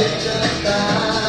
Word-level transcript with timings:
Just 0.00 0.64
die. 0.64 1.19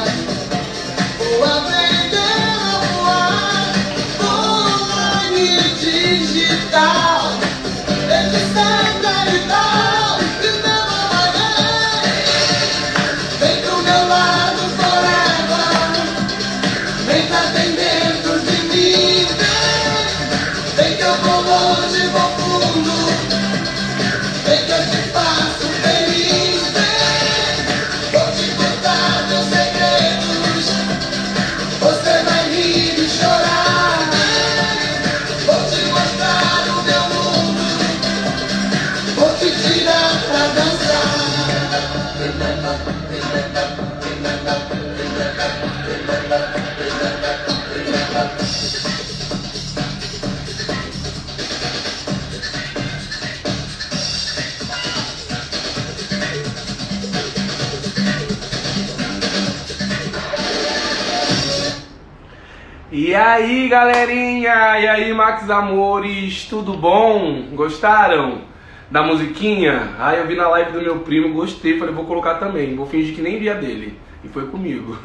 E 62.93 63.15
aí, 63.15 63.67
galerinha? 63.67 64.79
E 64.79 64.87
aí, 64.87 65.13
Max 65.13 65.49
Amores? 65.49 66.45
Tudo 66.45 66.73
bom? 66.73 67.41
Gostaram 67.53 68.41
da 68.89 69.02
musiquinha? 69.02 69.95
Ah, 69.97 70.13
eu 70.13 70.27
vi 70.27 70.35
na 70.35 70.47
live 70.49 70.73
do 70.73 70.81
meu 70.81 70.99
primo, 70.99 71.33
gostei, 71.33 71.79
falei, 71.79 71.93
vou 71.93 72.05
colocar 72.05 72.35
também. 72.35 72.75
Vou 72.75 72.85
fingir 72.85 73.15
que 73.15 73.21
nem 73.21 73.39
via 73.39 73.55
dele. 73.55 73.97
E 74.23 74.27
foi 74.27 74.48
comigo. 74.48 74.98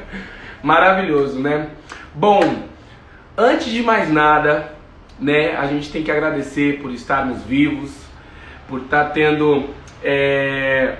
Maravilhoso, 0.62 1.38
né? 1.38 1.68
Bom, 2.14 2.40
antes 3.36 3.66
de 3.66 3.82
mais 3.82 4.10
nada, 4.10 4.72
né, 5.18 5.56
a 5.56 5.66
gente 5.66 5.90
tem 5.90 6.02
que 6.02 6.10
agradecer 6.10 6.80
por 6.80 6.90
estarmos 6.90 7.42
vivos, 7.42 7.92
por 8.68 8.82
estar 8.82 9.04
tá 9.04 9.10
tendo 9.10 9.70
é, 10.02 10.96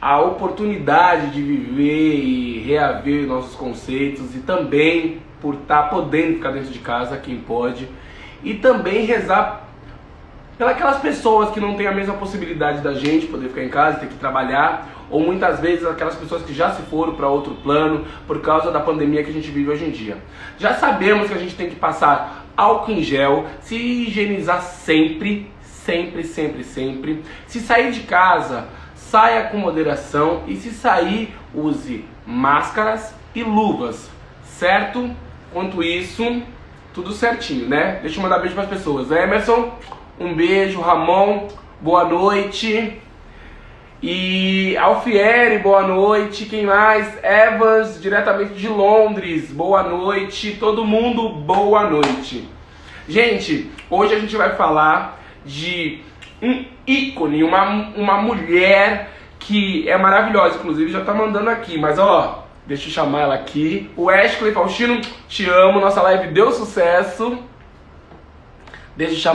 a 0.00 0.20
oportunidade 0.20 1.30
de 1.30 1.42
viver 1.42 2.14
e 2.16 2.58
reaver 2.60 3.26
nossos 3.26 3.54
conceitos 3.54 4.34
e 4.34 4.40
também 4.40 5.22
por 5.40 5.54
estar 5.54 5.84
tá 5.84 5.88
podendo 5.88 6.34
ficar 6.34 6.50
dentro 6.50 6.70
de 6.70 6.78
casa, 6.78 7.16
quem 7.16 7.38
pode, 7.38 7.88
e 8.42 8.54
também 8.54 9.04
rezar 9.06 9.68
pelas 10.56 10.98
pessoas 10.98 11.50
que 11.50 11.58
não 11.60 11.74
têm 11.74 11.86
a 11.86 11.92
mesma 11.92 12.14
possibilidade 12.14 12.80
da 12.80 12.94
gente 12.94 13.26
poder 13.26 13.48
ficar 13.48 13.64
em 13.64 13.68
casa, 13.68 13.98
ter 13.98 14.08
que 14.08 14.14
trabalhar, 14.14 14.88
ou 15.10 15.20
muitas 15.20 15.60
vezes 15.60 15.86
aquelas 15.86 16.14
pessoas 16.14 16.42
que 16.42 16.52
já 16.52 16.70
se 16.72 16.82
foram 16.82 17.14
para 17.14 17.28
outro 17.28 17.54
plano 17.56 18.04
por 18.26 18.40
causa 18.40 18.70
da 18.70 18.80
pandemia 18.80 19.22
que 19.22 19.30
a 19.30 19.32
gente 19.32 19.50
vive 19.50 19.70
hoje 19.70 19.84
em 19.84 19.90
dia. 19.90 20.18
Já 20.58 20.74
sabemos 20.74 21.28
que 21.28 21.34
a 21.34 21.38
gente 21.38 21.54
tem 21.54 21.68
que 21.68 21.76
passar 21.76 22.46
álcool 22.56 22.92
em 22.92 23.02
gel, 23.02 23.46
se 23.60 23.76
higienizar 23.76 24.62
sempre, 24.62 25.50
sempre, 25.60 26.24
sempre, 26.24 26.64
sempre. 26.64 27.22
Se 27.46 27.60
sair 27.60 27.92
de 27.92 28.00
casa, 28.00 28.68
saia 28.94 29.44
com 29.44 29.58
moderação 29.58 30.42
e 30.46 30.56
se 30.56 30.70
sair, 30.70 31.34
use 31.54 32.04
máscaras 32.26 33.14
e 33.34 33.42
luvas, 33.42 34.10
certo? 34.44 35.10
Quanto 35.52 35.82
isso, 35.82 36.42
tudo 36.92 37.12
certinho, 37.12 37.68
né? 37.68 37.98
Deixa 38.02 38.18
eu 38.18 38.22
mandar 38.22 38.38
beijo 38.38 38.54
para 38.54 38.64
as 38.64 38.70
pessoas. 38.70 39.10
Emerson, 39.10 39.72
um 40.18 40.34
beijo. 40.34 40.80
Ramon, 40.80 41.48
boa 41.80 42.04
noite. 42.04 43.00
E 44.06 44.76
Alfieri, 44.76 45.60
boa 45.60 45.80
noite. 45.80 46.44
Quem 46.44 46.66
mais? 46.66 47.16
Evans, 47.24 47.98
diretamente 48.02 48.52
de 48.52 48.68
Londres, 48.68 49.50
boa 49.50 49.82
noite. 49.82 50.58
Todo 50.60 50.84
mundo, 50.84 51.30
boa 51.30 51.88
noite. 51.88 52.46
Gente, 53.08 53.70
hoje 53.88 54.14
a 54.14 54.18
gente 54.18 54.36
vai 54.36 54.54
falar 54.56 55.24
de 55.42 56.02
um 56.42 56.66
ícone, 56.86 57.42
uma, 57.42 57.94
uma 57.96 58.20
mulher 58.20 59.08
que 59.38 59.88
é 59.88 59.96
maravilhosa, 59.96 60.56
inclusive 60.56 60.92
já 60.92 61.02
tá 61.02 61.14
mandando 61.14 61.48
aqui, 61.48 61.78
mas 61.78 61.98
ó, 61.98 62.44
Deixa 62.66 62.88
eu 62.88 62.92
chamar 62.92 63.20
ela 63.22 63.34
aqui. 63.34 63.90
O 63.96 64.10
Ashley 64.10 64.52
Faustino, 64.52 65.00
te 65.28 65.48
amo. 65.48 65.80
Nossa 65.80 66.02
live 66.02 66.28
deu 66.28 66.52
sucesso. 66.52 67.38
Deixa. 68.96 69.33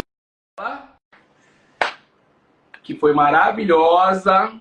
Que 2.90 2.96
foi 2.96 3.14
maravilhosa. 3.14 4.60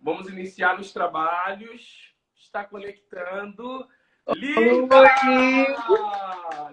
Vamos 0.00 0.28
iniciar 0.28 0.78
os 0.78 0.92
trabalhos. 0.92 2.14
Está 2.36 2.62
conectando. 2.62 3.88
Linda! 4.28 5.02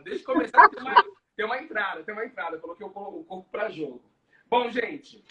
Deixa 0.04 0.22
eu 0.22 0.26
começar. 0.26 0.70
Tem 0.70 0.84
uma, 0.84 1.06
tem 1.36 1.46
uma 1.48 1.58
entrada, 1.58 2.04
tem 2.04 2.14
uma 2.14 2.24
entrada. 2.24 2.60
coloquei 2.60 2.86
o 2.86 2.92
corpo 2.92 3.48
para 3.50 3.72
jogo. 3.72 4.04
Bom, 4.46 4.70
gente. 4.70 5.26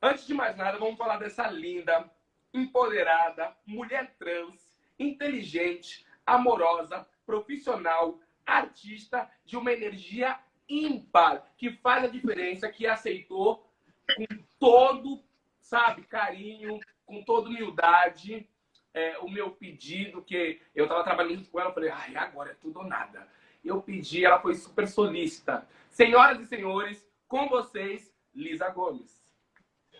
Antes 0.00 0.24
de 0.24 0.34
mais 0.34 0.56
nada, 0.56 0.78
vamos 0.78 0.96
falar 0.96 1.16
dessa 1.16 1.48
linda 1.48 2.08
empoderada, 2.54 3.56
mulher 3.66 4.14
trans, 4.20 4.72
inteligente, 5.00 6.06
amorosa, 6.24 7.04
profissional, 7.26 8.20
artista 8.46 9.28
de 9.44 9.56
uma 9.56 9.72
energia 9.72 10.38
ímpar, 10.68 11.44
que 11.56 11.72
faz 11.72 12.04
a 12.04 12.08
diferença, 12.08 12.68
que 12.68 12.86
aceitou 12.86 13.66
com 14.16 14.26
todo, 14.58 15.22
sabe, 15.60 16.02
carinho, 16.02 16.78
com 17.06 17.22
toda 17.22 17.48
humildade, 17.48 18.48
é, 18.94 19.18
o 19.18 19.28
meu 19.28 19.50
pedido, 19.50 20.22
que 20.22 20.60
eu 20.74 20.84
estava 20.84 21.04
trabalhando 21.04 21.46
com 21.48 21.60
ela, 21.60 21.72
falei, 21.72 21.90
ai, 21.90 22.16
agora 22.16 22.50
é 22.50 22.56
tudo 22.60 22.80
ou 22.80 22.86
nada. 22.86 23.26
Eu 23.64 23.82
pedi, 23.82 24.24
ela 24.24 24.40
foi 24.40 24.54
super 24.54 24.88
solícita. 24.88 25.66
Senhoras 25.90 26.40
e 26.40 26.46
senhores, 26.46 27.06
com 27.26 27.48
vocês, 27.48 28.12
Lisa 28.34 28.68
Gomes. 28.70 29.18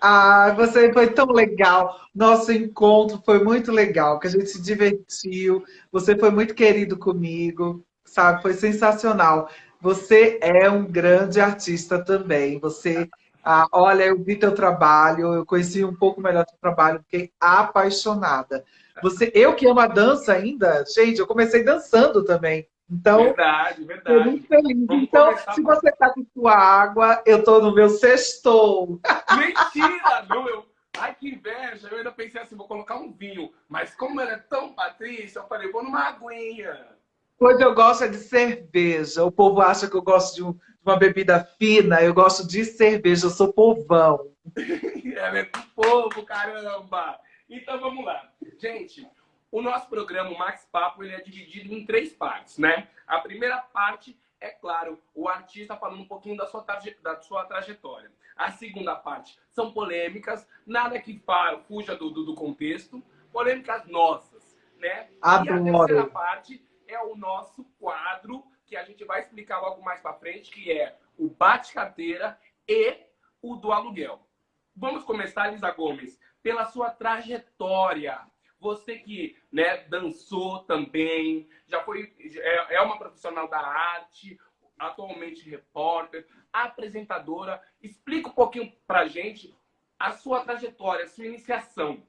Ah, 0.01 0.53
você 0.57 0.93
foi 0.93 1.13
tão 1.13 1.27
legal. 1.27 2.01
Nosso 2.15 2.53
encontro 2.53 3.21
foi 3.25 3.43
muito 3.43 3.73
legal, 3.73 4.19
que 4.19 4.29
a 4.29 4.31
gente 4.31 4.47
se 4.47 4.63
divertiu. 4.63 5.65
Você 5.91 6.17
foi 6.17 6.31
muito 6.31 6.55
querido 6.55 6.97
comigo, 6.97 7.85
sabe? 8.05 8.43
Foi 8.43 8.53
sensacional. 8.55 9.51
Você 9.81 10.39
é 10.43 10.69
um 10.69 10.85
grande 10.85 11.41
artista 11.41 12.05
também. 12.05 12.59
Você, 12.59 13.09
ah, 13.45 13.67
olha, 13.73 14.05
eu 14.05 14.19
vi 14.19 14.37
teu 14.37 14.55
trabalho, 14.55 15.35
eu 15.35 15.47
conheci 15.47 15.85
um 15.85 15.95
pouco 15.95 16.21
melhor 16.21 16.45
teu 16.45 16.59
trabalho, 16.61 17.01
fiquei 17.01 17.33
apaixonada. 17.41 18.65
Você, 19.03 19.31
eu 19.35 19.55
que 19.55 19.67
amo 19.67 19.81
a 19.81 19.87
dança 19.87 20.33
ainda, 20.33 20.85
gente, 20.85 21.21
eu 21.21 21.27
comecei 21.27 21.63
dançando 21.63 22.25
também. 22.25 22.67
Então, 22.91 23.23
verdade, 23.23 23.85
verdade. 23.85 24.31
muito 24.31 24.49
feliz. 24.49 24.87
Vamos 24.87 25.05
então, 25.05 25.37
se 25.55 25.63
você 25.63 25.91
está 25.91 26.11
com 26.11 26.25
sua 26.33 26.55
água, 26.55 27.23
eu 27.27 27.39
estou 27.39 27.63
no 27.63 27.75
meu 27.75 27.91
sextou. 27.91 28.99
Mentira! 29.37 30.27
Não, 30.29 30.49
eu... 30.49 30.67
Ai, 30.99 31.15
que 31.15 31.29
inveja! 31.29 31.89
Eu 31.91 31.99
ainda 31.99 32.11
pensei 32.11 32.41
assim, 32.41 32.57
vou 32.57 32.67
colocar 32.67 32.97
um 32.97 33.13
vinho. 33.13 33.53
Mas 33.69 33.95
como 33.95 34.21
ela 34.21 34.33
é 34.33 34.39
tão 34.39 34.73
patrícia, 34.73 35.41
eu 35.41 35.47
falei, 35.47 35.71
vou 35.71 35.85
numa 35.85 36.09
aguinha. 36.09 36.98
Pois 37.39 37.61
eu 37.61 37.73
gosto 37.75 38.05
é 38.05 38.09
de 38.09 38.17
cerveja. 38.17 39.25
O 39.25 39.31
povo 39.31 39.61
acha 39.61 39.89
que 39.89 39.97
eu 39.97 40.03
gosto 40.03 40.35
de, 40.35 40.43
um, 40.43 40.53
de 40.53 40.85
uma 40.85 40.97
bebida 40.97 41.45
fina. 41.59 42.03
Eu 42.03 42.13
gosto 42.13 42.47
de 42.47 42.65
cerveja. 42.65 43.27
Eu 43.27 43.31
sou 43.31 43.53
povão. 43.53 44.33
é, 44.57 45.45
do 45.45 45.63
povo, 45.75 46.25
caramba! 46.25 47.19
Então, 47.49 47.79
vamos 47.81 48.05
lá. 48.05 48.29
Gente, 48.59 49.09
o 49.53 49.63
nosso 49.63 49.89
programa, 49.89 50.31
o 50.31 50.39
Max 50.39 50.67
Papo, 50.71 51.05
ele 51.05 51.15
é 51.15 51.21
dividido 51.21 51.73
em 51.73 51.87
três 51.87 52.13
partes, 52.13 52.59
né? 52.59 52.89
A 53.07 53.21
primeira 53.21 53.59
parte 53.59 54.19
é 54.41 54.51
claro, 54.51 55.01
o 55.15 55.29
artista 55.29 55.77
falando 55.77 56.01
um 56.01 56.07
pouquinho 56.07 56.37
da 56.37 56.47
sua, 56.47 56.65
da 57.03 57.21
sua 57.21 57.45
trajetória. 57.45 58.11
A 58.37 58.53
segunda 58.53 58.95
parte 58.95 59.39
são 59.51 59.73
polêmicas, 59.73 60.47
nada 60.67 60.99
que 61.01 61.21
fuja 61.67 61.97
do, 61.97 62.11
do, 62.11 62.25
do 62.25 62.35
contexto, 62.35 63.03
polêmicas 63.33 63.87
nossas, 63.87 64.57
né? 64.79 65.09
Adoro. 65.21 65.67
E 65.67 65.71
a 65.71 65.79
terceira 65.79 66.07
parte 66.07 66.68
é 66.89 67.01
o 67.01 67.15
nosso 67.15 67.65
quadro, 67.79 68.43
que 68.67 68.77
a 68.77 68.83
gente 68.83 69.05
vai 69.05 69.21
explicar 69.21 69.61
logo 69.61 69.83
mais 69.83 70.01
para 70.01 70.15
frente, 70.15 70.51
que 70.51 70.73
é 70.73 70.97
o 71.17 71.29
bate-carteira 71.29 72.39
e 72.67 72.97
o 73.41 73.57
do 73.57 73.71
aluguel. 73.71 74.27
Vamos 74.75 75.05
começar, 75.05 75.49
Lisa 75.49 75.71
Gomes, 75.71 76.19
pela 76.43 76.65
sua 76.65 76.91
trajetória. 76.91 78.21
Você 78.59 78.97
que 78.97 79.37
né, 79.53 79.85
dançou 79.85 80.61
também, 80.61 81.49
já 81.67 81.83
foi 81.85 82.13
é, 82.21 82.77
é 82.77 82.81
uma 82.81 82.99
profissional 82.99 83.49
da 83.49 83.61
arte, 83.61 84.39
atualmente 84.79 85.49
repórter, 85.49 86.27
apresentadora. 86.53 87.61
Explica 87.83 88.29
um 88.29 88.33
pouquinho 88.33 88.73
pra 88.87 89.07
gente 89.07 89.57
a 89.99 90.13
sua 90.13 90.43
trajetória, 90.43 91.05
a 91.05 91.09
sua 91.09 91.27
iniciação. 91.27 92.03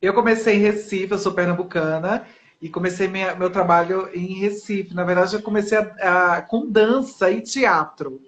Eu 0.00 0.12
comecei 0.12 0.56
em 0.56 0.60
Recife, 0.60 1.12
eu 1.12 1.18
sou 1.18 1.34
pernambucana, 1.34 2.26
e 2.62 2.68
comecei 2.68 3.08
minha, 3.08 3.34
meu 3.34 3.50
trabalho 3.50 4.08
em 4.14 4.38
Recife. 4.38 4.94
Na 4.94 5.02
verdade, 5.02 5.34
eu 5.34 5.42
comecei 5.42 5.76
a, 5.76 6.36
a, 6.36 6.42
com 6.42 6.70
dança 6.70 7.28
e 7.28 7.42
teatro. 7.42 8.22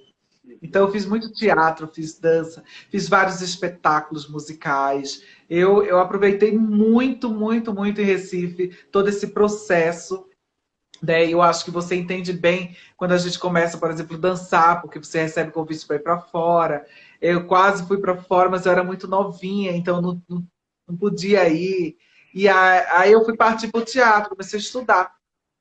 Então, 0.61 0.83
eu 0.83 0.91
fiz 0.91 1.07
muito 1.07 1.33
teatro, 1.33 1.87
fiz 1.87 2.19
dança, 2.19 2.65
fiz 2.91 3.09
vários 3.09 3.41
espetáculos 3.41 4.29
musicais. 4.29 5.23
Eu, 5.49 5.85
eu 5.85 6.01
aproveitei 6.01 6.59
muito, 6.59 7.31
muito, 7.31 7.73
muito 7.73 8.01
em 8.01 8.05
Recife 8.05 8.77
todo 8.91 9.09
esse 9.09 9.29
processo. 9.29 10.27
Né? 11.01 11.29
Eu 11.29 11.41
acho 11.41 11.65
que 11.65 11.71
você 11.71 11.95
entende 11.95 12.33
bem 12.33 12.77
quando 12.97 13.13
a 13.13 13.19
gente 13.19 13.39
começa, 13.39 13.79
por 13.79 13.91
exemplo, 13.91 14.19
dançar, 14.19 14.83
porque 14.83 14.99
você 14.99 15.23
recebe 15.23 15.53
convite 15.53 15.87
para 15.87 15.97
ir 15.97 16.03
para 16.03 16.19
fora. 16.19 16.85
Eu 17.21 17.47
quase 17.47 17.87
fui 17.87 17.99
para 17.99 18.17
fora, 18.17 18.51
mas 18.51 18.67
eu 18.67 18.73
era 18.73 18.83
muito 18.83 19.07
novinha, 19.07 19.77
então 19.77 20.03
não, 20.03 20.21
não, 20.29 20.45
não 20.89 20.97
podia 20.97 21.49
ir. 21.49 21.97
E 22.35 22.49
aí 22.49 23.13
eu 23.13 23.25
fui 23.25 23.37
partir 23.37 23.69
para 23.71 23.81
o 23.81 23.85
teatro, 23.85 24.31
comecei 24.31 24.59
a 24.59 24.63
estudar. 24.63 25.15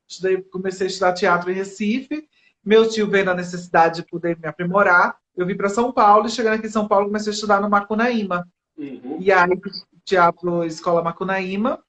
Estudei, 0.07 0.41
comecei 0.41 0.87
a 0.87 0.89
estudar 0.89 1.13
teatro 1.13 1.51
em 1.51 1.53
Recife. 1.53 2.27
Meu 2.65 2.89
tio 2.89 3.07
vendo 3.07 3.29
a 3.29 3.35
necessidade 3.35 4.01
de 4.01 4.07
poder 4.07 4.39
me 4.39 4.47
aprimorar. 4.47 5.15
Eu 5.37 5.45
vim 5.45 5.55
para 5.55 5.69
São 5.69 5.91
Paulo 5.91 6.25
e 6.25 6.31
chegando 6.31 6.55
aqui 6.55 6.65
em 6.65 6.71
São 6.71 6.87
Paulo 6.87 7.05
comecei 7.05 7.31
a 7.31 7.35
estudar 7.35 7.61
no 7.61 7.69
Macunaíma. 7.69 8.47
Uhum. 8.75 9.17
E 9.19 9.31
aí, 9.31 9.51
teatro 10.03 10.63
Escola 10.63 11.03
Macunaíma. 11.03 11.83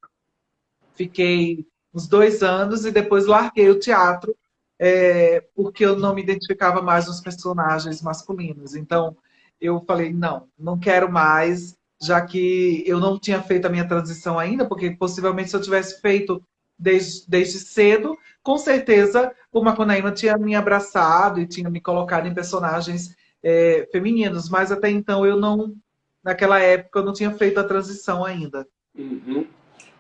Fiquei 0.95 1.67
uns 1.93 2.07
dois 2.07 2.43
anos 2.43 2.85
e 2.85 2.91
depois 2.91 3.25
larguei 3.25 3.71
o 3.71 3.79
teatro 3.79 4.37
é, 4.79 5.41
porque 5.55 5.85
eu 5.85 5.97
não 5.97 6.15
me 6.15 6.23
identificava 6.23 6.83
mais 6.83 7.07
nos 7.07 7.21
personagens 7.21 8.03
masculinos. 8.03 8.75
Então, 8.75 9.17
eu 9.59 9.81
falei, 9.81 10.13
não, 10.13 10.49
não 10.59 10.79
quero 10.79 11.11
mais 11.11 11.75
já 12.05 12.21
que 12.21 12.83
eu 12.87 13.01
não 13.01 13.19
tinha 13.19 13.43
feito 13.43 13.67
a 13.67 13.71
minha 13.71 13.87
transição 13.87 14.39
ainda, 14.39 14.67
porque 14.67 14.91
possivelmente 14.91 15.51
se 15.51 15.57
eu 15.57 15.63
tivesse 15.63 16.01
feito 16.01 16.43
desde, 16.79 17.29
desde 17.29 17.59
cedo, 17.59 18.19
com 18.43 18.59
certeza 18.59 19.35
o 19.53 19.63
Macunaíma 19.63 20.13
tinha 20.13 20.37
me 20.37 20.55
abraçado 20.55 21.41
e 21.41 21.47
tinha 21.47 21.71
me 21.71 21.81
colocado 21.81 22.27
em 22.27 22.35
personagens 22.35 23.17
é, 23.43 23.89
femininos, 23.93 24.49
mas 24.49 24.73
até 24.73 24.91
então 24.91 25.25
eu 25.25 25.37
não, 25.37 25.75
naquela 26.23 26.59
época, 26.59 26.99
eu 26.99 27.05
não 27.05 27.13
tinha 27.13 27.31
feito 27.31 27.61
a 27.61 27.65
transição 27.65 28.25
ainda. 28.25 28.67
Uhum. 28.95 29.47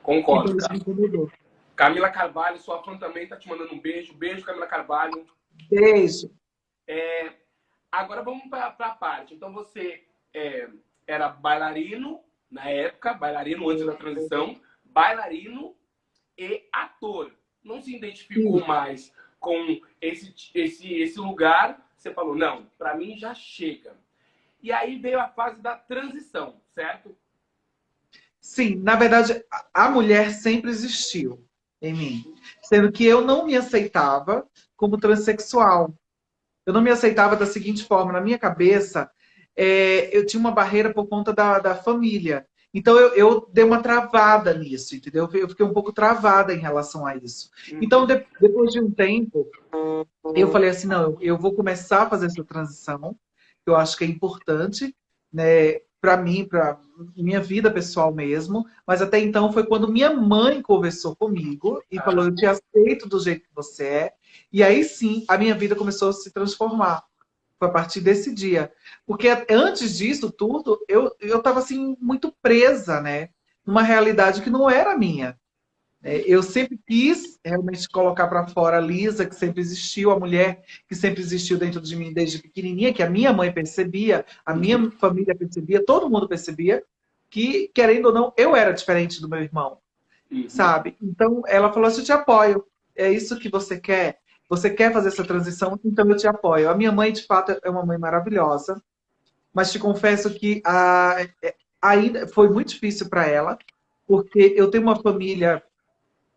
Concordo. 0.02 0.56
Então, 0.72 1.30
Camila 1.76 2.10
Carvalho, 2.10 2.58
sua 2.58 2.82
fã 2.82 2.96
também 2.96 3.24
está 3.24 3.36
te 3.36 3.48
mandando 3.48 3.74
um 3.74 3.80
beijo. 3.80 4.14
Beijo, 4.14 4.44
Camila 4.44 4.66
Carvalho. 4.66 5.26
Beijo. 5.68 6.30
É, 6.86 7.32
agora 7.90 8.22
vamos 8.22 8.48
para 8.48 8.66
a 8.66 8.90
parte. 8.90 9.34
Então 9.34 9.52
você 9.52 10.04
é, 10.32 10.68
era 11.06 11.28
bailarino 11.28 12.20
na 12.50 12.68
época, 12.68 13.14
bailarino 13.14 13.68
antes 13.68 13.84
da 13.84 13.94
transição, 13.94 14.60
bailarino 14.84 15.74
e 16.38 16.66
ator. 16.72 17.32
Não 17.62 17.80
se 17.80 17.96
identificou 17.96 18.60
Sim. 18.60 18.66
mais 18.66 19.12
com 19.40 19.80
esse, 20.00 20.34
esse, 20.54 20.94
esse 20.94 21.18
lugar. 21.18 21.84
Você 21.96 22.12
falou, 22.12 22.34
não, 22.34 22.66
para 22.78 22.96
mim 22.96 23.16
já 23.16 23.34
chega. 23.34 23.96
E 24.62 24.72
aí 24.72 24.98
veio 24.98 25.20
a 25.20 25.28
fase 25.28 25.60
da 25.60 25.76
transição, 25.76 26.60
certo? 26.74 27.16
Sim, 28.40 28.76
na 28.76 28.94
verdade, 28.94 29.42
a 29.72 29.90
mulher 29.90 30.30
sempre 30.30 30.70
existiu 30.70 31.46
em 31.80 31.94
mim. 31.94 32.34
Sendo 32.62 32.92
que 32.92 33.04
eu 33.04 33.22
não 33.22 33.46
me 33.46 33.56
aceitava 33.56 34.46
como 34.76 34.98
transexual. 34.98 35.94
Eu 36.66 36.72
não 36.72 36.80
me 36.80 36.90
aceitava 36.90 37.36
da 37.36 37.46
seguinte 37.46 37.84
forma: 37.84 38.12
na 38.12 38.20
minha 38.20 38.38
cabeça, 38.38 39.10
é, 39.56 40.16
eu 40.16 40.26
tinha 40.26 40.40
uma 40.40 40.50
barreira 40.50 40.92
por 40.92 41.06
conta 41.06 41.32
da, 41.32 41.58
da 41.58 41.74
família. 41.74 42.46
Então 42.74 42.98
eu, 42.98 43.14
eu, 43.14 43.48
dei 43.52 43.62
uma 43.62 43.80
travada 43.80 44.52
nisso, 44.52 44.96
entendeu? 44.96 45.30
Eu 45.32 45.48
fiquei 45.48 45.64
um 45.64 45.72
pouco 45.72 45.92
travada 45.92 46.52
em 46.52 46.58
relação 46.58 47.06
a 47.06 47.16
isso. 47.16 47.48
Uhum. 47.70 47.78
Então, 47.80 48.04
de, 48.04 48.26
depois 48.40 48.72
de 48.72 48.80
um 48.80 48.90
tempo, 48.90 49.48
eu 50.34 50.50
falei 50.50 50.70
assim: 50.70 50.88
não, 50.88 51.16
eu 51.20 51.38
vou 51.38 51.54
começar 51.54 52.02
a 52.02 52.10
fazer 52.10 52.26
essa 52.26 52.42
transição, 52.42 53.16
que 53.62 53.70
eu 53.70 53.76
acho 53.76 53.96
que 53.96 54.02
é 54.02 54.08
importante, 54.08 54.94
né? 55.32 55.78
Para 56.00 56.18
mim, 56.18 56.44
para 56.44 56.78
minha 57.16 57.40
vida 57.40 57.70
pessoal 57.70 58.12
mesmo. 58.12 58.66
Mas 58.86 59.00
até 59.00 59.20
então 59.20 59.52
foi 59.52 59.64
quando 59.64 59.90
minha 59.90 60.12
mãe 60.12 60.60
conversou 60.60 61.14
comigo 61.14 61.80
e 61.88 61.96
falou: 62.00 62.24
eu 62.24 62.34
te 62.34 62.44
aceito 62.44 63.08
do 63.08 63.20
jeito 63.20 63.42
que 63.42 63.54
você 63.54 63.84
é. 63.84 64.12
E 64.52 64.64
aí 64.64 64.82
sim, 64.82 65.24
a 65.28 65.38
minha 65.38 65.54
vida 65.54 65.76
começou 65.76 66.08
a 66.08 66.12
se 66.12 66.32
transformar. 66.32 67.04
A 67.64 67.70
partir 67.70 68.00
desse 68.00 68.34
dia. 68.34 68.72
Porque 69.06 69.28
antes 69.50 69.98
disso 69.98 70.30
tudo, 70.30 70.78
eu 70.88 71.14
estava 71.20 71.58
assim, 71.58 71.96
muito 72.00 72.32
presa, 72.42 73.00
né? 73.00 73.30
Numa 73.66 73.82
realidade 73.82 74.42
que 74.42 74.50
não 74.50 74.68
era 74.68 74.96
minha. 74.96 75.38
É, 76.04 76.18
eu 76.26 76.42
sempre 76.42 76.78
quis 76.86 77.40
realmente 77.42 77.88
colocar 77.88 78.28
para 78.28 78.46
fora 78.48 78.76
a 78.76 78.80
Lisa, 78.80 79.24
que 79.24 79.34
sempre 79.34 79.62
existiu, 79.62 80.10
a 80.10 80.20
mulher 80.20 80.62
que 80.86 80.94
sempre 80.94 81.22
existiu 81.22 81.56
dentro 81.56 81.80
de 81.80 81.96
mim 81.96 82.12
desde 82.12 82.38
pequenininha, 82.38 82.92
que 82.92 83.02
a 83.02 83.08
minha 83.08 83.32
mãe 83.32 83.50
percebia, 83.50 84.26
a 84.44 84.54
minha 84.54 84.90
família 84.90 85.34
percebia, 85.34 85.82
todo 85.82 86.10
mundo 86.10 86.28
percebia, 86.28 86.84
que, 87.30 87.68
querendo 87.74 88.06
ou 88.06 88.12
não, 88.12 88.34
eu 88.36 88.54
era 88.54 88.72
diferente 88.72 89.18
do 89.18 89.28
meu 89.28 89.40
irmão, 89.40 89.78
uhum. 90.30 90.46
sabe? 90.46 90.94
Então, 91.02 91.42
ela 91.46 91.72
falou 91.72 91.88
assim, 91.88 92.00
eu 92.00 92.04
te 92.04 92.12
apoio, 92.12 92.66
é 92.94 93.10
isso 93.10 93.38
que 93.38 93.48
você 93.48 93.80
quer? 93.80 94.18
Você 94.48 94.70
quer 94.70 94.92
fazer 94.92 95.08
essa 95.08 95.24
transição? 95.24 95.78
Então, 95.84 96.08
eu 96.08 96.16
te 96.16 96.26
apoio. 96.26 96.68
A 96.68 96.74
minha 96.74 96.92
mãe, 96.92 97.12
de 97.12 97.26
fato, 97.26 97.58
é 97.62 97.70
uma 97.70 97.84
mãe 97.84 97.98
maravilhosa, 97.98 98.82
mas 99.52 99.72
te 99.72 99.78
confesso 99.78 100.32
que 100.34 100.60
a, 100.64 101.16
é, 101.42 101.54
ainda 101.80 102.26
foi 102.26 102.48
muito 102.48 102.68
difícil 102.68 103.08
para 103.08 103.26
ela, 103.26 103.58
porque 104.06 104.54
eu 104.56 104.70
tenho 104.70 104.82
uma 104.82 105.00
família 105.00 105.62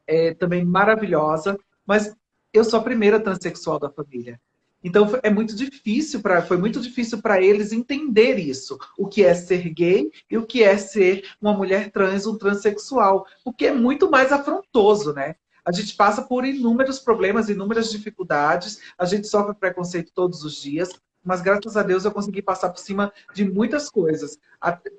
é, 0.05 0.33
também 0.33 0.63
maravilhosa, 0.63 1.57
mas 1.85 2.15
eu 2.53 2.63
sou 2.63 2.79
a 2.79 2.83
primeira 2.83 3.19
transexual 3.19 3.79
da 3.79 3.89
família. 3.89 4.39
Então 4.83 5.07
é 5.23 5.29
muito 5.29 5.55
difícil 5.55 6.21
para 6.21 6.41
foi 6.41 6.57
muito 6.57 6.79
difícil 6.79 7.21
para 7.21 7.41
eles 7.41 7.71
entender 7.71 8.37
isso, 8.37 8.77
o 8.97 9.07
que 9.07 9.23
é 9.23 9.33
ser 9.33 9.67
gay 9.69 10.09
e 10.29 10.37
o 10.37 10.45
que 10.45 10.63
é 10.63 10.77
ser 10.77 11.27
uma 11.41 11.53
mulher 11.53 11.91
trans, 11.91 12.27
um 12.27 12.37
transexual, 12.37 13.25
o 13.43 13.51
que 13.51 13.65
é 13.65 13.73
muito 13.73 14.09
mais 14.09 14.31
afrontoso, 14.31 15.13
né? 15.13 15.35
A 15.67 15.71
gente 15.73 15.97
passa 15.97 16.21
por 16.21 16.45
inúmeros 16.45 16.97
problemas, 16.97 17.49
inúmeras 17.49 17.91
dificuldades, 17.91 18.79
a 18.97 19.03
gente 19.03 19.27
sofre 19.27 19.53
preconceito 19.53 20.13
todos 20.15 20.41
os 20.45 20.55
dias, 20.55 20.89
mas 21.21 21.41
graças 21.41 21.75
a 21.75 21.83
Deus 21.83 22.05
eu 22.05 22.11
consegui 22.11 22.41
passar 22.41 22.69
por 22.69 22.79
cima 22.79 23.11
de 23.33 23.43
muitas 23.43 23.89
coisas, 23.89 24.39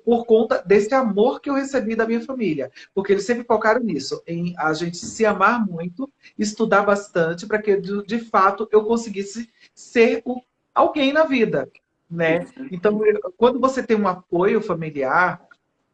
por 0.05 0.27
conta 0.27 0.61
desse 0.63 0.93
amor 0.93 1.41
que 1.41 1.49
eu 1.49 1.55
recebi 1.55 1.95
da 1.95 2.05
minha 2.05 2.21
família. 2.21 2.71
Porque 2.93 3.13
eles 3.13 3.25
sempre 3.25 3.45
focaram 3.45 3.81
nisso, 3.81 4.21
em 4.27 4.53
a 4.59 4.71
gente 4.73 4.97
se 4.97 5.25
amar 5.25 5.65
muito, 5.65 6.07
estudar 6.37 6.83
bastante, 6.83 7.47
para 7.47 7.59
que 7.59 7.75
de 8.05 8.19
fato 8.19 8.69
eu 8.71 8.83
conseguisse 8.85 9.49
ser 9.73 10.21
o, 10.23 10.39
alguém 10.71 11.11
na 11.11 11.23
vida. 11.23 11.67
Né? 12.07 12.45
Então, 12.71 13.01
quando 13.37 13.59
você 13.59 13.81
tem 13.81 13.97
um 13.97 14.07
apoio 14.07 14.61
familiar, 14.61 15.41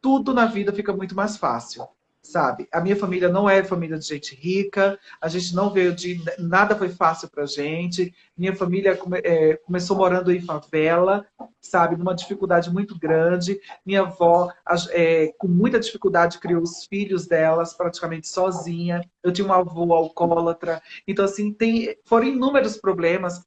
tudo 0.01 0.33
na 0.33 0.47
vida 0.47 0.73
fica 0.73 0.91
muito 0.91 1.15
mais 1.15 1.37
fácil 1.37 1.87
sabe? 2.25 2.67
A 2.71 2.81
minha 2.81 2.95
família 2.95 3.29
não 3.29 3.49
é 3.49 3.63
família 3.63 3.97
de 3.97 4.05
gente 4.05 4.35
rica, 4.35 4.99
a 5.21 5.27
gente 5.29 5.53
não 5.55 5.69
veio 5.69 5.93
de. 5.93 6.21
Nada 6.39 6.75
foi 6.75 6.89
fácil 6.89 7.29
pra 7.29 7.45
gente. 7.45 8.13
Minha 8.37 8.55
família 8.55 8.97
come, 8.97 9.19
é, 9.23 9.55
começou 9.57 9.95
morando 9.95 10.31
em 10.31 10.41
favela, 10.41 11.25
sabe? 11.61 11.95
Numa 11.95 12.15
dificuldade 12.15 12.71
muito 12.71 12.97
grande. 12.97 13.59
Minha 13.85 14.01
avó, 14.01 14.51
é, 14.89 15.33
com 15.37 15.47
muita 15.47 15.79
dificuldade, 15.79 16.39
criou 16.39 16.61
os 16.61 16.85
filhos 16.85 17.27
delas 17.27 17.73
praticamente 17.73 18.27
sozinha. 18.27 19.01
Eu 19.23 19.31
tinha 19.31 19.45
uma 19.45 19.59
avó 19.59 19.93
alcoólatra. 19.93 20.81
Então, 21.07 21.25
assim, 21.25 21.53
tem, 21.53 21.95
foram 22.05 22.27
inúmeros 22.27 22.77
problemas 22.77 23.45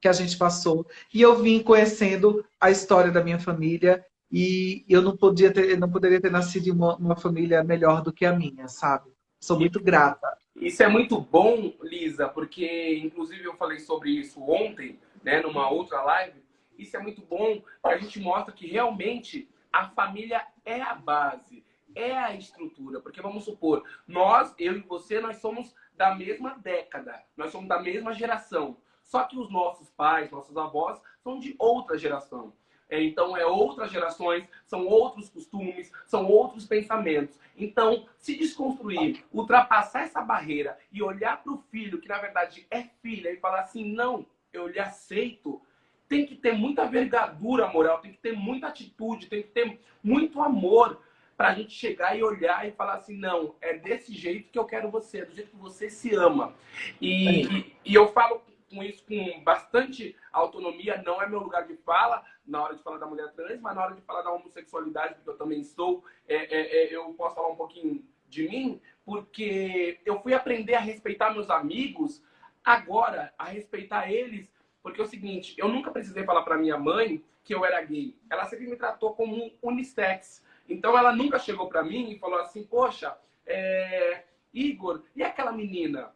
que 0.00 0.08
a 0.08 0.12
gente 0.12 0.36
passou. 0.36 0.86
E 1.12 1.20
eu 1.20 1.36
vim 1.36 1.60
conhecendo 1.62 2.44
a 2.60 2.70
história 2.70 3.10
da 3.10 3.22
minha 3.22 3.38
família 3.38 4.04
e 4.30 4.84
eu 4.88 5.00
não 5.00 5.16
podia 5.16 5.52
ter, 5.52 5.78
não 5.78 5.90
poderia 5.90 6.20
ter 6.20 6.30
nascido 6.30 6.68
em 6.68 6.72
uma, 6.72 6.96
uma 6.96 7.16
família 7.16 7.64
melhor 7.64 8.02
do 8.02 8.12
que 8.12 8.26
a 8.26 8.32
minha, 8.32 8.68
sabe? 8.68 9.10
Sou 9.40 9.58
muito 9.58 9.80
grata. 9.82 10.36
Isso 10.56 10.82
é 10.82 10.88
muito 10.88 11.20
bom, 11.20 11.72
Lisa, 11.82 12.28
porque 12.28 12.98
inclusive 12.98 13.44
eu 13.44 13.56
falei 13.56 13.78
sobre 13.78 14.10
isso 14.10 14.42
ontem, 14.42 14.98
né, 15.22 15.40
numa 15.40 15.70
outra 15.70 16.02
live. 16.02 16.42
Isso 16.76 16.96
é 16.96 17.00
muito 17.00 17.22
bom, 17.22 17.62
a 17.82 17.96
gente 17.96 18.20
mostra 18.20 18.52
que 18.52 18.66
realmente 18.66 19.48
a 19.72 19.88
família 19.88 20.44
é 20.64 20.80
a 20.80 20.94
base, 20.94 21.64
é 21.94 22.12
a 22.12 22.34
estrutura. 22.34 23.00
Porque 23.00 23.22
vamos 23.22 23.44
supor, 23.44 23.82
nós, 24.06 24.54
eu 24.58 24.76
e 24.76 24.80
você, 24.80 25.20
nós 25.20 25.36
somos 25.36 25.74
da 25.96 26.14
mesma 26.14 26.56
década, 26.58 27.20
nós 27.36 27.50
somos 27.50 27.68
da 27.68 27.80
mesma 27.80 28.12
geração. 28.12 28.76
Só 29.02 29.24
que 29.24 29.38
os 29.38 29.50
nossos 29.50 29.90
pais, 29.90 30.30
nossos 30.30 30.56
avós 30.56 31.00
são 31.22 31.38
de 31.38 31.56
outra 31.58 31.96
geração. 31.96 32.52
É, 32.88 33.02
então, 33.02 33.36
é 33.36 33.44
outras 33.44 33.90
gerações, 33.90 34.48
são 34.66 34.86
outros 34.86 35.28
costumes, 35.28 35.92
são 36.06 36.26
outros 36.26 36.64
pensamentos. 36.66 37.38
Então, 37.56 38.06
se 38.16 38.36
desconstruir, 38.36 39.24
ultrapassar 39.32 40.02
essa 40.02 40.22
barreira 40.22 40.78
e 40.90 41.02
olhar 41.02 41.42
para 41.42 41.52
o 41.52 41.58
filho, 41.70 42.00
que 42.00 42.08
na 42.08 42.18
verdade 42.18 42.66
é 42.70 42.84
filha, 43.02 43.30
e 43.30 43.36
falar 43.36 43.60
assim: 43.60 43.92
não, 43.92 44.24
eu 44.52 44.66
lhe 44.66 44.78
aceito, 44.78 45.60
tem 46.08 46.24
que 46.24 46.34
ter 46.34 46.52
muita 46.52 46.86
vergadura 46.86 47.66
moral, 47.68 48.00
tem 48.00 48.12
que 48.12 48.18
ter 48.18 48.32
muita 48.32 48.68
atitude, 48.68 49.26
tem 49.26 49.42
que 49.42 49.50
ter 49.50 49.78
muito 50.02 50.42
amor. 50.42 51.02
para 51.36 51.50
a 51.50 51.54
gente 51.54 51.70
chegar 51.70 52.18
e 52.18 52.22
olhar 52.22 52.66
e 52.66 52.72
falar 52.72 52.94
assim, 52.94 53.16
não, 53.16 53.54
é 53.60 53.72
desse 53.72 54.12
jeito 54.12 54.50
que 54.50 54.58
eu 54.58 54.64
quero 54.64 54.90
você, 54.90 55.20
é 55.20 55.24
do 55.24 55.32
jeito 55.32 55.52
que 55.52 55.56
você 55.56 55.88
se 55.88 56.12
ama. 56.12 56.52
E, 57.00 57.42
e, 57.46 57.76
e 57.84 57.94
eu 57.94 58.08
falo 58.08 58.42
com 58.68 58.82
isso 58.82 59.04
com 59.04 59.42
bastante 59.42 60.16
autonomia, 60.32 61.02
não 61.04 61.20
é 61.20 61.28
meu 61.28 61.40
lugar 61.40 61.66
de 61.66 61.76
fala 61.76 62.24
na 62.46 62.62
hora 62.62 62.76
de 62.76 62.82
falar 62.82 62.98
da 62.98 63.06
mulher 63.06 63.32
trans, 63.32 63.60
mas 63.60 63.74
na 63.74 63.84
hora 63.84 63.94
de 63.94 64.02
falar 64.02 64.22
da 64.22 64.32
homossexualidade, 64.32 65.14
porque 65.14 65.30
eu 65.30 65.36
também 65.36 65.62
sou, 65.64 66.04
é, 66.26 66.36
é, 66.36 66.84
é, 66.84 66.96
eu 66.96 67.12
posso 67.14 67.34
falar 67.34 67.48
um 67.48 67.56
pouquinho 67.56 68.04
de 68.28 68.48
mim, 68.48 68.80
porque 69.04 70.00
eu 70.04 70.20
fui 70.20 70.34
aprender 70.34 70.74
a 70.74 70.80
respeitar 70.80 71.30
meus 71.30 71.50
amigos 71.50 72.22
agora, 72.64 73.32
a 73.38 73.44
respeitar 73.44 74.10
eles, 74.10 74.52
porque 74.82 75.00
é 75.00 75.04
o 75.04 75.08
seguinte, 75.08 75.54
eu 75.58 75.68
nunca 75.68 75.90
precisei 75.90 76.24
falar 76.24 76.42
para 76.42 76.58
minha 76.58 76.78
mãe 76.78 77.24
que 77.44 77.54
eu 77.54 77.64
era 77.64 77.82
gay. 77.82 78.14
Ela 78.30 78.44
sempre 78.44 78.66
me 78.66 78.76
tratou 78.76 79.14
como 79.14 79.34
um 79.34 79.50
unissex. 79.62 80.44
Então 80.68 80.96
ela 80.96 81.14
nunca 81.14 81.38
chegou 81.38 81.68
para 81.68 81.82
mim 81.82 82.10
e 82.10 82.18
falou 82.18 82.38
assim, 82.40 82.62
poxa, 82.62 83.16
é... 83.46 84.24
Igor, 84.52 85.02
e 85.14 85.22
aquela 85.22 85.52
menina? 85.52 86.12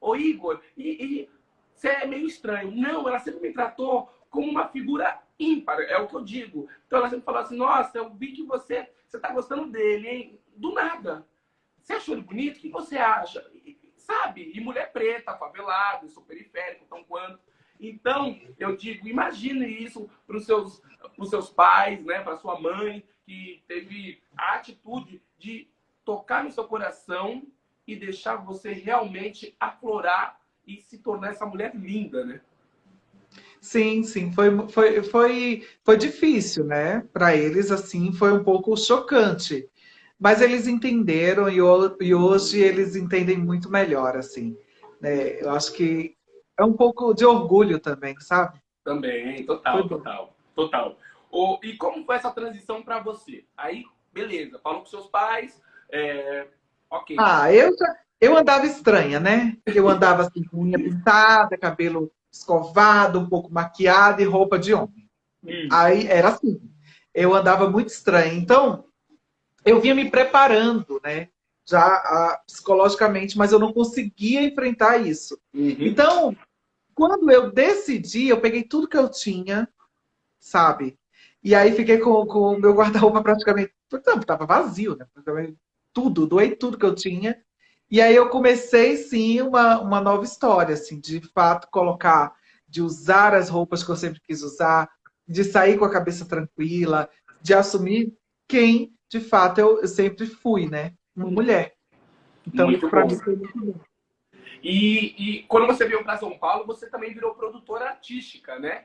Ô 0.00 0.16
Igor, 0.16 0.60
e, 0.76 1.04
e 1.04 1.30
você 1.74 1.88
é 1.88 2.06
meio 2.06 2.26
estranho. 2.26 2.70
Não, 2.70 3.08
ela 3.08 3.18
sempre 3.18 3.40
me 3.40 3.52
tratou 3.52 4.10
como 4.28 4.50
uma 4.50 4.68
figura 4.68 5.20
ímpar, 5.38 5.80
é 5.80 5.98
o 5.98 6.08
que 6.08 6.14
eu 6.14 6.24
digo. 6.24 6.68
Então 6.86 6.98
ela 6.98 7.10
sempre 7.10 7.24
falou 7.24 7.40
assim, 7.40 7.56
nossa, 7.56 7.98
eu 7.98 8.10
vi 8.14 8.32
que 8.32 8.42
você, 8.44 8.88
você 9.06 9.18
tá 9.18 9.32
gostando 9.32 9.66
dele, 9.66 10.08
hein? 10.08 10.40
Do 10.56 10.72
nada. 10.72 11.26
Você 11.82 11.94
achou 11.94 12.14
ele 12.14 12.22
bonito? 12.22 12.58
O 12.58 12.60
que 12.60 12.68
você 12.68 12.98
acha? 12.98 13.44
sabe? 14.00 14.50
E 14.54 14.60
mulher 14.60 14.92
preta, 14.92 15.36
favelada, 15.36 16.08
sou 16.08 16.22
periférico, 16.22 16.86
tão 16.86 17.04
quanto. 17.04 17.38
Então, 17.78 18.38
eu 18.58 18.76
digo, 18.76 19.08
imagine 19.08 19.66
isso 19.66 20.10
para 20.26 20.36
os 20.36 20.44
seus, 20.44 20.82
seus 21.28 21.48
pais, 21.48 22.04
né, 22.04 22.20
para 22.20 22.36
sua 22.36 22.60
mãe, 22.60 23.06
que 23.24 23.62
teve 23.66 24.22
a 24.36 24.56
atitude 24.56 25.22
de 25.38 25.70
tocar 26.04 26.44
no 26.44 26.50
seu 26.50 26.64
coração 26.64 27.42
e 27.92 27.96
deixar 27.96 28.36
você 28.36 28.72
realmente 28.72 29.54
aflorar 29.58 30.38
e 30.66 30.76
se 30.76 30.98
tornar 30.98 31.30
essa 31.30 31.44
mulher 31.44 31.74
linda, 31.74 32.24
né? 32.24 32.40
Sim, 33.60 34.02
sim, 34.04 34.32
foi, 34.32 34.68
foi, 34.68 35.02
foi, 35.02 35.66
foi 35.84 35.96
difícil, 35.96 36.64
né? 36.64 37.06
Para 37.12 37.36
eles, 37.36 37.70
assim, 37.70 38.12
foi 38.12 38.32
um 38.32 38.42
pouco 38.42 38.76
chocante. 38.76 39.68
Mas 40.18 40.40
eles 40.40 40.66
entenderam 40.66 41.48
e, 41.48 41.56
e 41.56 42.14
hoje 42.14 42.60
eles 42.60 42.94
entendem 42.94 43.36
muito 43.36 43.70
melhor, 43.70 44.16
assim. 44.16 44.56
Né? 45.00 45.42
Eu 45.42 45.50
acho 45.50 45.72
que 45.72 46.16
é 46.58 46.64
um 46.64 46.72
pouco 46.72 47.12
de 47.12 47.24
orgulho 47.24 47.80
também, 47.80 48.18
sabe? 48.20 48.60
Também, 48.84 49.44
total, 49.44 49.88
total, 49.88 50.36
total. 50.54 50.98
O, 51.30 51.58
e 51.62 51.76
como 51.76 52.04
foi 52.04 52.16
essa 52.16 52.30
transição 52.30 52.82
para 52.82 53.00
você? 53.00 53.44
Aí, 53.56 53.84
beleza, 54.12 54.58
falou 54.58 54.80
com 54.80 54.86
seus 54.86 55.06
pais, 55.06 55.60
é, 55.90 56.46
ok. 56.90 57.16
Ah, 57.18 57.52
eu, 57.52 57.74
eu 58.20 58.36
andava 58.36 58.66
estranha, 58.66 59.18
né? 59.18 59.56
Eu 59.66 59.88
andava 59.88 60.22
assim, 60.22 60.42
com 60.44 60.62
unha 60.62 60.78
pintada, 60.78 61.56
cabelo 61.56 62.10
escovado, 62.32 63.18
um 63.18 63.28
pouco 63.28 63.52
maquiado 63.52 64.20
e 64.20 64.24
roupa 64.24 64.58
de 64.58 64.74
homem. 64.74 65.08
Hum. 65.44 65.68
Aí 65.72 66.06
era 66.06 66.28
assim. 66.28 66.60
Eu 67.14 67.34
andava 67.34 67.68
muito 67.68 67.88
estranha. 67.88 68.32
Então, 68.34 68.84
eu 69.64 69.80
vinha 69.80 69.94
me 69.94 70.10
preparando, 70.10 71.00
né? 71.02 71.28
Já 71.66 71.84
ah, 71.84 72.40
psicologicamente, 72.46 73.36
mas 73.36 73.52
eu 73.52 73.58
não 73.58 73.72
conseguia 73.72 74.42
enfrentar 74.42 74.98
isso. 74.98 75.38
Uhum. 75.54 75.76
Então, 75.78 76.36
quando 76.94 77.30
eu 77.30 77.52
decidi, 77.52 78.28
eu 78.28 78.40
peguei 78.40 78.64
tudo 78.64 78.88
que 78.88 78.96
eu 78.96 79.08
tinha, 79.08 79.68
sabe? 80.38 80.98
E 81.42 81.54
aí 81.54 81.72
fiquei 81.72 81.98
com, 81.98 82.26
com 82.26 82.54
o 82.54 82.58
meu 82.60 82.74
guarda-roupa 82.74 83.22
praticamente. 83.22 83.72
Não, 84.06 84.20
tava 84.20 84.46
vazio, 84.46 84.96
né? 84.96 85.06
Tudo, 85.92 86.26
doei 86.26 86.54
tudo 86.54 86.78
que 86.78 86.86
eu 86.86 86.94
tinha. 86.94 87.36
E 87.90 88.00
aí 88.00 88.14
eu 88.14 88.28
comecei, 88.28 88.96
sim, 88.96 89.40
uma, 89.40 89.80
uma 89.80 90.00
nova 90.00 90.24
história, 90.24 90.74
assim, 90.74 91.00
de 91.00 91.20
fato 91.20 91.68
colocar, 91.70 92.32
de 92.68 92.80
usar 92.80 93.34
as 93.34 93.48
roupas 93.48 93.82
que 93.82 93.90
eu 93.90 93.96
sempre 93.96 94.20
quis 94.20 94.42
usar, 94.42 94.88
de 95.26 95.42
sair 95.42 95.76
com 95.76 95.84
a 95.84 95.90
cabeça 95.90 96.24
tranquila, 96.24 97.10
de 97.42 97.52
assumir 97.52 98.14
quem 98.46 98.94
de 99.10 99.18
fato, 99.18 99.58
eu, 99.58 99.80
eu 99.80 99.88
sempre 99.88 100.24
fui, 100.24 100.68
né? 100.68 100.94
Uma 101.14 101.26
uhum. 101.26 101.32
mulher. 101.32 101.74
Então, 102.46 102.72
para 102.88 103.04
mim 103.04 103.16
foi 103.16 103.36
muito 103.36 103.58
bom. 103.58 103.74
E, 104.62 105.14
e 105.18 105.42
quando 105.44 105.66
você 105.66 105.84
veio 105.84 106.04
para 106.04 106.16
São 106.16 106.38
Paulo, 106.38 106.64
você 106.64 106.88
também 106.88 107.12
virou 107.12 107.34
produtora 107.34 107.86
artística, 107.86 108.58
né? 108.58 108.84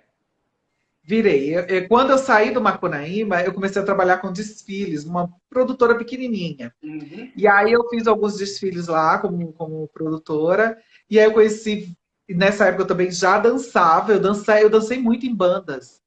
Virei. 1.08 1.54
Quando 1.88 2.10
eu 2.10 2.18
saí 2.18 2.52
do 2.52 2.60
Macunaíma, 2.60 3.42
eu 3.42 3.54
comecei 3.54 3.80
a 3.80 3.86
trabalhar 3.86 4.18
com 4.18 4.34
desfiles, 4.34 5.06
uma 5.06 5.32
produtora 5.50 5.96
pequenininha. 5.96 6.74
Uhum. 6.84 7.32
E 7.36 7.48
aí 7.48 7.72
eu 7.72 7.88
fiz 7.90 8.08
alguns 8.08 8.38
desfiles 8.38 8.88
lá 8.88 9.20
como, 9.20 9.54
como 9.54 9.88
produtora. 9.90 10.78
E 11.08 11.20
aí 11.20 11.26
eu 11.26 11.34
conheci, 11.34 11.96
nessa 12.28 12.66
época 12.66 12.84
eu 12.84 12.88
também 12.88 13.12
já 13.12 13.38
dançava, 13.38 14.14
eu 14.14 14.20
dancei, 14.20 14.64
eu 14.64 14.70
dancei 14.70 14.98
muito 15.00 15.28
em 15.28 15.36
bandas 15.36 16.04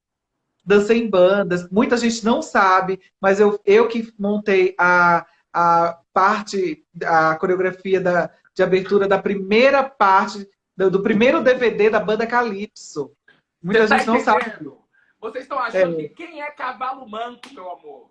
dancei 0.69 0.99
em 0.99 1.09
bandas, 1.09 1.67
muita 1.71 1.97
gente 1.97 2.23
não 2.23 2.43
sabe, 2.43 3.01
mas 3.19 3.41
eu, 3.41 3.59
eu 3.65 3.89
que 3.89 4.13
montei 4.19 4.75
a, 4.79 5.25
a 5.51 5.99
parte, 6.13 6.85
a 7.03 7.37
coreografia 7.37 7.99
da, 7.99 8.31
de 8.55 8.63
abertura 8.63 9.09
da 9.09 9.17
primeira 9.17 9.83
parte, 9.83 10.47
do, 10.77 10.91
do 10.91 11.03
primeiro 11.03 11.43
DVD 11.43 11.89
da 11.89 11.99
banda 11.99 12.27
Calypso. 12.27 13.13
Muita 13.63 13.87
Você 13.87 13.95
gente 13.95 14.05
tá 14.05 14.13
não 14.13 14.21
sabe. 14.21 14.45
Vocês 15.21 15.45
estão 15.45 15.59
achando 15.59 16.01
é. 16.01 16.03
que 16.05 16.09
quem 16.11 16.43
é 16.43 16.51
cavalo 16.51 17.09
manco, 17.09 17.53
meu 17.53 17.71
amor? 17.71 18.11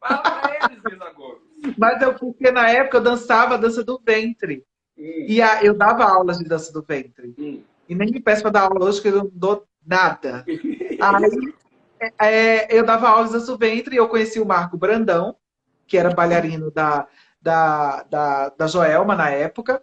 Fala 0.00 0.20
pra 0.20 0.68
eles, 0.70 0.82
Bisagor. 0.82 1.40
Mas 1.78 2.02
eu, 2.02 2.14
porque 2.14 2.50
na 2.50 2.70
época 2.70 2.98
eu 2.98 3.02
dançava 3.02 3.54
a 3.54 3.58
dança 3.58 3.82
do 3.82 4.00
ventre. 4.04 4.64
Hum. 4.96 5.26
E 5.28 5.42
a, 5.42 5.64
eu 5.64 5.74
dava 5.74 6.04
aulas 6.04 6.38
de 6.38 6.44
dança 6.44 6.72
do 6.72 6.82
ventre. 6.82 7.34
Hum. 7.38 7.62
E 7.88 7.94
nem 7.94 8.10
me 8.10 8.20
peço 8.20 8.42
para 8.42 8.50
dar 8.50 8.62
aula 8.62 8.84
hoje, 8.84 9.00
que 9.00 9.08
eu 9.08 9.24
não 9.24 9.30
dou 9.32 9.66
nada. 9.84 10.44
Aí 12.18 12.34
é, 12.34 12.66
eu 12.70 12.84
dava 12.84 13.08
aulas 13.08 13.46
da 13.46 13.56
Ventre 13.56 13.94
e 13.94 13.98
eu 13.98 14.08
conheci 14.08 14.40
o 14.40 14.46
Marco 14.46 14.76
Brandão, 14.76 15.36
que 15.86 15.96
era 15.96 16.14
bailarino 16.14 16.70
da, 16.70 17.06
da, 17.40 18.02
da, 18.04 18.48
da 18.50 18.66
Joelma 18.66 19.14
na 19.14 19.30
época. 19.30 19.82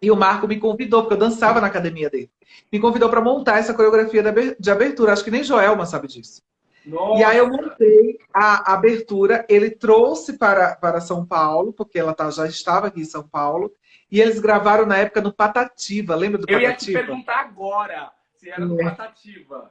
E 0.00 0.10
o 0.10 0.16
Marco 0.16 0.46
me 0.46 0.58
convidou, 0.58 1.02
porque 1.02 1.14
eu 1.14 1.18
dançava 1.18 1.60
na 1.60 1.66
academia 1.66 2.10
dele. 2.10 2.30
Me 2.70 2.78
convidou 2.78 3.08
para 3.08 3.20
montar 3.20 3.58
essa 3.58 3.74
coreografia 3.74 4.22
de 4.58 4.70
abertura. 4.70 5.12
Acho 5.12 5.24
que 5.24 5.30
nem 5.30 5.42
Joelma 5.42 5.86
sabe 5.86 6.06
disso. 6.08 6.42
Nossa. 6.84 7.20
E 7.20 7.24
aí 7.24 7.38
eu 7.38 7.48
montei 7.48 8.18
a 8.32 8.74
abertura. 8.74 9.44
Ele 9.48 9.70
trouxe 9.70 10.34
para, 10.34 10.76
para 10.76 11.00
São 11.00 11.24
Paulo, 11.24 11.72
porque 11.72 11.98
ela 11.98 12.14
tá, 12.14 12.30
já 12.30 12.46
estava 12.46 12.88
aqui 12.88 13.00
em 13.00 13.06
São 13.06 13.26
Paulo. 13.26 13.72
E 14.10 14.20
eles 14.20 14.38
gravaram 14.38 14.86
na 14.86 14.98
época 14.98 15.20
no 15.20 15.32
Patativa. 15.32 16.14
Lembra 16.14 16.38
do 16.38 16.46
eu 16.48 16.60
Patativa? 16.60 16.62
Eu 16.62 16.70
ia 16.70 16.76
te 16.76 17.06
perguntar 17.06 17.40
agora 17.40 18.12
se 18.36 18.50
era 18.50 18.64
no 18.64 18.80
é. 18.80 18.84
Patativa 18.84 19.70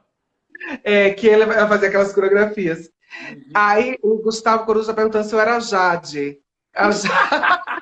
é, 0.82 1.10
que 1.10 1.26
ele 1.26 1.46
vai 1.46 1.68
fazer 1.68 1.86
aquelas 1.86 2.12
coreografias. 2.12 2.90
Uhum. 3.30 3.42
Aí 3.54 3.98
o 4.02 4.18
Gustavo 4.18 4.64
Coruja 4.64 4.94
perguntando 4.94 5.26
se 5.26 5.34
eu 5.34 5.40
era 5.40 5.60
Jade. 5.60 6.38
A 6.74 6.90
Jade. 6.92 7.75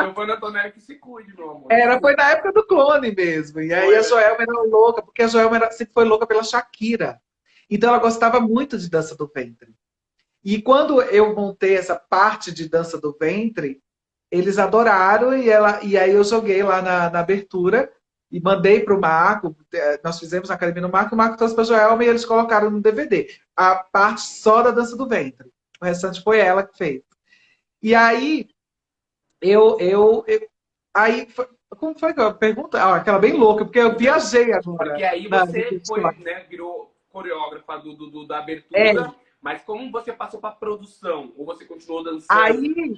Giovanna 0.00 0.38
Tonelli 0.38 0.72
que 0.72 0.80
se 0.80 0.96
cuide, 0.96 1.34
meu 1.36 1.50
amor. 1.50 1.66
Era, 1.70 1.98
foi 1.98 2.14
na 2.14 2.30
época 2.30 2.52
do 2.52 2.66
clone 2.66 3.14
mesmo. 3.14 3.60
E 3.60 3.72
aí 3.72 3.86
foi. 3.86 3.96
a 3.96 4.02
Joelma 4.02 4.42
era 4.42 4.62
louca, 4.62 5.02
porque 5.02 5.22
a 5.22 5.26
Joelma 5.26 5.56
era, 5.56 5.70
sempre 5.70 5.94
foi 5.94 6.04
louca 6.04 6.26
pela 6.26 6.44
Shakira. 6.44 7.20
Então 7.68 7.90
ela 7.90 7.98
gostava 7.98 8.40
muito 8.40 8.78
de 8.78 8.88
dança 8.88 9.16
do 9.16 9.30
ventre. 9.32 9.74
E 10.44 10.62
quando 10.62 11.02
eu 11.02 11.34
montei 11.34 11.76
essa 11.76 11.96
parte 11.96 12.52
de 12.52 12.68
dança 12.68 12.98
do 12.98 13.16
ventre, 13.18 13.82
eles 14.30 14.58
adoraram 14.58 15.36
e, 15.36 15.50
ela, 15.50 15.82
e 15.82 15.96
aí 15.96 16.12
eu 16.12 16.24
joguei 16.24 16.62
lá 16.62 16.80
na, 16.80 17.10
na 17.10 17.20
abertura 17.20 17.90
e 18.30 18.40
mandei 18.40 18.80
para 18.80 18.94
o 18.94 19.00
Marco, 19.00 19.56
é, 19.72 20.00
nós 20.04 20.18
fizemos 20.18 20.48
na 20.48 20.54
academia 20.54 20.82
no 20.82 20.90
Marco, 20.90 21.14
o 21.14 21.18
Marco 21.18 21.36
trouxe 21.36 21.54
para 21.54 21.64
a 21.64 21.66
Joelma 21.66 22.04
e 22.04 22.08
eles 22.08 22.24
colocaram 22.24 22.70
no 22.70 22.80
DVD. 22.80 23.30
A 23.56 23.76
parte 23.76 24.20
só 24.20 24.62
da 24.62 24.70
dança 24.70 24.96
do 24.96 25.08
ventre. 25.08 25.50
O 25.80 25.84
restante 25.84 26.22
foi 26.22 26.38
ela 26.38 26.62
que 26.62 26.76
fez. 26.76 27.02
E 27.82 27.94
aí, 27.94 28.48
eu, 29.40 29.78
eu, 29.80 30.24
eu 30.26 30.48
aí, 30.94 31.28
foi, 31.30 31.46
como 31.78 31.98
foi 31.98 32.14
que 32.14 32.20
eu 32.20 32.34
pergunta? 32.34 32.82
Ah, 32.82 32.96
aquela 32.96 33.18
bem 33.18 33.32
louca, 33.32 33.64
porque 33.64 33.78
eu 33.78 33.96
viajei 33.96 34.52
agora. 34.52 34.90
Porque 34.90 35.04
aí 35.04 35.28
você 35.28 35.80
foi, 35.86 36.02
né, 36.18 36.44
virou 36.48 36.92
coreógrafa 37.10 37.78
do, 37.78 37.94
do, 37.94 38.10
do 38.10 38.26
da 38.26 38.38
abertura, 38.38 38.80
é. 38.80 39.14
mas 39.40 39.62
como 39.62 39.90
você 39.90 40.12
passou 40.12 40.40
para 40.40 40.50
produção? 40.54 41.32
Ou 41.36 41.44
você 41.44 41.64
continuou 41.64 42.04
dançando? 42.04 42.26
Aí, 42.30 42.96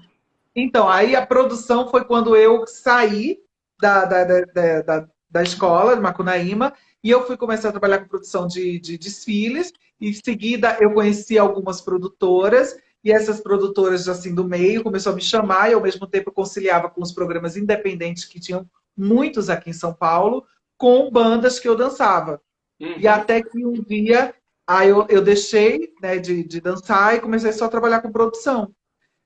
então, 0.54 0.88
aí 0.88 1.14
a 1.14 1.24
produção 1.24 1.88
foi 1.88 2.04
quando 2.04 2.36
eu 2.36 2.66
saí 2.66 3.40
da, 3.80 4.04
da, 4.04 4.24
da, 4.24 4.82
da 4.82 5.08
da 5.30 5.42
escola, 5.42 5.94
de 5.94 6.02
Macunaíma, 6.02 6.74
e 7.02 7.10
eu 7.10 7.24
fui 7.24 7.36
começar 7.36 7.68
a 7.68 7.72
trabalhar 7.72 8.00
com 8.00 8.08
produção 8.08 8.46
de, 8.46 8.80
de 8.80 8.98
desfiles, 8.98 9.72
e 10.00 10.10
em 10.10 10.12
seguida 10.12 10.76
eu 10.80 10.92
conheci 10.92 11.38
algumas 11.38 11.80
produtoras, 11.80 12.76
e 13.02 13.12
essas 13.12 13.40
produtoras 13.40 14.08
assim 14.08 14.34
do 14.34 14.44
meio 14.44 14.82
começou 14.82 15.12
a 15.12 15.14
me 15.14 15.22
chamar, 15.22 15.70
e 15.70 15.74
ao 15.74 15.80
mesmo 15.80 16.06
tempo 16.06 16.32
conciliava 16.32 16.90
com 16.90 17.02
os 17.02 17.12
programas 17.12 17.56
independentes 17.56 18.24
que 18.24 18.40
tinham 18.40 18.68
muitos 18.96 19.48
aqui 19.48 19.70
em 19.70 19.74
São 19.74 19.94
Paulo, 19.94 20.44
com 20.76 21.10
bandas 21.10 21.58
que 21.58 21.68
eu 21.68 21.76
dançava. 21.76 22.40
Uhum. 22.80 22.98
E 22.98 23.06
até 23.06 23.42
que 23.42 23.64
um 23.64 23.72
dia 23.82 24.34
Aí 24.70 24.88
eu, 24.88 25.04
eu 25.08 25.20
deixei 25.20 25.92
né, 26.00 26.16
de, 26.16 26.44
de 26.44 26.60
dançar 26.60 27.16
e 27.16 27.20
comecei 27.20 27.52
só 27.52 27.64
a 27.64 27.68
trabalhar 27.68 28.00
com 28.02 28.12
produção. 28.12 28.72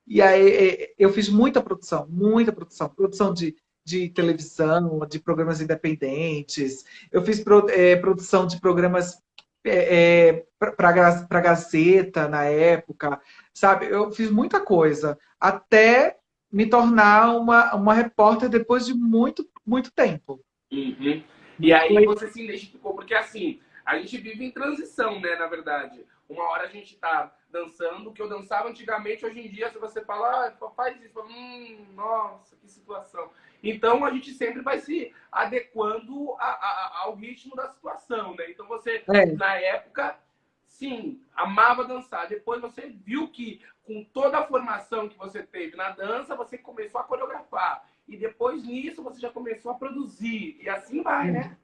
E 0.07 0.23
aí 0.23 0.89
eu 0.99 1.13
fiz 1.13 1.29
muita 1.29 1.63
produção, 1.63 2.07
muita 2.09 2.51
produção. 2.51 2.89
Produção 2.89 3.35
de, 3.35 3.55
de 3.85 4.09
televisão, 4.09 5.01
de 5.07 5.19
programas 5.19 5.61
independentes. 5.61 6.83
Eu 7.13 7.23
fiz 7.23 7.41
pro, 7.41 7.69
é, 7.69 7.95
produção 7.95 8.47
de 8.47 8.59
programas 8.59 9.19
é, 9.65 10.29
é, 10.29 10.47
para 10.59 10.89
a 10.89 11.41
Gazeta 11.41 12.29
na 12.29 12.45
época, 12.45 13.21
sabe? 13.53 13.87
Eu 13.87 14.13
fiz 14.13 14.31
muita 14.31 14.61
coisa 14.61 15.19
até 15.41 16.19
me 16.53 16.67
tornar 16.67 17.37
uma, 17.37 17.75
uma 17.75 17.95
repórter 17.95 18.49
depois 18.49 18.87
de 18.87 18.95
muito, 18.95 19.49
muito 19.67 19.91
tempo. 19.93 20.41
Uhum. 20.73 21.23
E 21.59 21.73
aí 21.73 22.05
você 22.05 22.29
se 22.29 22.45
identificou, 22.45 22.95
porque 22.95 23.15
assim, 23.15 23.61
a 23.85 23.99
gente 23.99 24.19
vive 24.19 24.45
em 24.45 24.51
transição, 24.51 25.21
né, 25.21 25.37
na 25.37 25.47
verdade. 25.47 26.05
Uma 26.29 26.45
hora 26.45 26.65
a 26.65 26.69
gente 26.69 26.97
tá 26.97 27.35
dançando, 27.55 28.13
que 28.13 28.21
eu 28.21 28.29
dançava 28.29 28.69
antigamente, 28.69 29.25
hoje 29.25 29.39
em 29.39 29.49
dia, 29.49 29.71
se 29.71 29.79
você 29.79 30.05
falar, 30.05 30.49
ah, 30.61 30.71
faz 30.71 31.01
isso, 31.01 31.15
fala, 31.15 31.29
hum, 31.29 31.87
nossa, 31.95 32.57
que 32.57 32.69
situação. 32.69 33.31
Então 33.63 34.05
a 34.05 34.11
gente 34.11 34.33
sempre 34.33 34.61
vai 34.61 34.81
se 34.81 35.15
adequando 35.31 36.35
a, 36.35 36.47
a, 36.47 37.01
ao 37.05 37.15
ritmo 37.15 37.55
da 37.55 37.69
situação, 37.69 38.35
né? 38.35 38.51
Então 38.51 38.67
você, 38.67 39.05
é. 39.09 39.27
na 39.27 39.55
época, 39.55 40.19
sim, 40.67 41.23
amava 41.35 41.85
dançar. 41.85 42.29
Depois 42.29 42.61
você 42.61 42.89
viu 42.89 43.29
que 43.29 43.63
com 43.85 44.05
toda 44.13 44.39
a 44.39 44.47
formação 44.47 45.09
que 45.09 45.17
você 45.17 45.43
teve 45.43 45.77
na 45.77 45.91
dança, 45.91 46.35
você 46.35 46.59
começou 46.59 47.01
a 47.01 47.05
coreografar. 47.05 47.87
E 48.09 48.17
depois 48.17 48.65
nisso 48.65 49.03
você 49.03 49.21
já 49.21 49.31
começou 49.31 49.71
a 49.71 49.77
produzir. 49.77 50.59
E 50.61 50.69
assim 50.69 51.03
vai, 51.03 51.31
né? 51.31 51.57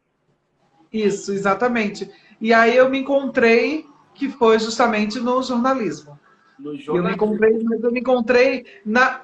Isso, 0.92 1.33
exatamente. 1.33 2.11
E 2.40 2.55
aí 2.55 2.76
eu 2.76 2.88
me 2.88 2.98
encontrei 2.98 3.89
que 4.20 4.28
foi 4.28 4.59
justamente 4.59 5.18
no 5.18 5.42
jornalismo. 5.42 6.20
No 6.59 6.76
jornalismo. 6.76 6.98
Eu 6.98 7.02
me 7.02 7.12
encontrei, 7.14 7.62
mas 7.64 7.83
eu 7.83 7.90
me 7.90 8.00
encontrei 8.00 8.66
na. 8.85 9.18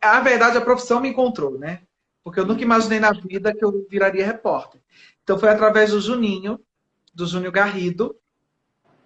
A 0.00 0.20
verdade, 0.20 0.56
a 0.56 0.62
profissão 0.62 1.00
me 1.00 1.10
encontrou, 1.10 1.58
né? 1.58 1.82
Porque 2.24 2.40
eu 2.40 2.46
nunca 2.46 2.62
imaginei 2.62 2.98
na 2.98 3.12
vida 3.12 3.54
que 3.54 3.62
eu 3.62 3.86
viraria 3.90 4.24
repórter. 4.24 4.80
Então 5.22 5.38
foi 5.38 5.50
através 5.50 5.90
do 5.90 6.00
Juninho, 6.00 6.58
do 7.14 7.26
Júnior 7.26 7.52
Garrido, 7.52 8.16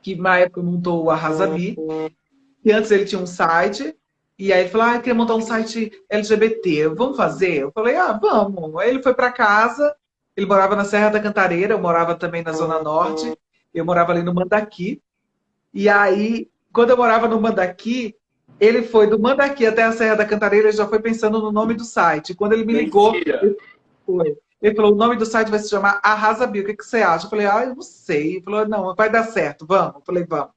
que 0.01 0.15
na 0.15 0.39
época 0.39 0.63
montou 0.63 1.03
o 1.03 1.11
Arrasabi. 1.11 1.77
E 2.65 2.71
antes 2.71 2.93
ele 2.93 3.05
tinha 3.05 3.21
um 3.21 3.27
site. 3.27 3.97
E 4.39 4.53
aí 4.53 4.61
ele 4.61 4.69
falou: 4.69 4.87
Ah, 4.87 4.95
eu 4.95 5.01
queria 5.01 5.15
montar 5.15 5.35
um 5.35 5.41
site 5.41 5.91
LGBT. 6.09 6.89
Vamos 6.91 7.17
fazer? 7.17 7.63
Eu 7.63 7.73
falei: 7.73 7.97
Ah, 7.97 8.13
vamos. 8.13 8.77
Aí 8.77 8.91
ele 8.91 9.03
foi 9.03 9.13
para 9.13 9.33
casa. 9.33 9.93
Ele 10.37 10.47
morava 10.47 10.77
na 10.77 10.85
Serra 10.85 11.11
da 11.11 11.21
Cantareira, 11.21 11.75
eu 11.75 11.81
morava 11.81 12.15
também 12.15 12.43
na 12.45 12.53
Zona 12.53 12.81
Norte. 12.81 13.37
Eu 13.75 13.85
morava 13.85 14.13
ali 14.13 14.23
no 14.23 14.33
Mandaqui. 14.33 15.03
E 15.73 15.89
aí, 15.89 16.49
quando 16.73 16.91
eu 16.91 16.97
morava 16.97 17.27
no 17.27 17.41
Mandaqui, 17.41 18.15
ele 18.61 18.83
foi 18.83 19.07
do 19.09 19.19
Mandaqui 19.19 19.67
até 19.67 19.83
a 19.83 19.93
Serra 19.93 20.15
da 20.15 20.25
Cantareira, 20.25 20.69
ele 20.69 20.77
já 20.77 20.87
foi 20.87 21.01
pensando 21.01 21.41
no 21.41 21.51
nome 21.51 21.75
do 21.75 21.85
site. 21.85 22.35
Quando 22.35 22.53
ele 22.53 22.65
me 22.65 22.73
ligou, 22.73 23.15
ele, 23.15 23.57
foi. 24.07 24.37
ele 24.63 24.75
falou: 24.77 24.93
o 24.93 24.97
nome 24.97 25.17
do 25.17 25.27
site 25.27 25.51
vai 25.51 25.59
se 25.59 25.69
chamar 25.69 26.01
Arrasa 26.03 26.47
Bio. 26.47 26.63
O 26.63 26.67
que, 26.67 26.75
que 26.75 26.85
você 26.85 27.03
acha? 27.03 27.27
Eu 27.27 27.31
falei: 27.31 27.47
ah, 27.47 27.65
eu 27.65 27.75
não 27.75 27.83
sei. 27.83 28.37
Ele 28.37 28.43
falou: 28.43 28.69
não, 28.69 28.95
vai 28.95 29.11
dar 29.11 29.25
certo, 29.25 29.67
vamos. 29.67 29.97
Eu 29.97 30.03
falei: 30.07 30.25
vamos. 30.25 30.53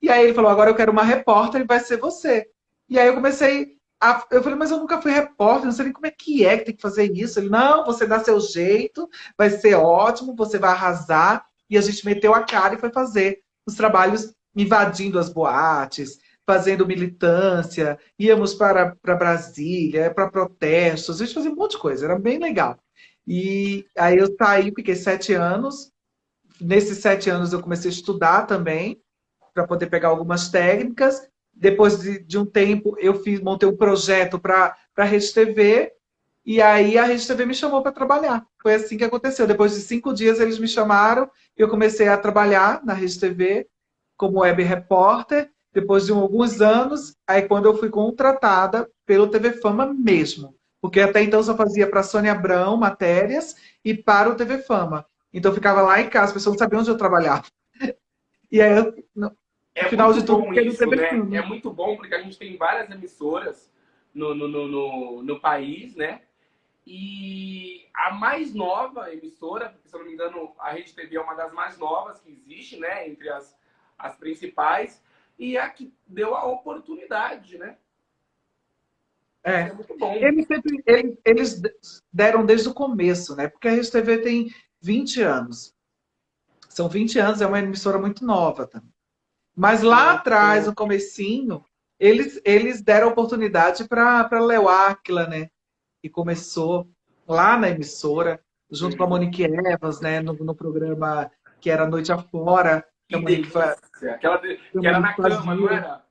E 0.00 0.08
aí 0.08 0.24
ele 0.24 0.34
falou: 0.34 0.50
agora 0.50 0.70
eu 0.70 0.74
quero 0.74 0.92
uma 0.92 1.02
repórter 1.02 1.60
e 1.60 1.66
vai 1.66 1.80
ser 1.80 1.98
você. 1.98 2.48
E 2.88 2.98
aí 2.98 3.08
eu 3.08 3.14
comecei. 3.14 3.76
A... 4.00 4.24
Eu 4.30 4.42
falei, 4.42 4.58
mas 4.58 4.70
eu 4.70 4.78
nunca 4.78 5.00
fui 5.00 5.12
repórter, 5.12 5.64
não 5.64 5.72
sei 5.72 5.84
nem 5.84 5.94
como 5.94 6.06
é 6.06 6.10
que 6.10 6.44
é 6.44 6.58
que 6.58 6.64
tem 6.64 6.76
que 6.76 6.82
fazer 6.82 7.10
isso. 7.12 7.38
Ele, 7.38 7.48
não, 7.48 7.84
você 7.84 8.04
dá 8.04 8.18
seu 8.18 8.40
jeito, 8.40 9.08
vai 9.38 9.48
ser 9.48 9.74
ótimo, 9.74 10.34
você 10.34 10.58
vai 10.58 10.70
arrasar 10.70 11.46
e 11.72 11.78
a 11.78 11.80
gente 11.80 12.04
meteu 12.04 12.34
a 12.34 12.42
cara 12.42 12.74
e 12.74 12.78
foi 12.78 12.92
fazer 12.92 13.40
os 13.66 13.74
trabalhos 13.74 14.34
invadindo 14.54 15.18
as 15.18 15.32
boates, 15.32 16.18
fazendo 16.46 16.86
militância, 16.86 17.98
íamos 18.18 18.52
para, 18.52 18.94
para 18.96 19.14
Brasília, 19.14 20.12
para 20.12 20.30
protestos, 20.30 21.18
a 21.18 21.24
gente 21.24 21.34
fazia 21.34 21.50
um 21.50 21.54
monte 21.54 21.72
de 21.72 21.78
coisa, 21.78 22.04
era 22.04 22.18
bem 22.18 22.38
legal. 22.38 22.78
E 23.26 23.86
aí 23.96 24.18
eu 24.18 24.26
saí, 24.36 24.70
fiquei 24.74 24.94
sete 24.94 25.32
anos. 25.32 25.90
Nesses 26.60 26.98
sete 26.98 27.30
anos 27.30 27.54
eu 27.54 27.62
comecei 27.62 27.90
a 27.90 27.94
estudar 27.94 28.46
também, 28.46 29.00
para 29.54 29.66
poder 29.66 29.86
pegar 29.86 30.08
algumas 30.08 30.50
técnicas. 30.50 31.26
Depois 31.54 32.00
de, 32.00 32.22
de 32.22 32.36
um 32.36 32.44
tempo, 32.44 32.96
eu 32.98 33.14
fiz, 33.22 33.40
montei 33.40 33.66
um 33.66 33.76
projeto 33.76 34.38
para 34.38 34.76
a 34.94 35.04
Rede 35.04 35.32
TV, 35.32 35.90
e 36.44 36.60
aí 36.60 36.98
a 36.98 37.04
Rede 37.04 37.26
TV 37.26 37.46
me 37.46 37.54
chamou 37.54 37.82
para 37.82 37.92
trabalhar. 37.92 38.44
Foi 38.60 38.74
assim 38.74 38.96
que 38.96 39.04
aconteceu. 39.04 39.46
Depois 39.46 39.72
de 39.72 39.80
cinco 39.80 40.12
dias 40.12 40.40
eles 40.40 40.58
me 40.58 40.66
chamaram 40.66 41.30
e 41.56 41.62
eu 41.62 41.68
comecei 41.68 42.08
a 42.08 42.16
trabalhar 42.16 42.84
na 42.84 42.92
Rede 42.92 43.18
TV 43.18 43.68
como 44.16 44.40
web 44.40 44.62
repórter. 44.62 45.50
Depois 45.72 46.04
de 46.04 46.12
alguns 46.12 46.60
anos, 46.60 47.16
aí 47.26 47.42
quando 47.42 47.66
eu 47.66 47.76
fui 47.78 47.88
contratada 47.88 48.90
pelo 49.06 49.28
TV 49.28 49.52
Fama 49.52 49.86
mesmo. 49.86 50.54
Porque 50.80 51.00
até 51.00 51.22
então 51.22 51.40
eu 51.40 51.44
só 51.44 51.56
fazia 51.56 51.88
para 51.88 52.02
Sônia 52.02 52.32
Abrão 52.32 52.76
matérias 52.76 53.56
e 53.84 53.94
para 53.94 54.28
o 54.28 54.34
TV 54.34 54.58
Fama. 54.58 55.06
Então 55.32 55.50
eu 55.50 55.54
ficava 55.54 55.80
lá 55.80 56.00
em 56.00 56.10
casa, 56.10 56.26
as 56.26 56.32
pessoas 56.32 56.54
não 56.54 56.58
sabiam 56.58 56.80
onde 56.80 56.90
eu 56.90 56.98
trabalhava. 56.98 57.44
E 58.50 58.60
aí 58.60 58.76
eu, 58.76 58.92
no 59.14 59.34
é 59.74 59.88
final 59.88 60.12
de 60.12 60.24
tudo, 60.24 60.52
isso, 60.60 60.84
né? 60.86 61.38
É 61.38 61.42
muito 61.42 61.70
bom 61.70 61.96
porque 61.96 62.14
a 62.14 62.20
gente 62.20 62.38
tem 62.38 62.56
várias 62.58 62.90
emissoras 62.90 63.70
no, 64.14 64.34
no, 64.34 64.46
no, 64.46 64.68
no, 64.68 65.22
no 65.22 65.40
país, 65.40 65.94
né? 65.94 66.20
E 66.86 67.88
a 67.94 68.12
mais 68.12 68.52
nova 68.52 69.12
emissora, 69.12 69.68
porque, 69.70 69.88
se 69.88 69.94
eu 69.94 70.00
não 70.00 70.06
me 70.06 70.14
engano, 70.14 70.52
a 70.58 70.72
Rede 70.72 70.92
TV 70.92 71.16
é 71.16 71.20
uma 71.20 71.34
das 71.34 71.52
mais 71.52 71.78
novas 71.78 72.20
que 72.20 72.30
existe, 72.30 72.76
né? 72.76 73.08
Entre 73.08 73.28
as, 73.28 73.56
as 73.96 74.16
principais. 74.16 75.02
E 75.38 75.56
é 75.56 75.60
a 75.60 75.70
que 75.70 75.94
deu 76.06 76.34
a 76.34 76.44
oportunidade, 76.46 77.56
né? 77.56 77.76
É, 79.44 79.62
é 79.62 79.72
muito 79.72 79.96
bom. 79.96 80.14
Eles, 80.14 80.46
sempre, 80.46 80.82
eles, 80.86 81.18
eles 81.24 81.62
deram 82.12 82.44
desde 82.44 82.68
o 82.68 82.74
começo, 82.74 83.34
né? 83.36 83.48
Porque 83.48 83.68
a 83.68 83.72
Rede 83.72 83.90
TV 83.90 84.18
tem 84.18 84.54
20 84.80 85.22
anos. 85.22 85.74
São 86.68 86.88
20 86.88 87.18
anos, 87.18 87.40
é 87.40 87.46
uma 87.46 87.58
emissora 87.58 87.98
muito 87.98 88.24
nova 88.24 88.66
também. 88.66 88.92
Mas 89.54 89.82
lá 89.82 90.12
atrás, 90.12 90.66
no 90.66 90.74
comecinho, 90.74 91.64
eles, 91.98 92.40
eles 92.44 92.80
deram 92.80 93.08
oportunidade 93.08 93.86
para 93.86 94.40
Leo 94.40 94.68
Aquila, 94.68 95.26
né? 95.26 95.50
Que 96.02 96.10
começou 96.10 96.90
lá 97.26 97.56
na 97.56 97.70
emissora, 97.70 98.40
junto 98.68 98.96
com 98.96 99.04
a 99.04 99.06
Monique 99.06 99.44
Evans, 99.44 100.00
né, 100.00 100.20
no, 100.20 100.32
no 100.34 100.54
programa 100.54 101.30
que 101.60 101.70
era 101.70 101.86
Noite 101.86 102.12
Afora. 102.12 102.84
Que, 103.08 103.22
que, 103.22 103.42
que, 103.42 104.08
Aquela 104.08 104.36
de, 104.38 104.56
que 104.56 104.86
era 104.86 104.98
na 104.98 105.14
fazia. 105.14 105.38
cama, 105.38 105.54
não 105.54 105.68
era? 105.70 106.02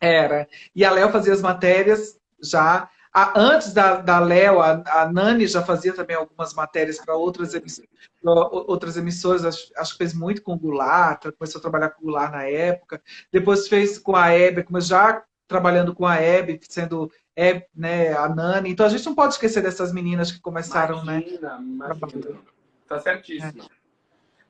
Era. 0.00 0.48
E 0.74 0.84
a 0.84 0.90
Léo 0.90 1.10
fazia 1.10 1.32
as 1.32 1.42
matérias 1.42 2.18
já. 2.40 2.88
A, 3.12 3.40
antes 3.40 3.72
da, 3.72 3.96
da 3.96 4.20
Léo, 4.20 4.60
a, 4.60 4.82
a, 4.86 5.10
Nani 5.10 5.46
já 5.46 5.62
fazia 5.62 5.94
também 5.94 6.14
algumas 6.14 6.54
matérias 6.54 6.98
para 6.98 7.16
outras, 7.16 7.54
emissoras, 7.54 7.90
outras 8.22 8.96
emissoras. 8.96 9.44
Acho, 9.44 9.72
acho, 9.76 9.92
que 9.92 9.98
fez 9.98 10.14
muito 10.14 10.42
com 10.42 10.52
o 10.52 10.58
Goulart, 10.58 11.24
começou 11.38 11.58
a 11.58 11.62
trabalhar 11.62 11.90
com 11.90 12.02
o 12.02 12.04
Goulart 12.04 12.30
na 12.30 12.44
época. 12.44 13.02
Depois 13.32 13.68
fez 13.68 13.98
com 13.98 14.14
a 14.14 14.30
Hebe, 14.30 14.62
como 14.62 14.80
já 14.80 15.24
trabalhando 15.48 15.94
com 15.94 16.06
a 16.06 16.16
Hebe, 16.16 16.60
sendo 16.68 17.10
é, 17.36 17.68
né, 17.74 18.14
a 18.14 18.28
Nani. 18.28 18.70
Então 18.70 18.86
a 18.86 18.88
gente 18.88 19.04
não 19.04 19.14
pode 19.14 19.34
esquecer 19.34 19.62
dessas 19.62 19.92
meninas 19.92 20.32
que 20.32 20.40
começaram, 20.40 21.02
imagina, 21.02 21.58
né? 21.58 21.94
Imagina, 21.94 22.42
Tá 22.88 22.98
certíssimo. 22.98 23.64
É. 23.64 23.68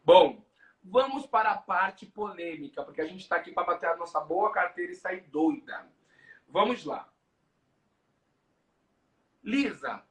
Bom, 0.04 0.44
vamos 0.84 1.26
para 1.26 1.50
a 1.50 1.58
parte 1.58 2.06
polêmica, 2.06 2.84
porque 2.84 3.00
a 3.00 3.06
gente 3.06 3.22
está 3.22 3.36
aqui 3.36 3.50
para 3.50 3.64
bater 3.64 3.88
a 3.88 3.96
nossa 3.96 4.20
boa 4.20 4.52
carteira 4.52 4.92
e 4.92 4.94
sair 4.94 5.22
doida. 5.32 5.84
Vamos 6.48 6.84
lá. 6.84 7.08
Lisa, 9.42 10.02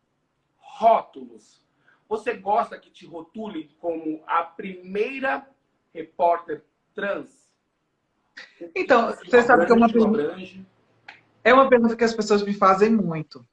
rótulos. 0.57 1.63
Você 2.09 2.33
gosta 2.33 2.77
que 2.77 2.89
te 2.89 3.05
rotule 3.05 3.69
como 3.79 4.21
a 4.27 4.43
primeira 4.43 5.47
repórter 5.93 6.63
trans? 6.93 7.49
Então, 8.75 9.13
você 9.13 9.41
sabe 9.43 9.65
que 9.65 9.71
é 9.71 9.75
uma 9.75 9.91
pergunta. 9.91 10.35
É 11.45 11.53
uma 11.53 11.69
pergunta 11.69 11.95
que 11.95 12.03
as 12.03 12.15
pessoas 12.15 12.41
me 12.41 12.55
fazem 12.55 12.89
muito, 12.89 13.47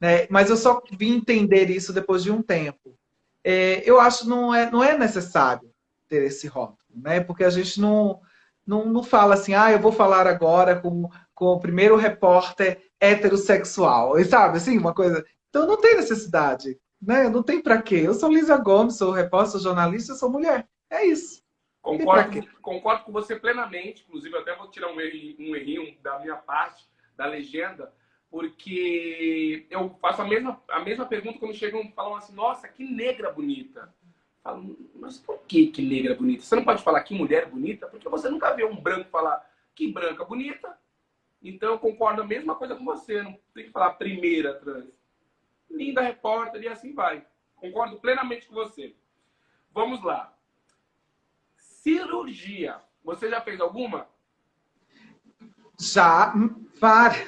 né? 0.00 0.26
Mas 0.30 0.48
eu 0.48 0.56
só 0.56 0.82
vim 0.90 1.16
entender 1.16 1.68
isso 1.68 1.92
depois 1.92 2.22
de 2.22 2.32
um 2.32 2.40
tempo. 2.40 2.98
É, 3.44 3.82
eu 3.84 4.00
acho 4.00 4.22
que 4.22 4.28
não 4.30 4.54
é, 4.54 4.70
não 4.70 4.82
é 4.82 4.96
necessário 4.96 5.70
ter 6.08 6.22
esse 6.22 6.46
rótulo, 6.46 6.78
né? 6.88 7.20
Porque 7.20 7.44
a 7.44 7.50
gente 7.50 7.78
não, 7.78 8.18
não, 8.66 8.86
não 8.86 9.02
fala 9.02 9.34
assim, 9.34 9.52
ah, 9.52 9.70
eu 9.70 9.78
vou 9.78 9.92
falar 9.92 10.26
agora 10.26 10.80
com, 10.80 11.10
com 11.34 11.48
o 11.48 11.60
primeiro 11.60 11.96
repórter 11.96 12.80
heterossexual, 12.98 14.14
sabe? 14.24 14.56
Assim, 14.56 14.78
uma 14.78 14.94
coisa. 14.94 15.22
Então 15.50 15.66
não 15.66 15.78
tem 15.78 15.96
necessidade, 15.96 16.80
né? 17.00 17.28
Não 17.28 17.42
tem 17.42 17.60
para 17.60 17.82
quê. 17.82 17.96
Eu 17.96 18.14
sou 18.14 18.32
Lisa 18.32 18.56
Gomes, 18.56 18.96
sou 18.96 19.12
repórter, 19.12 19.52
sou 19.52 19.60
jornalista, 19.60 20.14
sou 20.14 20.30
mulher. 20.30 20.66
É 20.88 21.04
isso. 21.04 21.42
Concordo, 21.82 22.48
concordo 22.62 23.04
com 23.04 23.12
você 23.12 23.36
plenamente. 23.36 24.02
Inclusive, 24.08 24.34
até 24.34 24.56
vou 24.56 24.70
tirar 24.70 24.90
um 24.90 24.98
errinho, 24.98 25.36
um 25.50 25.54
errinho 25.54 25.94
da 26.02 26.18
minha 26.18 26.36
parte 26.36 26.88
da 27.16 27.26
legenda, 27.26 27.92
porque 28.30 29.66
eu 29.70 29.90
faço 30.00 30.22
a 30.22 30.24
mesma, 30.24 30.60
a 30.68 30.80
mesma 30.80 31.06
pergunta 31.06 31.38
quando 31.38 31.54
chegam 31.54 31.82
e 31.82 31.92
falam 31.92 32.16
assim, 32.16 32.34
nossa, 32.34 32.66
que 32.68 32.84
negra 32.84 33.30
bonita. 33.30 33.94
falo, 34.42 34.76
mas 34.96 35.18
por 35.18 35.38
que 35.46 35.68
que 35.68 35.82
negra 35.82 36.14
bonita? 36.14 36.42
Você 36.42 36.56
não 36.56 36.64
pode 36.64 36.82
falar 36.82 37.02
que 37.02 37.14
mulher 37.14 37.46
bonita, 37.46 37.86
porque 37.86 38.08
você 38.08 38.28
nunca 38.28 38.52
vê 38.52 38.64
um 38.64 38.80
branco 38.80 39.08
falar 39.10 39.48
que 39.74 39.92
branca 39.92 40.24
bonita. 40.24 40.76
Então 41.42 41.72
eu 41.72 41.78
concordo 41.78 42.22
a 42.22 42.26
mesma 42.26 42.54
coisa 42.54 42.74
com 42.74 42.84
você, 42.84 43.22
não 43.22 43.38
tem 43.54 43.66
que 43.66 43.70
falar 43.70 43.94
primeira 43.94 44.54
trans. 44.54 44.90
Linda 45.70 46.00
repórter 46.00 46.62
e 46.62 46.68
assim 46.68 46.92
vai. 46.94 47.24
Concordo 47.56 47.98
plenamente 47.98 48.46
com 48.46 48.54
você. 48.54 48.94
Vamos 49.72 50.02
lá. 50.02 50.36
Cirurgia. 51.56 52.80
Você 53.02 53.28
já 53.28 53.40
fez 53.40 53.60
alguma? 53.60 54.08
Já, 55.78 56.34
várias. 56.80 57.26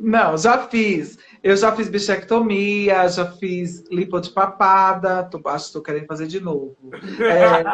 Não, 0.00 0.36
já 0.36 0.68
fiz. 0.68 1.18
Eu 1.42 1.56
já 1.56 1.74
fiz 1.74 1.88
bichectomia, 1.88 3.08
já 3.08 3.30
fiz 3.32 3.84
lipo 3.90 4.20
de 4.20 4.30
papada, 4.30 5.24
tô, 5.24 5.38
acho 5.48 5.64
que 5.64 5.68
estou 5.68 5.82
querendo 5.82 6.06
fazer 6.06 6.28
de 6.28 6.40
novo. 6.40 6.76
É... 7.20 7.64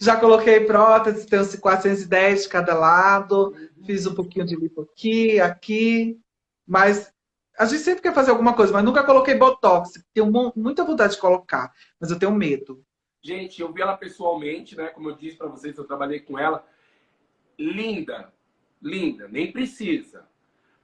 já 0.00 0.16
coloquei 0.16 0.60
prótese, 0.60 1.26
tenho 1.26 1.46
410 1.60 2.44
de 2.44 2.48
cada 2.48 2.74
lado, 2.74 3.54
fiz 3.84 4.06
um 4.06 4.14
pouquinho 4.14 4.46
de 4.46 4.56
lipo 4.56 4.82
aqui, 4.82 5.38
aqui, 5.38 6.18
mas 6.66 7.12
a 7.58 7.66
gente 7.66 7.82
sempre 7.82 8.00
quer 8.00 8.14
fazer 8.14 8.30
alguma 8.30 8.54
coisa, 8.54 8.72
mas 8.72 8.84
nunca 8.84 9.04
coloquei 9.04 9.34
botox. 9.34 10.02
Tenho 10.14 10.32
muita 10.56 10.82
vontade 10.82 11.12
de 11.14 11.20
colocar, 11.20 11.70
mas 12.00 12.10
eu 12.10 12.18
tenho 12.18 12.32
medo. 12.32 12.82
Gente, 13.22 13.60
eu 13.60 13.72
vi 13.72 13.82
ela 13.82 13.96
pessoalmente, 13.96 14.76
né? 14.76 14.88
Como 14.88 15.10
eu 15.10 15.16
disse 15.16 15.36
para 15.36 15.48
vocês, 15.48 15.76
eu 15.76 15.84
trabalhei 15.84 16.20
com 16.20 16.38
ela. 16.38 16.66
Linda, 17.58 18.32
linda, 18.80 19.28
nem 19.28 19.52
precisa. 19.52 20.26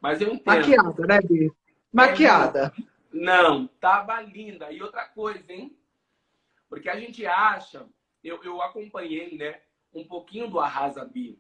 Mas 0.01 0.20
eu 0.20 0.29
entendo. 0.29 0.57
Maquiada, 0.57 1.07
né, 1.07 1.20
Bi? 1.22 1.53
Maquiada. 1.92 2.72
Não, 3.11 3.66
tava 3.81 4.20
linda. 4.20 4.70
E 4.70 4.83
outra 4.83 5.07
coisa, 5.09 5.51
hein? 5.51 5.75
Porque 6.68 6.88
a 6.88 6.99
gente 6.99 7.25
acha, 7.27 7.87
eu, 8.22 8.42
eu 8.42 8.61
acompanhei, 8.61 9.37
né, 9.38 9.61
um 9.94 10.05
pouquinho 10.05 10.51
do 10.51 10.61
Arrasa 10.61 11.05
Bi. 11.05 11.38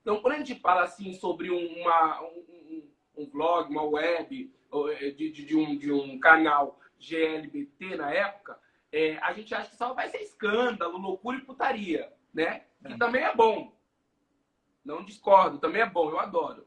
Então, 0.00 0.20
quando 0.20 0.34
a 0.34 0.38
gente 0.38 0.56
fala 0.56 0.82
assim 0.82 1.12
sobre 1.14 1.50
uma, 1.50 2.22
um, 2.22 2.90
um, 3.16 3.30
vlog, 3.30 3.70
uma 3.70 3.84
web, 3.84 4.52
é, 4.98 5.10
de, 5.10 5.30
de, 5.30 5.44
de, 5.44 5.56
um, 5.56 5.76
de 5.78 5.92
um 5.92 6.18
canal 6.18 6.80
GLBT 6.98 7.96
na 7.96 8.12
época, 8.12 8.58
é, 8.92 9.16
a 9.22 9.32
gente 9.32 9.54
acha 9.54 9.70
que 9.70 9.76
só 9.76 9.94
vai 9.94 10.08
ser 10.08 10.18
escândalo, 10.18 10.98
loucura 10.98 11.38
e 11.38 11.42
putaria, 11.42 12.12
né? 12.32 12.66
Que 12.86 12.92
é. 12.92 12.98
também 12.98 13.22
é 13.22 13.34
bom. 13.34 13.74
Não 14.84 15.02
discordo, 15.02 15.58
também 15.58 15.80
é 15.80 15.86
bom, 15.86 16.10
eu 16.10 16.20
adoro. 16.20 16.66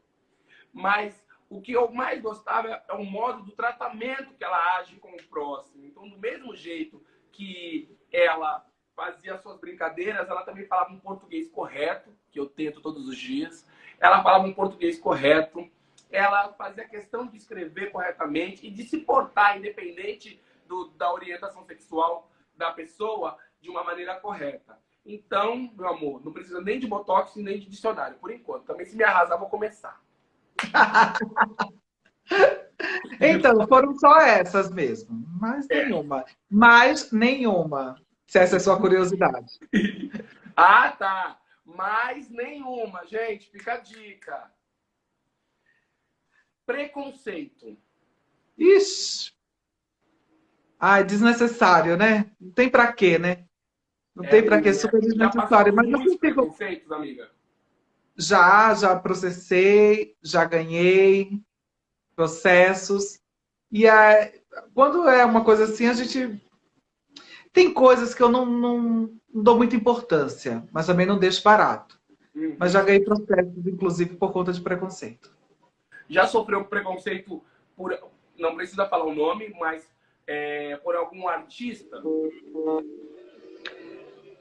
Mas 0.72 1.24
o 1.48 1.60
que 1.60 1.72
eu 1.72 1.90
mais 1.92 2.20
gostava 2.20 2.82
é 2.88 2.92
o 2.94 3.04
modo 3.04 3.44
do 3.44 3.52
tratamento 3.52 4.34
que 4.34 4.42
ela 4.42 4.76
age 4.78 4.96
com 4.96 5.10
o 5.10 5.22
próximo. 5.24 5.84
Então, 5.84 6.08
do 6.08 6.18
mesmo 6.18 6.56
jeito 6.56 7.00
que 7.30 7.96
ela 8.10 8.66
fazia 8.96 9.38
suas 9.38 9.60
brincadeiras, 9.60 10.28
ela 10.28 10.42
também 10.42 10.66
falava 10.66 10.92
um 10.92 10.98
português 10.98 11.48
correto, 11.50 12.10
que 12.32 12.40
eu 12.40 12.46
tento 12.46 12.80
todos 12.80 13.06
os 13.06 13.16
dias. 13.16 13.68
Ela 14.00 14.22
falava 14.22 14.46
um 14.46 14.52
português 14.52 14.98
correto. 14.98 15.70
Ela 16.10 16.52
fazia 16.54 16.88
questão 16.88 17.26
de 17.26 17.36
escrever 17.36 17.92
corretamente 17.92 18.66
e 18.66 18.70
de 18.70 18.84
se 18.84 18.98
portar, 18.98 19.58
independente 19.58 20.40
do, 20.66 20.88
da 20.90 21.12
orientação 21.12 21.64
sexual 21.64 22.30
da 22.56 22.70
pessoa, 22.70 23.36
de 23.60 23.68
uma 23.68 23.84
maneira 23.84 24.18
correta. 24.20 24.78
Então, 25.04 25.70
meu 25.76 25.88
amor, 25.88 26.24
não 26.24 26.32
precisa 26.32 26.60
nem 26.60 26.80
de 26.80 26.86
botox 26.86 27.36
nem 27.36 27.60
de 27.60 27.66
dicionário, 27.66 28.18
por 28.18 28.30
enquanto. 28.30 28.64
Também, 28.64 28.86
se 28.86 28.96
me 28.96 29.04
arrasar, 29.04 29.38
vou 29.38 29.48
começar. 29.48 30.02
então, 33.20 33.66
foram 33.68 33.96
só 33.98 34.20
essas 34.20 34.70
mesmo. 34.70 35.24
Mais 35.40 35.68
é. 35.70 35.84
nenhuma. 35.84 36.24
Mais 36.50 37.12
nenhuma. 37.12 38.00
Se 38.26 38.40
essa 38.40 38.56
é 38.56 38.58
sua 38.58 38.80
curiosidade. 38.80 39.60
ah, 40.56 40.90
tá. 40.90 41.40
Mais 41.64 42.28
nenhuma. 42.28 43.06
Gente, 43.06 43.48
fica 43.50 43.74
a 43.74 43.78
dica. 43.78 44.50
Preconceito. 46.64 47.76
Ixi. 48.58 49.35
Ai, 50.78 51.04
desnecessário, 51.04 51.96
né? 51.96 52.30
Não 52.40 52.50
tem 52.50 52.68
pra 52.68 52.92
quê, 52.92 53.18
né? 53.18 53.44
Não 54.14 54.24
é, 54.24 54.28
tem 54.28 54.44
pra 54.44 54.60
quê, 54.60 54.72
super 54.72 55.00
desnecessário. 55.00 55.74
Mas 55.74 55.86
fico... 55.86 56.18
preconceitos, 56.18 56.90
amiga. 56.90 57.30
Já, 58.16 58.74
já 58.74 58.96
processei, 58.96 60.16
já 60.22 60.44
ganhei 60.44 61.40
processos. 62.14 63.20
E 63.70 63.86
é, 63.86 64.40
quando 64.74 65.08
é 65.08 65.24
uma 65.24 65.44
coisa 65.44 65.64
assim, 65.64 65.86
a 65.86 65.92
gente. 65.92 66.42
Tem 67.52 67.72
coisas 67.72 68.14
que 68.14 68.22
eu 68.22 68.28
não, 68.28 68.44
não, 68.44 68.80
não 69.32 69.42
dou 69.42 69.56
muita 69.56 69.76
importância, 69.76 70.66
mas 70.72 70.86
também 70.86 71.06
não 71.06 71.18
deixo 71.18 71.42
barato. 71.42 71.98
Uhum. 72.34 72.56
Mas 72.58 72.72
já 72.72 72.82
ganhei 72.82 73.00
processos, 73.00 73.66
inclusive, 73.66 74.16
por 74.16 74.32
conta 74.32 74.52
de 74.52 74.60
preconceito. 74.60 75.34
Já 76.08 76.26
sofreu 76.26 76.64
preconceito 76.64 77.42
por. 77.74 77.98
Não 78.38 78.54
precisa 78.54 78.86
falar 78.86 79.04
o 79.04 79.14
nome, 79.14 79.54
mas 79.58 79.90
é, 80.26 80.76
por 80.78 80.96
algum 80.96 81.28
artista? 81.28 82.02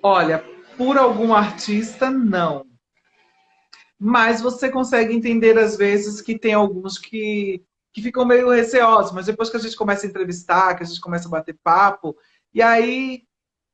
Olha, 0.01 0.43
por 0.77 0.97
algum 0.97 1.33
artista, 1.33 2.09
não. 2.09 2.65
Mas 3.99 4.41
você 4.41 4.69
consegue 4.69 5.13
entender, 5.13 5.57
às 5.57 5.77
vezes, 5.77 6.21
que 6.21 6.37
tem 6.37 6.53
alguns 6.53 6.97
que, 6.97 7.63
que 7.93 8.01
ficam 8.01 8.25
meio 8.25 8.49
receosos, 8.49 9.11
mas 9.13 9.25
depois 9.25 9.49
que 9.49 9.57
a 9.57 9.59
gente 9.59 9.75
começa 9.75 10.05
a 10.05 10.09
entrevistar, 10.09 10.75
que 10.75 10.83
a 10.83 10.85
gente 10.85 10.99
começa 10.99 11.27
a 11.27 11.31
bater 11.31 11.57
papo, 11.63 12.15
e 12.53 12.61
aí 12.61 13.23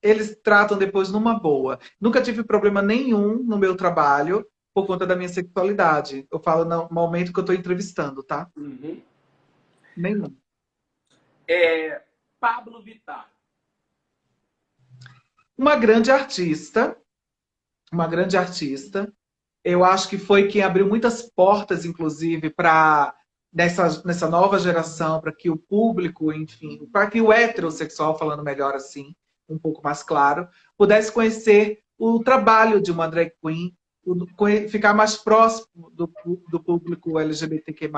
eles 0.01 0.37
tratam 0.43 0.77
depois 0.77 1.11
numa 1.11 1.39
boa. 1.39 1.79
Nunca 1.99 2.21
tive 2.21 2.43
problema 2.43 2.81
nenhum 2.81 3.43
no 3.43 3.57
meu 3.57 3.75
trabalho 3.75 4.45
por 4.73 4.87
conta 4.87 5.05
da 5.05 5.15
minha 5.15 5.29
sexualidade. 5.29 6.25
Eu 6.31 6.39
falo 6.39 6.65
no 6.65 6.87
momento 6.91 7.33
que 7.33 7.39
eu 7.39 7.43
estou 7.43 7.55
entrevistando, 7.55 8.23
tá? 8.23 8.49
Uhum. 8.55 9.01
Nenhum. 9.95 10.33
É, 11.53 12.01
Pablo 12.39 12.81
Vittar. 12.81 13.29
Uma 15.57 15.75
grande 15.75 16.09
artista, 16.09 16.97
uma 17.91 18.07
grande 18.07 18.37
artista, 18.37 19.13
eu 19.61 19.83
acho 19.83 20.07
que 20.07 20.17
foi 20.17 20.47
quem 20.47 20.63
abriu 20.63 20.87
muitas 20.87 21.21
portas, 21.21 21.83
inclusive, 21.83 22.49
para 22.49 23.13
nessa, 23.51 24.01
nessa 24.05 24.29
nova 24.29 24.57
geração, 24.59 25.19
para 25.19 25.33
que 25.33 25.49
o 25.49 25.57
público, 25.57 26.31
enfim, 26.31 26.87
para 26.89 27.09
que 27.09 27.19
o 27.19 27.33
heterossexual, 27.33 28.17
falando 28.17 28.43
melhor 28.43 28.73
assim, 28.73 29.13
um 29.49 29.59
pouco 29.59 29.83
mais 29.83 30.01
claro, 30.01 30.47
pudesse 30.77 31.11
conhecer 31.11 31.83
o 31.97 32.23
trabalho 32.23 32.81
de 32.81 32.93
uma 32.93 33.09
drag 33.09 33.33
queen, 33.43 33.75
ficar 34.69 34.93
mais 34.93 35.17
próximo 35.17 35.91
do, 35.91 36.09
do 36.49 36.63
público 36.63 37.19
LGBTQ+. 37.19 37.91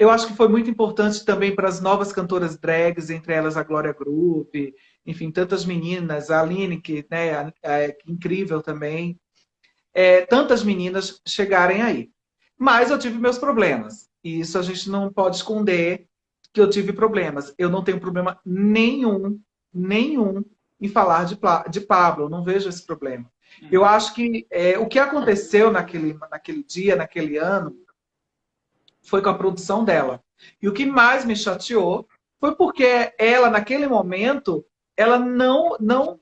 Eu 0.00 0.08
acho 0.08 0.26
que 0.26 0.34
foi 0.34 0.48
muito 0.48 0.70
importante 0.70 1.26
também 1.26 1.54
para 1.54 1.68
as 1.68 1.78
novas 1.78 2.10
cantoras 2.10 2.56
drags, 2.56 3.10
entre 3.10 3.34
elas 3.34 3.54
a 3.54 3.62
Glória 3.62 3.92
Groove, 3.92 4.74
enfim, 5.04 5.30
tantas 5.30 5.66
meninas, 5.66 6.30
a 6.30 6.40
Aline, 6.40 6.80
que 6.80 7.06
né, 7.10 7.52
é, 7.62 7.94
incrível 8.06 8.62
também, 8.62 9.20
é, 9.92 10.22
tantas 10.22 10.64
meninas 10.64 11.20
chegarem 11.28 11.82
aí. 11.82 12.10
Mas 12.56 12.90
eu 12.90 12.98
tive 12.98 13.18
meus 13.18 13.36
problemas. 13.36 14.08
E 14.24 14.40
isso 14.40 14.58
a 14.58 14.62
gente 14.62 14.88
não 14.88 15.12
pode 15.12 15.36
esconder 15.36 16.08
que 16.50 16.62
eu 16.62 16.70
tive 16.70 16.94
problemas. 16.94 17.54
Eu 17.58 17.68
não 17.68 17.84
tenho 17.84 18.00
problema 18.00 18.40
nenhum, 18.42 19.38
nenhum 19.70 20.42
em 20.80 20.88
falar 20.88 21.24
de, 21.24 21.38
de 21.70 21.80
Pablo. 21.82 22.24
Eu 22.24 22.30
não 22.30 22.42
vejo 22.42 22.70
esse 22.70 22.86
problema. 22.86 23.30
Uhum. 23.60 23.68
Eu 23.70 23.84
acho 23.84 24.14
que 24.14 24.46
é, 24.50 24.78
o 24.78 24.88
que 24.88 24.98
aconteceu 24.98 25.70
naquele, 25.70 26.16
naquele 26.30 26.64
dia, 26.64 26.96
naquele 26.96 27.36
ano, 27.36 27.76
foi 29.02 29.22
com 29.22 29.28
a 29.28 29.34
produção 29.34 29.84
dela. 29.84 30.22
E 30.60 30.68
o 30.68 30.72
que 30.72 30.86
mais 30.86 31.24
me 31.24 31.36
chateou 31.36 32.06
foi 32.38 32.54
porque 32.54 33.12
ela, 33.18 33.50
naquele 33.50 33.86
momento, 33.86 34.64
ela 34.96 35.18
não, 35.18 35.76
não, 35.78 36.20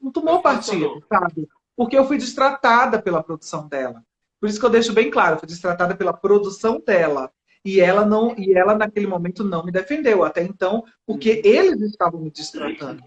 não, 0.00 0.12
tomou 0.12 0.40
partido, 0.40 1.02
sabe? 1.08 1.48
porque 1.76 1.96
eu 1.96 2.06
fui 2.06 2.18
destratada 2.18 3.00
pela 3.00 3.22
produção 3.22 3.68
dela. 3.68 4.02
Por 4.40 4.48
isso 4.48 4.58
que 4.58 4.66
eu 4.66 4.70
deixo 4.70 4.92
bem 4.92 5.10
claro, 5.10 5.38
fui 5.38 5.48
destratada 5.48 5.94
pela 5.94 6.12
produção 6.12 6.82
dela. 6.84 7.30
E 7.64 7.80
ela 7.80 8.04
não, 8.04 8.34
e 8.36 8.54
ela 8.54 8.74
naquele 8.74 9.06
momento 9.06 9.44
não 9.44 9.64
me 9.64 9.70
defendeu 9.70 10.24
até 10.24 10.42
então, 10.42 10.84
porque 11.06 11.34
uhum. 11.34 11.40
eles 11.44 11.80
estavam 11.82 12.20
me 12.20 12.30
destratando. 12.30 13.02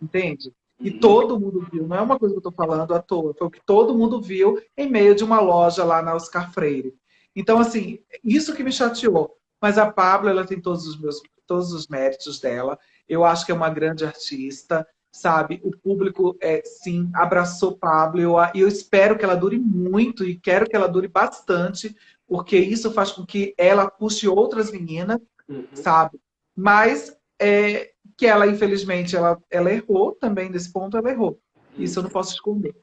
Entende? 0.00 0.52
E 0.80 0.90
uhum. 0.90 1.00
todo 1.00 1.40
mundo 1.40 1.66
viu, 1.72 1.86
não 1.86 1.96
é 1.96 2.00
uma 2.00 2.18
coisa 2.18 2.32
que 2.32 2.38
eu 2.38 2.50
estou 2.50 2.52
falando 2.52 2.94
à 2.94 3.02
toa, 3.02 3.34
foi 3.36 3.48
o 3.48 3.50
que 3.50 3.60
todo 3.66 3.96
mundo 3.96 4.22
viu 4.22 4.60
em 4.76 4.88
meio 4.88 5.16
de 5.16 5.24
uma 5.24 5.40
loja 5.40 5.84
lá 5.84 6.00
na 6.00 6.14
Oscar 6.14 6.52
Freire. 6.52 6.94
Então, 7.34 7.58
assim, 7.58 8.00
isso 8.24 8.54
que 8.54 8.64
me 8.64 8.72
chateou. 8.72 9.36
Mas 9.60 9.78
a 9.78 9.90
Pablo, 9.90 10.28
ela 10.28 10.46
tem 10.46 10.60
todos 10.60 10.86
os 10.86 11.00
meus, 11.00 11.20
todos 11.46 11.72
os 11.72 11.88
méritos 11.88 12.40
dela. 12.40 12.78
Eu 13.08 13.24
acho 13.24 13.44
que 13.44 13.52
é 13.52 13.54
uma 13.54 13.70
grande 13.70 14.04
artista 14.04 14.86
sabe? 15.10 15.60
O 15.64 15.70
público, 15.76 16.36
é, 16.40 16.62
sim, 16.64 17.10
abraçou 17.14 17.76
Pablo. 17.76 18.20
Eu, 18.20 18.36
eu 18.54 18.68
espero 18.68 19.18
que 19.18 19.24
ela 19.24 19.34
dure 19.34 19.58
muito 19.58 20.24
e 20.24 20.38
quero 20.38 20.66
que 20.66 20.76
ela 20.76 20.88
dure 20.88 21.08
bastante, 21.08 21.94
porque 22.26 22.56
isso 22.56 22.92
faz 22.92 23.12
com 23.12 23.26
que 23.26 23.54
ela 23.56 23.90
puxe 23.90 24.28
outras 24.28 24.70
meninas, 24.70 25.18
uhum. 25.48 25.66
sabe? 25.72 26.20
Mas 26.54 27.16
é, 27.38 27.92
que 28.16 28.26
ela, 28.26 28.46
infelizmente, 28.46 29.16
ela, 29.16 29.38
ela 29.50 29.72
errou 29.72 30.12
também 30.12 30.48
nesse 30.50 30.72
ponto, 30.72 30.96
ela 30.96 31.10
errou. 31.10 31.40
Isso 31.76 31.98
eu 31.98 32.02
não 32.02 32.10
posso 32.10 32.34
esconder. 32.34 32.74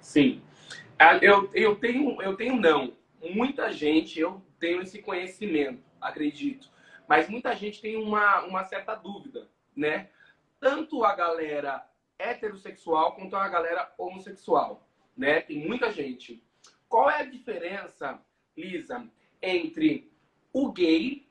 Sim. 0.00 0.40
Ah, 0.98 1.16
eu, 1.18 1.48
eu, 1.54 1.76
tenho, 1.76 2.20
eu 2.22 2.36
tenho 2.36 2.56
não. 2.56 2.92
Muita 3.34 3.72
gente, 3.72 4.18
eu 4.20 4.42
tenho 4.58 4.82
esse 4.82 5.00
conhecimento, 5.00 5.82
acredito. 6.00 6.70
Mas 7.08 7.28
muita 7.28 7.54
gente 7.54 7.80
tem 7.80 7.96
uma, 7.96 8.42
uma 8.44 8.64
certa 8.64 8.94
dúvida, 8.94 9.48
né? 9.74 10.10
Tanto 10.58 11.04
a 11.04 11.14
galera 11.14 11.86
heterossexual 12.18 13.14
quanto 13.14 13.36
a 13.36 13.48
galera 13.48 13.92
homossexual, 13.98 14.86
né? 15.16 15.40
Tem 15.40 15.66
muita 15.66 15.92
gente. 15.92 16.42
Qual 16.88 17.10
é 17.10 17.20
a 17.20 17.24
diferença, 17.24 18.20
Lisa, 18.56 19.06
entre 19.42 20.10
o 20.52 20.72
gay, 20.72 21.26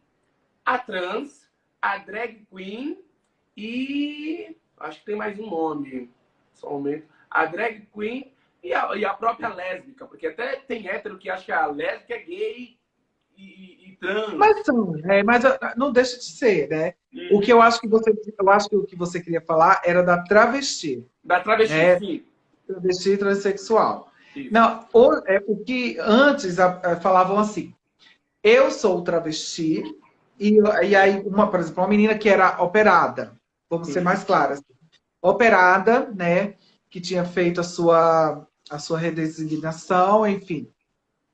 a 0.63 0.77
trans, 0.77 1.49
a 1.81 1.97
drag 1.97 2.45
queen 2.51 2.99
e 3.55 4.55
acho 4.77 4.99
que 4.99 5.05
tem 5.05 5.15
mais 5.15 5.39
um 5.39 5.49
nome, 5.49 6.11
só 6.53 6.69
um 6.69 6.73
momento. 6.73 7.07
A 7.29 7.45
drag 7.45 7.87
queen 7.93 8.34
e 8.65 8.73
a, 8.73 8.95
e 8.95 9.05
a 9.05 9.13
própria 9.13 9.53
lésbica, 9.53 10.07
porque 10.07 10.25
até 10.25 10.55
tem 10.55 10.87
hétero 10.87 11.19
que 11.19 11.29
acha 11.29 11.45
que 11.45 11.51
a 11.51 11.67
lésbica 11.67 12.15
é 12.15 12.19
gay 12.19 12.77
e, 13.37 13.91
e 13.91 13.97
trans. 13.99 14.33
Mas 14.33 14.65
são, 14.65 14.95
é, 15.03 15.21
mas 15.21 15.45
ah, 15.45 15.75
não 15.77 15.91
deixa 15.91 16.17
de 16.17 16.23
ser, 16.23 16.67
né? 16.67 16.95
Hum. 17.13 17.37
O 17.37 17.41
que 17.41 17.53
eu 17.53 17.61
acho 17.61 17.79
que 17.79 17.87
você, 17.87 18.11
eu 18.39 18.49
acho 18.49 18.67
que 18.67 18.75
o 18.75 18.83
que 18.83 18.95
você 18.95 19.21
queria 19.21 19.39
falar 19.39 19.83
era 19.85 20.01
da 20.01 20.17
travesti. 20.23 21.05
Da 21.23 21.39
travesti, 21.41 21.75
é, 21.75 21.99
sim. 21.99 22.25
Travesti 22.65 23.17
transexual. 23.17 24.11
Não, 24.49 24.85
o, 24.91 25.13
é, 25.27 25.41
antes 25.99 26.59
a, 26.59 26.81
a, 26.83 26.95
falavam 26.95 27.37
assim, 27.37 27.73
eu 28.43 28.71
sou 28.71 29.03
travesti 29.03 29.83
e, 30.39 30.57
e 30.83 30.95
aí 30.95 31.21
uma, 31.21 31.51
por 31.51 31.59
exemplo, 31.59 31.83
uma 31.83 31.89
menina 31.89 32.17
que 32.17 32.27
era 32.27 32.61
operada, 32.61 33.33
vamos 33.69 33.87
sim. 33.87 33.93
ser 33.93 34.01
mais 34.01 34.23
claras, 34.23 34.61
operada, 35.21 36.09
né, 36.13 36.55
que 36.89 36.99
tinha 36.99 37.23
feito 37.23 37.61
a 37.61 37.63
sua 37.63 38.45
a 38.69 38.79
sua 38.79 38.97
redesignação, 38.97 40.27
enfim, 40.27 40.71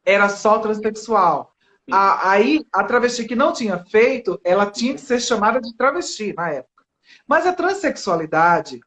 era 0.05 0.29
só 0.29 0.59
transexual. 0.59 1.55
A, 1.91 2.31
aí, 2.31 2.65
a 2.71 2.83
travesti 2.83 3.25
que 3.25 3.35
não 3.35 3.53
tinha 3.53 3.83
feito, 3.85 4.39
ela 4.43 4.69
tinha 4.69 4.93
que 4.93 5.01
ser 5.01 5.19
chamada 5.19 5.59
de 5.59 5.75
travesti 5.75 6.33
na 6.33 6.49
época. 6.49 6.85
Mas 7.27 7.45
a 7.45 7.53
transexualidade, 7.53 8.79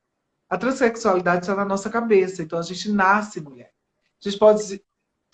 a 0.48 0.56
transexualidade 0.56 1.42
está 1.42 1.54
na 1.54 1.64
nossa 1.64 1.90
cabeça, 1.90 2.42
então 2.42 2.58
a 2.58 2.62
gente 2.62 2.90
nasce 2.90 3.40
mulher. 3.40 3.72
A 4.24 4.28
gente 4.28 4.38
pode 4.38 4.82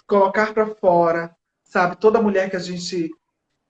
colocar 0.06 0.52
para 0.52 0.74
fora, 0.74 1.34
sabe, 1.62 1.96
toda 1.96 2.22
mulher 2.22 2.50
que 2.50 2.56
a 2.56 2.60
gente 2.60 3.10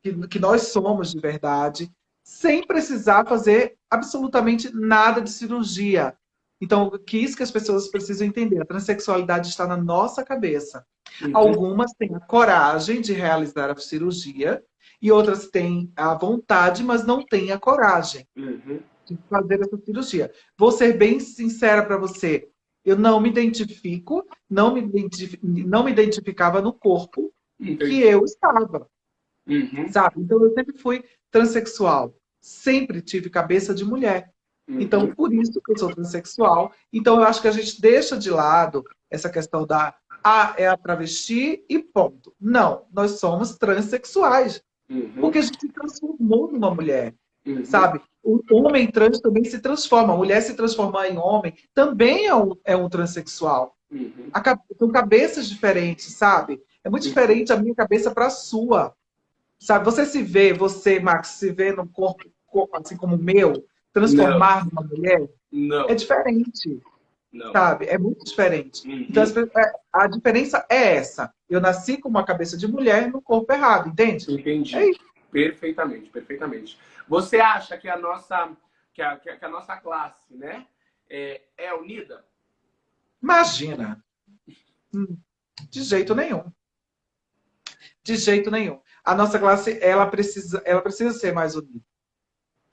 que, 0.03 0.29
que 0.29 0.39
nós 0.39 0.69
somos 0.69 1.13
de 1.13 1.21
verdade, 1.21 1.93
sem 2.23 2.67
precisar 2.67 3.27
fazer 3.27 3.77
absolutamente 3.91 4.75
nada 4.75 5.21
de 5.21 5.31
cirurgia. 5.31 6.17
Então, 6.61 6.91
que 7.07 7.19
isso 7.19 7.37
que 7.37 7.43
as 7.43 7.51
pessoas 7.51 7.89
precisam 7.89 8.27
entender. 8.27 8.61
A 8.61 8.67
transexualidade 8.67 9.49
está 9.49 9.67
na 9.67 9.77
nossa 9.77 10.23
cabeça. 10.23 10.85
Uhum. 11.23 11.37
Algumas 11.37 11.93
têm 11.93 12.15
a 12.15 12.21
coragem 12.21 13.01
de 13.01 13.13
realizar 13.13 13.71
a 13.71 13.77
cirurgia 13.77 14.63
e 15.01 15.11
outras 15.11 15.49
têm 15.49 15.91
a 15.97 16.15
vontade, 16.15 16.85
mas 16.85 17.07
não 17.07 17.25
têm 17.25 17.53
a 17.53 17.59
coragem 17.59 18.27
uhum. 18.37 18.81
de 19.07 19.19
fazer 19.29 19.61
essa 19.63 19.79
cirurgia. 19.79 20.31
Vou 20.59 20.71
ser 20.71 20.99
bem 20.99 21.19
sincera 21.19 21.85
para 21.85 21.97
você. 21.97 22.49
Eu 22.85 22.97
não 22.97 23.21
me 23.21 23.29
identifico, 23.29 24.27
não 24.49 24.75
me, 24.75 24.81
identif... 24.81 25.39
não 25.43 25.85
me 25.85 25.91
identificava 25.91 26.61
no 26.61 26.73
corpo 26.73 27.33
que 27.59 28.01
eu 28.03 28.25
estava. 28.25 28.87
Uhum. 29.47 29.89
Sabe? 29.91 30.21
Então, 30.21 30.43
eu 30.45 30.53
sempre 30.55 30.79
fui 30.79 31.05
transexual. 31.31 32.15
Sempre 32.41 33.03
tive 33.03 33.29
cabeça 33.29 33.75
de 33.75 33.85
mulher. 33.85 34.31
Então, 34.79 35.03
uhum. 35.03 35.15
por 35.15 35.33
isso 35.33 35.61
que 35.65 35.73
eu 35.73 35.79
sou 35.79 35.95
transexual. 35.95 36.73
Então, 36.93 37.17
eu 37.17 37.25
acho 37.25 37.41
que 37.41 37.49
a 37.49 37.53
gente 37.53 37.81
deixa 37.81 38.17
de 38.17 38.31
lado 38.31 38.85
essa 39.11 39.29
questão 39.29 39.67
da 39.67 39.95
ah, 40.23 40.55
é 40.59 40.69
a 40.69 40.77
travesti 40.77 41.65
e 41.69 41.79
ponto. 41.79 42.35
Não, 42.39 42.85
nós 42.93 43.13
somos 43.13 43.57
transexuais. 43.57 44.63
Uhum. 44.89 45.13
Porque 45.21 45.39
a 45.39 45.43
gente 45.43 45.59
se 45.61 45.69
transformou 45.69 46.53
numa 46.53 46.75
mulher. 46.75 47.15
Uhum. 47.47 47.65
Sabe? 47.65 48.01
O 48.23 48.43
homem 48.51 48.87
trans 48.91 49.19
também 49.21 49.45
se 49.45 49.61
transforma. 49.61 50.13
A 50.13 50.17
mulher 50.17 50.43
se 50.43 50.55
transformar 50.55 51.09
em 51.09 51.17
homem 51.17 51.55
também 51.75 52.27
é 52.27 52.35
um, 52.35 52.55
é 52.65 52.77
um 52.77 52.89
transexual. 52.89 53.77
Uhum. 53.91 54.29
A, 54.33 54.59
são 54.79 54.91
cabeças 54.91 55.49
diferentes, 55.49 56.13
sabe? 56.13 56.61
É 56.85 56.91
muito 56.91 57.05
uhum. 57.05 57.09
diferente 57.09 57.53
a 57.53 57.57
minha 57.57 57.75
cabeça 57.75 58.11
para 58.11 58.27
a 58.27 58.31
sua. 58.31 58.95
Sabe? 59.59 59.85
Você 59.85 60.05
se 60.05 60.23
vê, 60.23 60.53
você, 60.53 61.01
Max, 61.01 61.29
se 61.29 61.51
vê 61.51 61.73
no 61.73 61.89
corpo 61.89 62.31
assim 62.73 62.97
como 62.97 63.15
o 63.15 63.23
meu, 63.23 63.65
transformar 63.93 64.67
numa 64.67 64.83
mulher, 64.83 65.29
não. 65.51 65.89
é 65.89 65.95
diferente. 65.95 66.81
Não. 67.33 67.53
Sabe? 67.53 67.87
É 67.87 67.97
muito 67.97 68.25
diferente. 68.25 68.87
Uhum. 68.89 69.07
Então, 69.09 69.23
é, 69.23 69.73
a 69.93 70.07
diferença 70.09 70.67
é 70.69 70.97
essa. 70.97 71.33
Eu 71.49 71.61
nasci 71.61 71.97
com 71.97 72.09
uma 72.09 72.25
cabeça 72.25 72.57
de 72.57 72.67
mulher 72.67 73.11
no 73.11 73.23
corpo 73.23 73.53
errado, 73.53 73.89
entende? 73.89 74.33
Entendi. 74.33 74.77
É 74.77 74.91
perfeitamente, 75.31 76.11
perfeitamente. 76.11 76.79
Você 77.09 77.39
acha 77.39 77.79
que 77.79 77.89
a 77.89 77.97
nossa, 77.97 78.51
que 78.93 79.01
a, 79.01 79.17
que 79.17 79.45
a 79.45 79.49
nossa 79.49 79.77
classe 79.77 80.35
né, 80.35 80.67
é, 81.09 81.43
é 81.57 81.73
unida? 81.73 82.25
Imagina. 83.23 84.03
Hum, 84.93 85.17
de 85.71 85.83
jeito 85.83 86.15
nenhum. 86.15 86.45
De 88.03 88.17
jeito 88.17 88.51
nenhum. 88.51 88.81
A 89.05 89.15
nossa 89.15 89.39
classe, 89.39 89.79
ela 89.81 90.07
precisa, 90.07 90.61
ela 90.65 90.83
precisa 90.83 91.13
ser 91.13 91.33
mais 91.33 91.55
unida. 91.55 91.85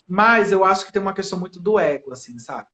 Mas 0.07 0.51
eu 0.51 0.63
acho 0.63 0.85
que 0.85 0.91
tem 0.91 1.01
uma 1.01 1.13
questão 1.13 1.39
muito 1.39 1.59
do 1.59 1.77
ego, 1.77 2.13
assim, 2.13 2.39
sabe? 2.39 2.67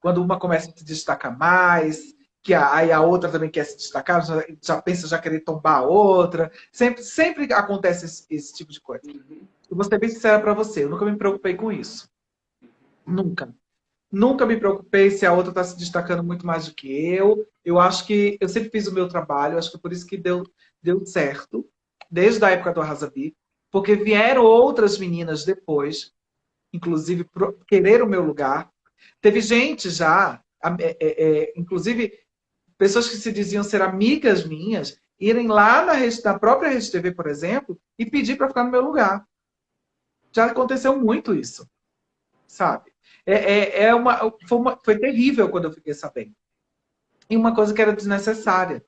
Quando 0.00 0.22
uma 0.22 0.38
começa 0.38 0.70
a 0.70 0.76
se 0.76 0.84
destacar 0.84 1.36
mais, 1.36 2.14
que 2.42 2.54
a, 2.54 2.72
aí 2.72 2.92
a 2.92 3.00
outra 3.00 3.30
também 3.30 3.50
quer 3.50 3.64
se 3.64 3.76
destacar, 3.76 4.24
já, 4.24 4.44
já 4.62 4.80
pensa 4.80 5.08
já 5.08 5.18
querer 5.18 5.40
tombar 5.40 5.78
a 5.78 5.82
outra. 5.82 6.52
Sempre, 6.72 7.02
sempre 7.02 7.52
acontece 7.52 8.06
esse, 8.06 8.26
esse 8.30 8.54
tipo 8.54 8.70
de 8.70 8.80
coisa. 8.80 9.02
Uhum. 9.10 9.42
Eu 9.68 9.76
vou 9.76 9.84
ser 9.84 9.98
bem 9.98 10.08
sincera 10.08 10.40
para 10.40 10.54
você, 10.54 10.84
eu 10.84 10.88
nunca 10.88 11.04
me 11.04 11.16
preocupei 11.16 11.54
com 11.54 11.72
isso. 11.72 12.08
Nunca. 13.04 13.52
Nunca 14.10 14.46
me 14.46 14.56
preocupei 14.56 15.10
se 15.10 15.26
a 15.26 15.32
outra 15.32 15.50
está 15.50 15.64
se 15.64 15.76
destacando 15.76 16.24
muito 16.24 16.46
mais 16.46 16.66
do 16.66 16.74
que 16.74 16.88
eu. 16.88 17.46
Eu 17.64 17.78
acho 17.78 18.06
que 18.06 18.38
eu 18.40 18.48
sempre 18.48 18.70
fiz 18.70 18.86
o 18.86 18.94
meu 18.94 19.08
trabalho, 19.08 19.58
acho 19.58 19.70
que 19.70 19.78
por 19.78 19.92
isso 19.92 20.06
que 20.06 20.16
deu, 20.16 20.44
deu 20.82 21.04
certo, 21.04 21.68
desde 22.10 22.42
a 22.44 22.50
época 22.50 22.72
do 22.72 22.80
Arrasabi, 22.80 23.36
porque 23.70 23.96
vieram 23.96 24.44
outras 24.44 24.96
meninas 24.96 25.44
depois 25.44 26.14
inclusive, 26.72 27.28
querer 27.66 28.02
o 28.02 28.08
meu 28.08 28.22
lugar. 28.22 28.70
Teve 29.20 29.40
gente 29.40 29.90
já, 29.90 30.42
é, 30.80 30.84
é, 30.84 30.96
é, 31.00 31.52
inclusive 31.56 32.12
pessoas 32.76 33.08
que 33.08 33.16
se 33.16 33.32
diziam 33.32 33.64
ser 33.64 33.82
amigas 33.82 34.44
minhas, 34.44 35.00
irem 35.18 35.48
lá 35.48 35.84
na, 35.84 35.94
na 36.24 36.38
própria 36.38 36.70
Rede 36.70 36.90
TV, 36.90 37.12
por 37.12 37.26
exemplo, 37.26 37.78
e 37.98 38.06
pedir 38.06 38.36
para 38.36 38.48
ficar 38.48 38.64
no 38.64 38.70
meu 38.70 38.80
lugar. 38.80 39.26
Já 40.32 40.46
aconteceu 40.46 40.96
muito 40.96 41.34
isso, 41.34 41.68
sabe? 42.46 42.92
É, 43.26 43.34
é, 43.34 43.82
é 43.84 43.94
uma, 43.94 44.18
foi, 44.46 44.58
uma, 44.58 44.78
foi 44.84 44.98
terrível 44.98 45.50
quando 45.50 45.64
eu 45.64 45.72
fiquei 45.72 45.92
sabendo. 45.92 46.34
E 47.28 47.36
uma 47.36 47.54
coisa 47.54 47.74
que 47.74 47.82
era 47.82 47.92
desnecessária. 47.92 48.84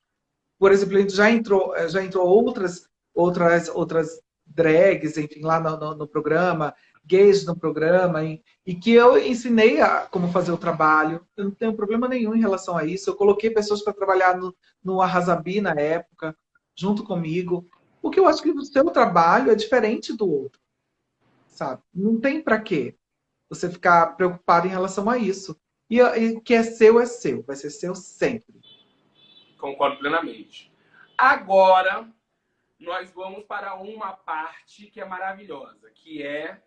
Por 0.59 0.73
exemplo, 0.73 1.09
já 1.09 1.31
entrou, 1.31 1.75
já 1.89 2.03
entrou 2.03 2.27
outras, 2.27 2.89
outras, 3.15 3.69
outras 3.69 4.21
drags, 4.47 5.17
enfim, 5.17 5.43
lá 5.43 5.59
no, 5.59 5.77
no, 5.77 5.95
no 5.95 6.09
programa, 6.09 6.75
gays 7.05 7.45
no 7.45 7.59
programa 7.59 8.23
e, 8.25 8.43
e, 8.65 8.75
que 8.75 8.93
eu 8.93 9.19
ensinei 9.19 9.81
a 9.81 10.07
como 10.07 10.31
fazer 10.31 10.53
o 10.53 10.59
trabalho. 10.59 11.27
Eu 11.37 11.45
não 11.45 11.51
tenho 11.51 11.75
problema 11.75 12.09
nenhum 12.09 12.35
em 12.35 12.41
relação 12.41 12.77
a 12.77 12.85
isso. 12.85 13.11
Eu 13.11 13.17
coloquei 13.17 13.51
pessoas 13.51 13.83
para 13.83 13.93
trabalhar 13.93 14.37
no, 14.37 14.55
no 14.83 15.01
Arrasabi 15.01 15.61
na 15.61 15.73
época, 15.73 16.37
junto 16.75 17.05
comigo. 17.05 17.69
Porque 18.01 18.19
eu 18.19 18.27
acho 18.27 18.43
que 18.43 18.51
o 18.51 18.65
seu 18.65 18.85
trabalho 18.91 19.51
é 19.51 19.55
diferente 19.55 20.17
do 20.17 20.31
outro. 20.31 20.61
Sabe? 21.47 21.83
Não 21.93 22.19
tem 22.19 22.41
para 22.41 22.61
quê 22.61 22.97
você 23.49 23.69
ficar 23.69 24.17
preocupado 24.17 24.67
em 24.67 24.71
relação 24.71 25.11
a 25.11 25.19
isso. 25.19 25.59
E 25.91 26.01
o 26.01 26.41
que 26.41 26.55
é 26.55 26.63
seu 26.63 27.01
é 27.01 27.07
seu, 27.07 27.43
vai 27.43 27.57
ser 27.57 27.71
seu 27.71 27.97
sempre. 27.97 28.61
Concordo 29.59 29.99
plenamente. 29.99 30.73
Agora, 31.19 32.09
nós 32.79 33.11
vamos 33.11 33.45
para 33.45 33.75
uma 33.75 34.13
parte 34.13 34.87
que 34.87 35.01
é 35.01 35.05
maravilhosa, 35.05 35.91
que 35.93 36.23
é 36.23 36.63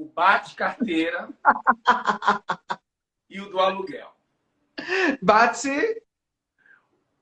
o 0.00 0.06
bate-carteira 0.06 1.28
e 3.28 3.38
o 3.38 3.50
do 3.50 3.60
aluguel. 3.60 4.10
Bate. 5.20 6.02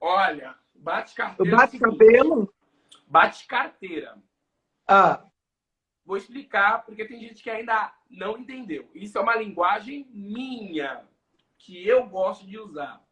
Olha, 0.01 0.55
bate-carteira. 0.73 1.55
O 1.55 1.57
bate-cabelo? 1.57 2.55
Bate-carteira. 3.09 4.17
Ah. 4.87 5.25
Vou 6.05 6.17
explicar, 6.17 6.85
porque 6.85 7.05
tem 7.05 7.19
gente 7.21 7.43
que 7.43 7.51
ainda 7.51 7.93
não 8.09 8.38
entendeu. 8.38 8.88
Isso 8.95 9.19
é 9.19 9.21
uma 9.21 9.35
linguagem 9.35 10.09
minha, 10.11 11.05
que 11.59 11.87
eu 11.87 12.07
gosto 12.07 12.47
de 12.47 12.59
usar. 12.59 13.03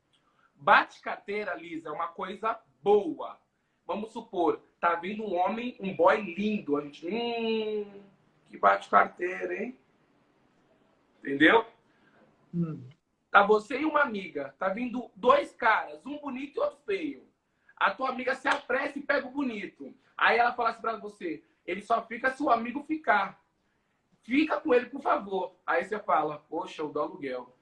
Bate-carteira, 0.54 1.54
Lisa, 1.56 1.88
é 1.88 1.92
uma 1.92 2.08
coisa 2.08 2.58
boa. 2.80 3.38
Vamos 3.84 4.12
supor, 4.12 4.62
tá 4.80 4.94
vindo 4.94 5.24
um 5.24 5.34
homem, 5.34 5.76
um 5.80 5.94
boy 5.94 6.20
lindo. 6.20 6.76
A 6.76 6.82
gente. 6.82 7.06
Hum, 7.06 8.02
que 8.48 8.58
bate 8.58 8.88
carteira, 8.88 9.54
hein? 9.54 9.78
Entendeu? 11.18 11.66
Hum. 12.54 12.82
Tá 13.30 13.42
você 13.42 13.80
e 13.80 13.84
uma 13.84 14.02
amiga. 14.02 14.54
Tá 14.58 14.68
vindo 14.68 15.10
dois 15.14 15.52
caras, 15.52 16.04
um 16.06 16.18
bonito 16.18 16.56
e 16.56 16.60
outro 16.60 16.78
feio. 16.86 17.26
A 17.76 17.90
tua 17.90 18.08
amiga 18.08 18.34
se 18.34 18.48
apressa 18.48 18.98
e 18.98 19.02
pega 19.02 19.26
o 19.26 19.30
bonito. 19.30 19.94
Aí 20.16 20.38
ela 20.38 20.54
fala 20.54 20.70
assim 20.70 20.80
pra 20.80 20.96
você: 20.96 21.42
ele 21.66 21.82
só 21.82 22.06
fica 22.06 22.30
se 22.30 22.42
o 22.42 22.50
amigo 22.50 22.82
ficar. 22.84 23.42
Fica 24.22 24.60
com 24.60 24.72
ele, 24.72 24.86
por 24.86 25.02
favor. 25.02 25.54
Aí 25.66 25.84
você 25.84 25.98
fala: 25.98 26.38
poxa, 26.48 26.82
o 26.82 26.88
do 26.88 27.00
aluguel. 27.00 27.54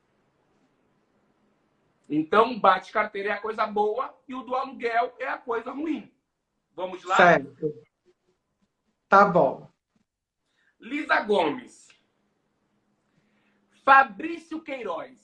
Então, 2.09 2.59
bate 2.61 2.93
carteira 2.93 3.31
é 3.31 3.33
a 3.33 3.41
coisa 3.41 3.67
boa 3.67 4.15
e 4.29 4.35
o 4.35 4.43
do 4.43 4.55
aluguel 4.55 5.15
é 5.19 5.27
a 5.27 5.39
coisa 5.39 5.73
ruim. 5.73 6.13
Vamos 6.77 7.03
lá? 7.05 7.17
Certo. 7.17 7.75
Tá 9.09 9.25
bom. 9.25 9.69
Lisa 10.85 11.21
Gomes. 11.21 11.89
Fabrício 13.85 14.61
Queiroz. 14.61 15.19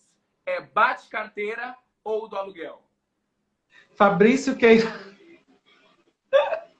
É 0.46 0.62
bate 0.62 1.06
carteira 1.08 1.76
ou 2.02 2.26
do 2.28 2.36
aluguel? 2.36 2.82
Fabrício 3.94 4.56
Queiroz. 4.56 4.90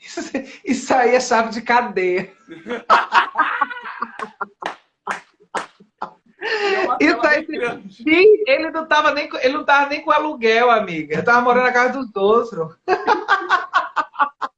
Isso, 0.00 0.20
isso 0.64 0.94
aí 0.94 1.16
é 1.16 1.20
chave 1.20 1.50
de 1.50 1.60
cadeia. 1.62 2.32
Sim, 7.90 8.44
ele 8.46 8.70
não 8.70 8.86
tava 8.86 9.10
nem 9.10 9.28
ele 9.42 9.54
não 9.54 9.64
tava 9.64 9.88
nem 9.88 10.00
com 10.02 10.12
aluguel, 10.12 10.70
amiga. 10.70 11.14
Ele 11.14 11.24
tava 11.24 11.40
morando 11.40 11.64
na 11.64 11.72
casa 11.72 11.98
dos 11.98 12.14
outros. 12.14 12.76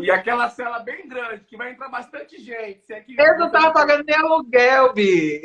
E 0.00 0.10
aquela 0.10 0.48
cela 0.50 0.80
bem 0.80 1.08
grande, 1.08 1.44
que 1.44 1.56
vai 1.56 1.72
entrar 1.72 1.88
bastante 1.88 2.38
gente. 2.38 2.92
É 2.92 3.00
que... 3.00 3.18
Ele 3.18 3.34
não 3.36 3.50
tava 3.50 3.72
pagando 3.72 4.04
nem 4.04 4.16
aluguel, 4.16 4.92
Bi. 4.92 5.42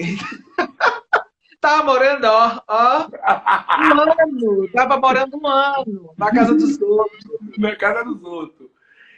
Tava 1.62 1.84
morando, 1.84 2.24
ó, 2.24 2.62
ó, 2.70 3.08
um 3.08 4.00
ano. 4.24 4.72
Tava 4.72 4.98
morando 4.98 5.38
um 5.38 5.46
ano 5.46 6.14
na 6.18 6.32
casa 6.32 6.56
dos 6.56 6.82
outros. 6.82 7.26
Na 7.58 7.76
casa 7.76 8.06
dos 8.06 8.24
outros. 8.24 8.70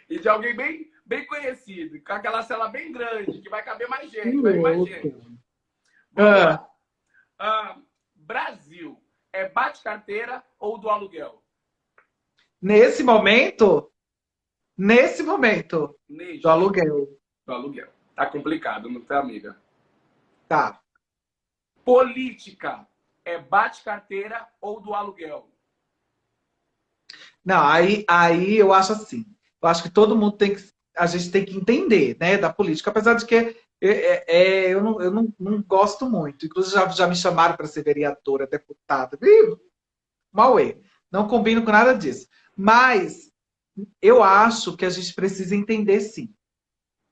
E 0.10 0.20
de 0.20 0.28
alguém 0.28 0.56
bem, 0.56 0.92
bem 1.06 1.26
conhecido, 1.28 2.02
com 2.04 2.14
aquela 2.14 2.42
cela 2.42 2.68
bem 2.68 2.92
grande, 2.92 3.42
que 3.42 3.50
vai 3.50 3.64
caber 3.64 3.88
mais 3.88 4.10
gente, 4.10 4.42
vai 4.42 4.58
mais 4.58 4.84
gente. 4.86 5.16
Ah. 6.18 6.66
Ah, 7.38 7.78
Brasil, 8.16 9.00
é 9.32 9.48
bate 9.48 9.84
carteira 9.84 10.44
ou 10.60 10.80
do 10.80 10.90
aluguel? 10.90 11.44
Nesse 12.60 13.04
momento? 13.04 13.92
Nesse 14.84 15.22
momento. 15.22 15.96
Neste. 16.10 16.42
Do 16.42 16.50
aluguel. 16.50 17.08
Do 17.46 17.54
aluguel. 17.54 17.88
Tá 18.16 18.26
complicado, 18.26 18.90
não 18.90 19.00
tá, 19.00 19.20
amiga? 19.20 19.56
Tá. 20.48 20.82
Política 21.86 22.88
é 23.24 23.38
bate 23.38 23.84
carteira 23.84 24.48
ou 24.60 24.82
do 24.82 24.96
aluguel? 24.96 25.48
Não, 27.46 27.64
aí, 27.64 28.04
aí 28.08 28.58
eu 28.58 28.74
acho 28.74 28.94
assim. 28.94 29.24
Eu 29.62 29.70
acho 29.70 29.84
que 29.84 29.90
todo 29.92 30.16
mundo 30.16 30.36
tem 30.36 30.56
que. 30.56 30.64
A 30.98 31.06
gente 31.06 31.30
tem 31.30 31.46
que 31.46 31.56
entender, 31.56 32.18
né, 32.20 32.40
da 32.40 32.52
política, 32.52 32.90
apesar 32.90 33.14
de 33.14 33.28
que 33.28 33.36
é, 33.36 33.56
é, 33.80 34.26
é 34.28 34.70
eu, 34.74 34.82
não, 34.82 35.00
eu 35.00 35.12
não, 35.12 35.32
não, 35.40 35.62
gosto 35.62 36.10
muito. 36.10 36.48
Inclusive, 36.48 36.74
já, 36.74 36.88
já 36.88 37.08
me 37.08 37.16
chamaram 37.16 37.56
para 37.56 37.68
ser 37.68 37.84
vereadora, 37.84 38.48
deputada. 38.48 39.16
Mauê. 40.32 40.82
Não 41.12 41.28
combino 41.28 41.64
com 41.64 41.72
nada 41.72 41.94
disso. 41.94 42.28
Mas 42.58 43.31
eu 44.02 44.24
acho 44.24 44.76
que 44.76 44.86
a 44.86 44.90
gente 44.90 45.14
precisa 45.14 45.56
entender 45.56 46.00
sim. 46.02 46.34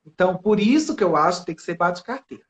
Então, 0.06 0.38
por 0.38 0.60
isso 0.60 0.96
que 0.96 1.04
eu 1.04 1.16
acho 1.16 1.42
que 1.42 1.48
tem 1.48 1.56
que 1.56 1.62
ser 1.62 1.76
bate-carteira. 1.76 2.44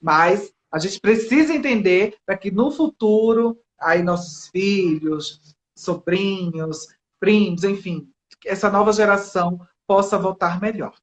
Mas 0.00 0.52
a 0.70 0.78
gente 0.78 1.00
precisa 1.00 1.54
entender 1.54 2.16
para 2.24 2.36
que 2.36 2.50
no 2.50 2.70
futuro, 2.70 3.58
aí 3.80 4.02
nossos 4.02 4.48
filhos, 4.48 5.54
sobrinhos, 5.76 6.88
primos, 7.18 7.64
enfim, 7.64 8.10
essa 8.44 8.70
nova 8.70 8.92
geração 8.92 9.66
possa 9.86 10.18
votar 10.18 10.60
melhor. 10.60 10.94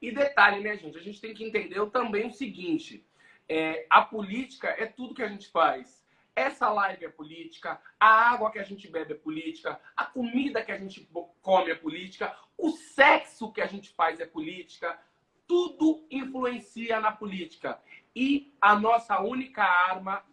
E 0.00 0.12
detalhe, 0.12 0.62
né, 0.62 0.76
gente? 0.76 0.98
A 0.98 1.02
gente 1.02 1.20
tem 1.20 1.32
que 1.32 1.44
entender 1.44 1.84
também 1.90 2.26
o 2.26 2.32
seguinte: 2.32 3.06
é, 3.48 3.86
a 3.88 4.02
política 4.02 4.68
é 4.68 4.86
tudo 4.86 5.14
que 5.14 5.22
a 5.22 5.28
gente 5.28 5.50
faz. 5.50 6.03
Essa 6.36 6.68
live 6.68 7.04
é 7.04 7.08
política, 7.08 7.80
a 7.98 8.32
água 8.32 8.50
que 8.50 8.58
a 8.58 8.64
gente 8.64 8.88
bebe 8.88 9.12
é 9.12 9.16
política, 9.16 9.80
a 9.96 10.04
comida 10.04 10.64
que 10.64 10.72
a 10.72 10.78
gente 10.78 11.08
come 11.40 11.70
é 11.70 11.74
política, 11.76 12.36
o 12.58 12.70
sexo 12.70 13.52
que 13.52 13.60
a 13.60 13.66
gente 13.66 13.90
faz 13.90 14.18
é 14.18 14.26
política, 14.26 14.98
tudo 15.46 16.04
influencia 16.10 16.98
na 16.98 17.12
política. 17.12 17.80
E 18.16 18.52
a 18.60 18.74
nossa 18.78 19.20
única 19.20 19.62
arma, 19.62 20.24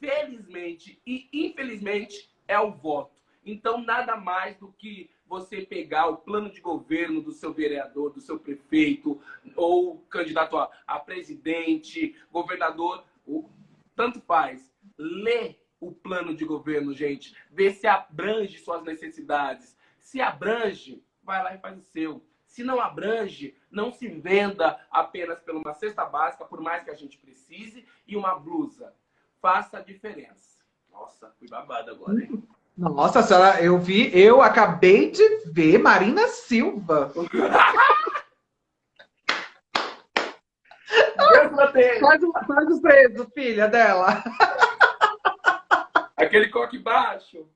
felizmente 0.00 1.00
e 1.06 1.28
infelizmente, 1.32 2.30
é 2.48 2.58
o 2.58 2.70
voto. 2.70 3.12
Então, 3.44 3.82
nada 3.82 4.16
mais 4.16 4.56
do 4.56 4.72
que 4.72 5.10
você 5.26 5.62
pegar 5.62 6.06
o 6.06 6.18
plano 6.18 6.50
de 6.50 6.60
governo 6.60 7.20
do 7.20 7.32
seu 7.32 7.52
vereador, 7.52 8.12
do 8.12 8.20
seu 8.20 8.38
prefeito, 8.38 9.20
ou 9.56 9.98
candidato 10.08 10.56
a, 10.58 10.98
presidente, 11.00 12.16
governador, 12.30 13.04
tanto 13.96 14.20
faz. 14.20 14.71
Lê 14.98 15.56
o 15.80 15.90
plano 15.92 16.34
de 16.34 16.44
governo, 16.44 16.94
gente. 16.94 17.34
Vê 17.50 17.72
se 17.72 17.86
abrange 17.86 18.58
suas 18.58 18.82
necessidades. 18.84 19.76
Se 19.98 20.20
abrange, 20.20 21.02
vai 21.22 21.42
lá 21.42 21.54
e 21.54 21.58
faz 21.58 21.78
o 21.78 21.82
seu. 21.82 22.24
Se 22.46 22.62
não 22.62 22.80
abrange, 22.80 23.56
não 23.70 23.90
se 23.92 24.08
venda 24.08 24.78
apenas 24.90 25.40
por 25.40 25.56
uma 25.56 25.72
cesta 25.74 26.04
básica, 26.04 26.44
por 26.44 26.60
mais 26.60 26.84
que 26.84 26.90
a 26.90 26.94
gente 26.94 27.16
precise, 27.18 27.86
e 28.06 28.16
uma 28.16 28.38
blusa. 28.38 28.92
Faça 29.40 29.78
a 29.78 29.82
diferença. 29.82 30.58
Nossa, 30.90 31.32
fui 31.38 31.48
babado 31.48 31.90
agora, 31.90 32.22
hein? 32.22 32.46
Nossa 32.76 33.22
senhora, 33.22 33.62
eu 33.62 33.78
vi, 33.78 34.10
eu 34.18 34.40
acabei 34.40 35.10
de 35.10 35.22
ver 35.46 35.78
Marina 35.78 36.26
Silva. 36.28 37.12
faz, 42.00 42.22
o, 42.22 42.32
faz 42.46 42.70
o 42.70 42.80
preso, 42.80 43.30
filha 43.34 43.68
dela. 43.68 44.22
Aquele 46.22 46.48
coque 46.48 46.78
baixo. 46.78 47.48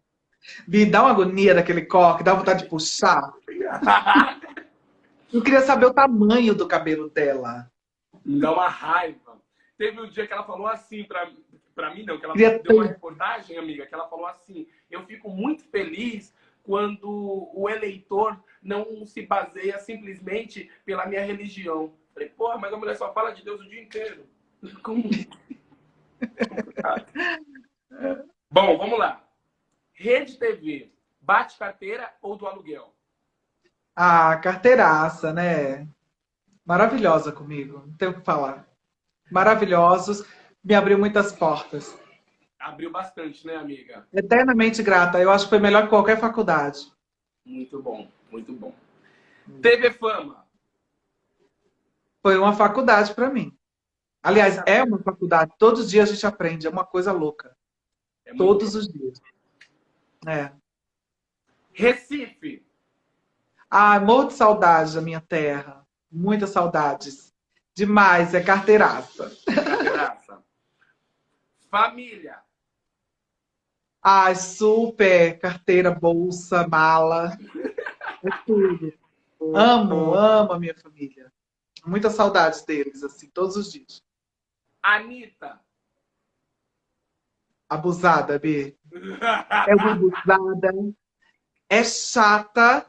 Vi, 0.66 0.86
dá 0.86 1.02
uma 1.02 1.10
agonia 1.10 1.54
daquele 1.54 1.86
coque, 1.86 2.22
dá 2.22 2.34
vontade 2.34 2.64
de 2.64 2.68
puxar. 2.68 3.32
Eu 5.32 5.42
queria 5.42 5.60
saber 5.60 5.86
o 5.86 5.94
tamanho 5.94 6.54
do 6.54 6.68
cabelo 6.68 7.10
dela. 7.10 7.70
Me 8.24 8.40
dá 8.40 8.52
uma 8.52 8.68
raiva. 8.68 9.40
Teve 9.76 10.00
um 10.00 10.08
dia 10.08 10.26
que 10.26 10.32
ela 10.32 10.44
falou 10.44 10.66
assim 10.66 11.04
pra, 11.04 11.30
pra 11.74 11.94
mim, 11.94 12.04
não, 12.04 12.18
que 12.18 12.24
ela 12.24 12.34
queria 12.34 12.58
deu 12.60 12.76
uma 12.76 12.86
reportagem, 12.86 13.58
amiga, 13.58 13.86
que 13.86 13.94
ela 13.94 14.08
falou 14.08 14.26
assim: 14.26 14.66
eu 14.90 15.04
fico 15.04 15.28
muito 15.28 15.64
feliz 15.64 16.34
quando 16.62 17.50
o 17.54 17.68
eleitor 17.68 18.42
não 18.62 19.04
se 19.04 19.22
baseia 19.22 19.78
simplesmente 19.78 20.70
pela 20.84 21.06
minha 21.06 21.24
religião. 21.24 21.92
Falei, 22.14 22.28
porra, 22.30 22.56
mas 22.56 22.72
a 22.72 22.76
mulher 22.76 22.96
só 22.96 23.12
fala 23.12 23.32
de 23.32 23.44
Deus 23.44 23.60
o 23.60 23.68
dia 23.68 23.82
inteiro. 23.82 24.26
Como... 24.82 25.02
Bom, 28.56 28.78
vamos 28.78 28.98
lá. 28.98 29.22
Rede 29.92 30.38
TV, 30.38 30.90
bate 31.20 31.58
carteira 31.58 32.10
ou 32.22 32.38
do 32.38 32.46
aluguel? 32.46 32.90
Ah, 33.94 34.34
carteiraça, 34.38 35.30
né? 35.30 35.86
Maravilhosa 36.64 37.30
comigo, 37.30 37.82
não 37.86 37.94
tenho 37.98 38.12
o 38.12 38.14
que 38.14 38.22
falar. 38.22 38.66
Maravilhosos, 39.30 40.24
me 40.64 40.74
abriu 40.74 40.98
muitas 40.98 41.32
portas. 41.32 42.00
Abriu 42.58 42.90
bastante, 42.90 43.46
né, 43.46 43.56
amiga? 43.56 44.08
Eternamente 44.10 44.82
grata. 44.82 45.20
Eu 45.20 45.30
acho 45.30 45.44
que 45.44 45.50
foi 45.50 45.58
melhor 45.58 45.82
que 45.82 45.90
qualquer 45.90 46.18
faculdade. 46.18 46.78
Muito 47.44 47.82
bom, 47.82 48.08
muito 48.32 48.54
bom. 48.54 48.74
TV 49.60 49.90
Fama. 49.90 50.46
Foi 52.22 52.38
uma 52.38 52.54
faculdade 52.54 53.14
para 53.14 53.28
mim. 53.28 53.54
Aliás, 54.22 54.62
é 54.64 54.82
uma 54.82 54.98
faculdade. 54.98 55.52
Todos 55.58 55.80
os 55.80 55.90
dias 55.90 56.08
a 56.08 56.12
gente 56.14 56.26
aprende. 56.26 56.66
É 56.66 56.70
uma 56.70 56.86
coisa 56.86 57.12
louca. 57.12 57.54
É 58.26 58.34
Todos 58.34 58.72
bom. 58.72 58.78
os 58.80 58.88
dias. 58.88 59.22
É. 60.26 60.52
Recife. 61.72 62.66
Ah, 63.70 63.98
morro 64.00 64.28
de 64.28 64.34
saudade 64.34 64.94
da 64.94 65.00
minha 65.00 65.20
terra. 65.20 65.86
Muitas 66.10 66.50
saudades. 66.50 67.32
Demais, 67.74 68.34
é 68.34 68.42
carteiraça. 68.42 69.30
Carteiraça. 69.46 70.42
Família. 71.70 72.40
Ah, 74.02 74.34
super. 74.34 75.38
Carteira, 75.38 75.90
bolsa, 75.90 76.66
mala. 76.66 77.36
É 78.24 78.30
tudo. 78.44 78.92
Amo, 79.54 80.14
amo 80.14 80.52
a 80.52 80.58
minha 80.58 80.74
família. 80.74 81.32
Muitas 81.84 82.14
saudades 82.14 82.64
deles, 82.64 83.02
assim, 83.04 83.28
todos 83.28 83.56
os 83.56 83.70
dias. 83.70 84.02
Anitta. 84.82 85.60
Abusada, 87.68 88.38
B. 88.38 88.76
É 89.66 89.74
uma 89.74 89.92
abusada. 89.92 90.72
É 91.68 91.82
chata, 91.82 92.86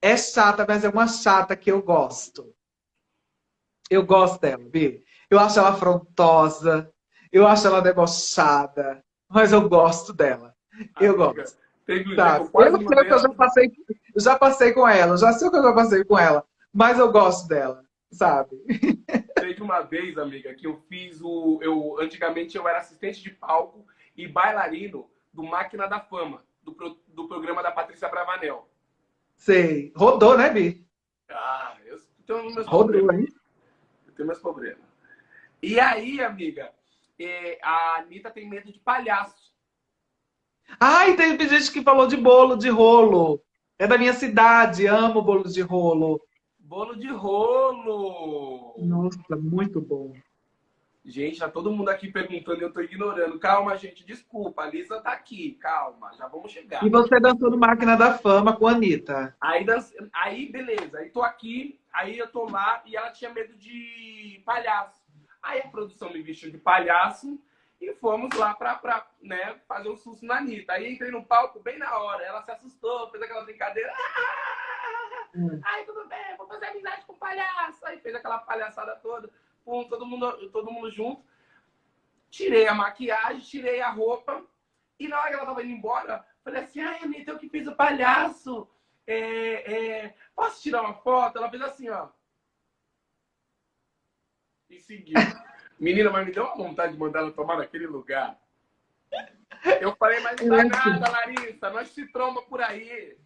é 0.00 0.16
chata, 0.16 0.64
mas 0.68 0.84
é 0.84 0.88
uma 0.88 1.08
chata 1.08 1.56
que 1.56 1.70
eu 1.70 1.82
gosto. 1.82 2.54
Eu 3.90 4.06
gosto 4.06 4.40
dela, 4.40 4.64
Bi. 4.64 5.04
Eu 5.28 5.38
acho 5.38 5.58
ela 5.58 5.70
afrontosa, 5.70 6.92
eu 7.32 7.46
acho 7.46 7.66
ela 7.66 7.82
debochada, 7.82 9.04
mas 9.28 9.52
eu 9.52 9.68
gosto 9.68 10.12
dela. 10.12 10.54
Eu 11.00 11.20
Amiga, 11.20 11.42
gosto. 11.42 11.58
Tá. 12.16 12.38
Eu 12.38 12.88
sei 12.88 13.04
que 13.04 13.12
eu 13.12 13.18
já 13.18 13.28
passei, 13.30 13.72
eu 14.14 14.20
já 14.20 14.38
passei 14.38 14.72
com 14.72 14.88
ela, 14.88 15.16
já 15.16 15.32
sei 15.32 15.48
o 15.48 15.50
que 15.50 15.56
eu 15.58 15.62
já 15.62 15.72
passei 15.74 16.04
com 16.04 16.18
ela, 16.18 16.44
mas 16.72 16.98
eu 16.98 17.12
gosto 17.12 17.46
dela, 17.46 17.84
sabe? 18.10 18.56
Teve 19.34 19.62
uma 19.62 19.82
vez, 19.82 20.16
amiga, 20.16 20.54
que 20.54 20.66
eu 20.66 20.76
fiz 20.88 21.20
o. 21.20 21.58
Eu, 21.62 22.00
antigamente 22.00 22.56
eu 22.56 22.66
era 22.66 22.78
assistente 22.78 23.22
de 23.22 23.30
palco 23.30 23.84
e 24.16 24.28
bailarino 24.28 25.10
do 25.32 25.42
Máquina 25.42 25.86
da 25.86 26.00
Fama, 26.00 26.44
do, 26.62 26.72
do 27.08 27.28
programa 27.28 27.62
da 27.62 27.72
Patrícia 27.72 28.08
Bravanel. 28.08 28.68
Sei. 29.36 29.92
Rodou, 29.96 30.38
né, 30.38 30.50
Bi? 30.50 30.86
Ah, 31.28 31.76
eu 31.84 31.98
tenho 32.26 32.54
meus 32.54 32.66
Rodou, 32.66 32.92
problemas. 32.92 33.16
Hein? 33.16 33.34
Eu 34.06 34.12
tenho 34.14 34.26
meus 34.26 34.38
problemas. 34.38 34.84
E 35.62 35.80
aí, 35.80 36.20
amiga, 36.20 36.72
é, 37.18 37.58
a 37.62 37.98
Anitta 37.98 38.30
tem 38.30 38.48
medo 38.48 38.72
de 38.72 38.78
palhaço. 38.78 39.52
Ai, 40.78 41.16
tem 41.16 41.38
gente 41.38 41.72
que 41.72 41.82
falou 41.82 42.06
de 42.06 42.16
bolo 42.16 42.56
de 42.56 42.68
rolo. 42.68 43.42
É 43.78 43.86
da 43.86 43.98
minha 43.98 44.12
cidade, 44.12 44.86
amo 44.86 45.20
bolo 45.20 45.44
de 45.44 45.60
rolo. 45.60 46.20
Bolo 46.58 46.96
de 46.96 47.08
rolo! 47.08 48.74
Nossa, 48.78 49.36
muito 49.36 49.80
bom. 49.80 50.14
Gente, 51.04 51.38
tá 51.38 51.50
todo 51.50 51.70
mundo 51.70 51.90
aqui 51.90 52.10
perguntando 52.10 52.60
e 52.60 52.62
eu 52.62 52.72
tô 52.72 52.80
ignorando. 52.80 53.38
Calma, 53.38 53.76
gente, 53.76 54.06
desculpa. 54.06 54.62
A 54.62 54.66
Lisa 54.66 55.02
tá 55.02 55.12
aqui, 55.12 55.52
calma, 55.60 56.10
já 56.14 56.26
vamos 56.28 56.50
chegar. 56.50 56.82
E 56.82 56.88
você 56.88 57.20
dançou 57.20 57.50
no 57.50 57.58
Máquina 57.58 57.94
da 57.94 58.16
Fama 58.16 58.56
com 58.56 58.66
a 58.66 58.72
Anitta. 58.72 59.36
Aí, 59.38 59.64
dance... 59.66 59.94
aí 60.14 60.50
beleza. 60.50 60.98
Aí 60.98 61.10
tô 61.10 61.22
aqui, 61.22 61.78
aí 61.92 62.18
eu 62.18 62.26
tô 62.28 62.48
lá 62.48 62.82
e 62.86 62.96
ela 62.96 63.10
tinha 63.10 63.30
medo 63.30 63.54
de 63.54 64.42
palhaço. 64.46 65.04
Aí 65.42 65.60
a 65.60 65.68
produção 65.68 66.10
me 66.10 66.22
vestiu 66.22 66.50
de 66.50 66.56
palhaço 66.56 67.38
e 67.78 67.92
fomos 67.96 68.34
lá 68.34 68.54
pra, 68.54 68.76
pra 68.76 69.06
né, 69.20 69.56
fazer 69.68 69.90
um 69.90 69.96
susto 69.98 70.24
na 70.24 70.38
Anitta. 70.38 70.72
Aí 70.72 70.90
entrei 70.90 71.10
no 71.10 71.22
palco 71.22 71.60
bem 71.60 71.78
na 71.78 71.98
hora. 71.98 72.24
Ela 72.24 72.42
se 72.42 72.50
assustou, 72.50 73.10
fez 73.10 73.22
aquela 73.22 73.44
brincadeira. 73.44 73.92
Ah! 73.92 74.50
Hum. 75.36 75.60
Aí 75.64 75.84
tudo 75.84 76.06
bem, 76.06 76.36
vou 76.38 76.46
fazer 76.46 76.66
amizade 76.66 77.04
com 77.06 77.12
o 77.12 77.18
palhaço. 77.18 77.84
Aí 77.84 77.98
fez 77.98 78.14
aquela 78.14 78.38
palhaçada 78.38 78.94
toda. 79.02 79.28
Pum, 79.64 79.84
todo 79.88 80.06
mundo, 80.06 80.50
todo 80.50 80.70
mundo 80.70 80.90
junto. 80.90 81.24
Tirei 82.30 82.66
a 82.66 82.74
maquiagem, 82.74 83.40
tirei 83.40 83.80
a 83.80 83.90
roupa. 83.90 84.44
E 84.98 85.08
na 85.08 85.18
hora 85.18 85.28
que 85.28 85.34
ela 85.36 85.46
tava 85.46 85.62
indo 85.62 85.72
embora, 85.72 86.24
falei 86.42 86.62
assim, 86.62 86.80
ai, 86.80 87.02
Anitta, 87.02 87.32
eu 87.32 87.38
que 87.38 87.48
fiz 87.48 87.66
o 87.66 87.74
palhaço. 87.74 88.68
É, 89.06 89.72
é, 89.72 90.14
posso 90.34 90.62
tirar 90.62 90.82
uma 90.82 90.94
foto? 90.94 91.38
Ela 91.38 91.50
fez 91.50 91.62
assim, 91.62 91.88
ó. 91.88 92.08
E 94.68 94.80
seguiu. 94.80 95.14
Menina, 95.78 96.10
mas 96.10 96.26
me 96.26 96.32
deu 96.32 96.44
uma 96.44 96.56
vontade 96.56 96.92
de 96.92 96.98
mandar 96.98 97.20
ela 97.20 97.32
tomar 97.32 97.58
naquele 97.58 97.86
lugar. 97.86 98.38
Eu 99.80 99.96
falei, 99.96 100.20
mas 100.20 100.40
não 100.40 100.56
dá 100.56 100.64
nada, 100.64 101.10
Larissa. 101.10 101.70
Nós 101.70 101.88
se 101.88 102.06
tromba 102.12 102.42
por 102.42 102.60
aí. 102.60 103.16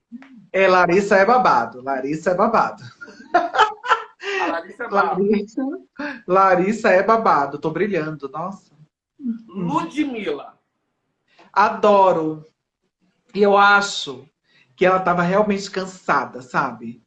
É, 0.52 0.68
Larissa 0.68 1.16
é 1.16 1.24
babado. 1.24 1.82
Larissa 1.82 2.30
é 2.30 2.34
babado. 2.34 2.82
A 4.40 4.46
Larissa 4.46 4.84
é 4.84 4.88
babado. 4.88 5.22
Larissa, 5.22 5.62
Larissa 6.26 6.88
é 6.90 7.02
babado. 7.02 7.58
Tô 7.58 7.70
brilhando, 7.70 8.28
nossa. 8.28 8.72
Ludmilla. 9.48 10.58
Adoro. 11.52 12.46
E 13.34 13.42
eu 13.42 13.56
acho 13.56 14.28
que 14.76 14.86
ela 14.86 15.00
tava 15.00 15.22
realmente 15.22 15.70
cansada, 15.70 16.40
sabe? 16.40 17.02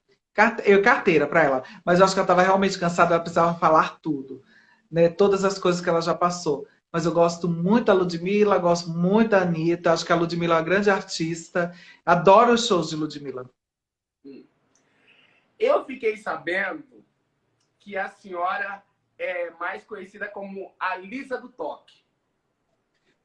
Eu 0.65 0.81
carteira 0.81 1.27
para 1.27 1.43
ela, 1.43 1.63
mas 1.85 1.99
eu 1.99 2.05
acho 2.05 2.13
que 2.13 2.19
ela 2.19 2.25
estava 2.25 2.41
realmente 2.41 2.77
cansada, 2.79 3.13
ela 3.13 3.21
precisava 3.21 3.57
falar 3.57 3.99
tudo 4.01 4.41
né, 4.91 5.07
todas 5.07 5.45
as 5.45 5.57
coisas 5.57 5.81
que 5.81 5.89
ela 5.89 6.01
já 6.01 6.13
passou. 6.13 6.67
Mas 6.91 7.05
eu 7.05 7.13
gosto 7.13 7.47
muito 7.47 7.85
da 7.85 7.93
Ludmilla, 7.93 8.57
gosto 8.57 8.89
muito 8.89 9.29
da 9.29 9.43
Anitta, 9.43 9.93
acho 9.93 10.05
que 10.05 10.11
a 10.11 10.15
Ludmilla 10.15 10.55
é 10.55 10.57
uma 10.57 10.63
grande 10.63 10.89
artista. 10.89 11.73
Adoro 12.05 12.51
os 12.51 12.67
shows 12.67 12.89
de 12.89 12.97
Ludmilla. 12.97 13.49
Eu 15.57 15.85
fiquei 15.85 16.17
sabendo 16.17 17.00
que 17.81 17.97
a 17.97 18.07
senhora 18.07 18.81
é 19.17 19.49
mais 19.59 19.83
conhecida 19.83 20.27
como 20.27 20.73
a 20.79 20.95
Lisa 20.95 21.37
do 21.37 21.49
Toque. 21.49 22.01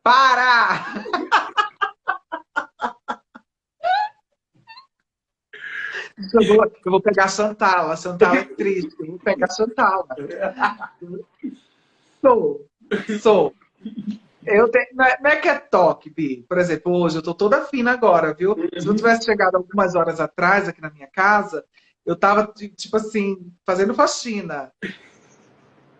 Para! 0.02 0.94
Eu 6.32 6.46
vou, 6.46 6.64
eu 6.64 6.90
vou 6.92 7.00
pegar 7.00 7.24
a 7.24 7.28
Chantal, 7.28 7.90
a 7.90 7.96
Chantal 7.96 8.34
é 8.34 8.44
triste, 8.44 8.96
eu 8.98 9.06
vou 9.06 9.18
pegar 9.18 9.46
a 9.46 9.54
Chantal. 9.54 10.08
Sou, 12.22 12.66
sou. 13.20 13.54
Eu 14.46 14.70
tenho, 14.70 14.86
não, 14.94 15.04
é, 15.04 15.18
não 15.20 15.30
é 15.30 15.36
que 15.36 15.48
é 15.48 15.58
toque, 15.58 16.08
Bi. 16.08 16.46
Por 16.48 16.56
exemplo, 16.56 16.92
hoje 16.92 17.18
eu 17.18 17.22
tô 17.22 17.34
toda 17.34 17.66
fina 17.66 17.92
agora, 17.92 18.32
viu? 18.32 18.56
Se 18.78 18.86
eu 18.86 18.94
tivesse 18.94 19.26
chegado 19.26 19.56
algumas 19.56 19.94
horas 19.94 20.18
atrás 20.18 20.68
aqui 20.68 20.80
na 20.80 20.88
minha 20.88 21.08
casa, 21.08 21.64
eu 22.06 22.14
tava, 22.14 22.54
tipo 22.76 22.96
assim, 22.96 23.52
fazendo 23.66 23.92
faxina. 23.92 24.72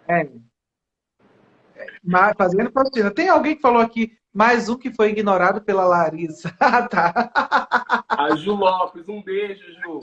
É. 0.07 0.23
é 0.23 2.35
fazendo 2.39 2.71
faxina. 2.71 3.11
Tem 3.11 3.29
alguém 3.29 3.57
que 3.57 3.61
falou 3.61 3.83
aqui, 3.83 4.17
mais 4.33 4.69
um 4.69 4.79
que 4.79 4.95
foi 4.95 5.11
ignorado 5.11 5.61
pela 5.61 5.85
Larissa. 5.85 6.57
Ah, 6.61 6.89
tá. 6.89 8.05
A 8.09 8.37
Ju 8.37 8.55
Lopes, 8.55 9.09
um 9.09 9.21
beijo, 9.21 9.65
Ju. 9.83 10.01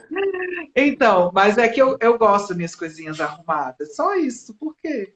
Então, 0.76 1.32
mas 1.34 1.58
é 1.58 1.70
que 1.70 1.82
eu, 1.82 1.98
eu 2.02 2.18
gosto 2.18 2.54
minhas 2.54 2.76
coisinhas 2.76 3.22
arrumadas. 3.22 3.96
Só 3.96 4.16
isso, 4.16 4.54
por 4.56 4.76
quê? 4.76 5.16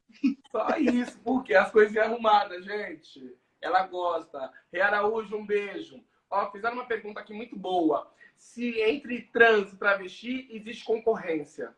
Só 0.49 0.69
isso, 0.77 1.19
porque 1.23 1.53
as 1.53 1.69
coisinhas 1.69 2.07
arrumadas, 2.07 2.63
gente. 2.63 3.35
Ela 3.61 3.85
gosta. 3.87 4.49
Rei 4.71 4.81
Araújo, 4.81 5.35
um 5.35 5.45
beijo. 5.45 6.01
Ó, 6.29 6.49
fizeram 6.51 6.75
uma 6.75 6.85
pergunta 6.85 7.19
aqui 7.19 7.33
muito 7.33 7.57
boa. 7.57 8.09
Se 8.37 8.79
entre 8.81 9.23
trans 9.33 9.73
e 9.73 9.75
travesti 9.75 10.47
existe 10.51 10.85
concorrência? 10.85 11.75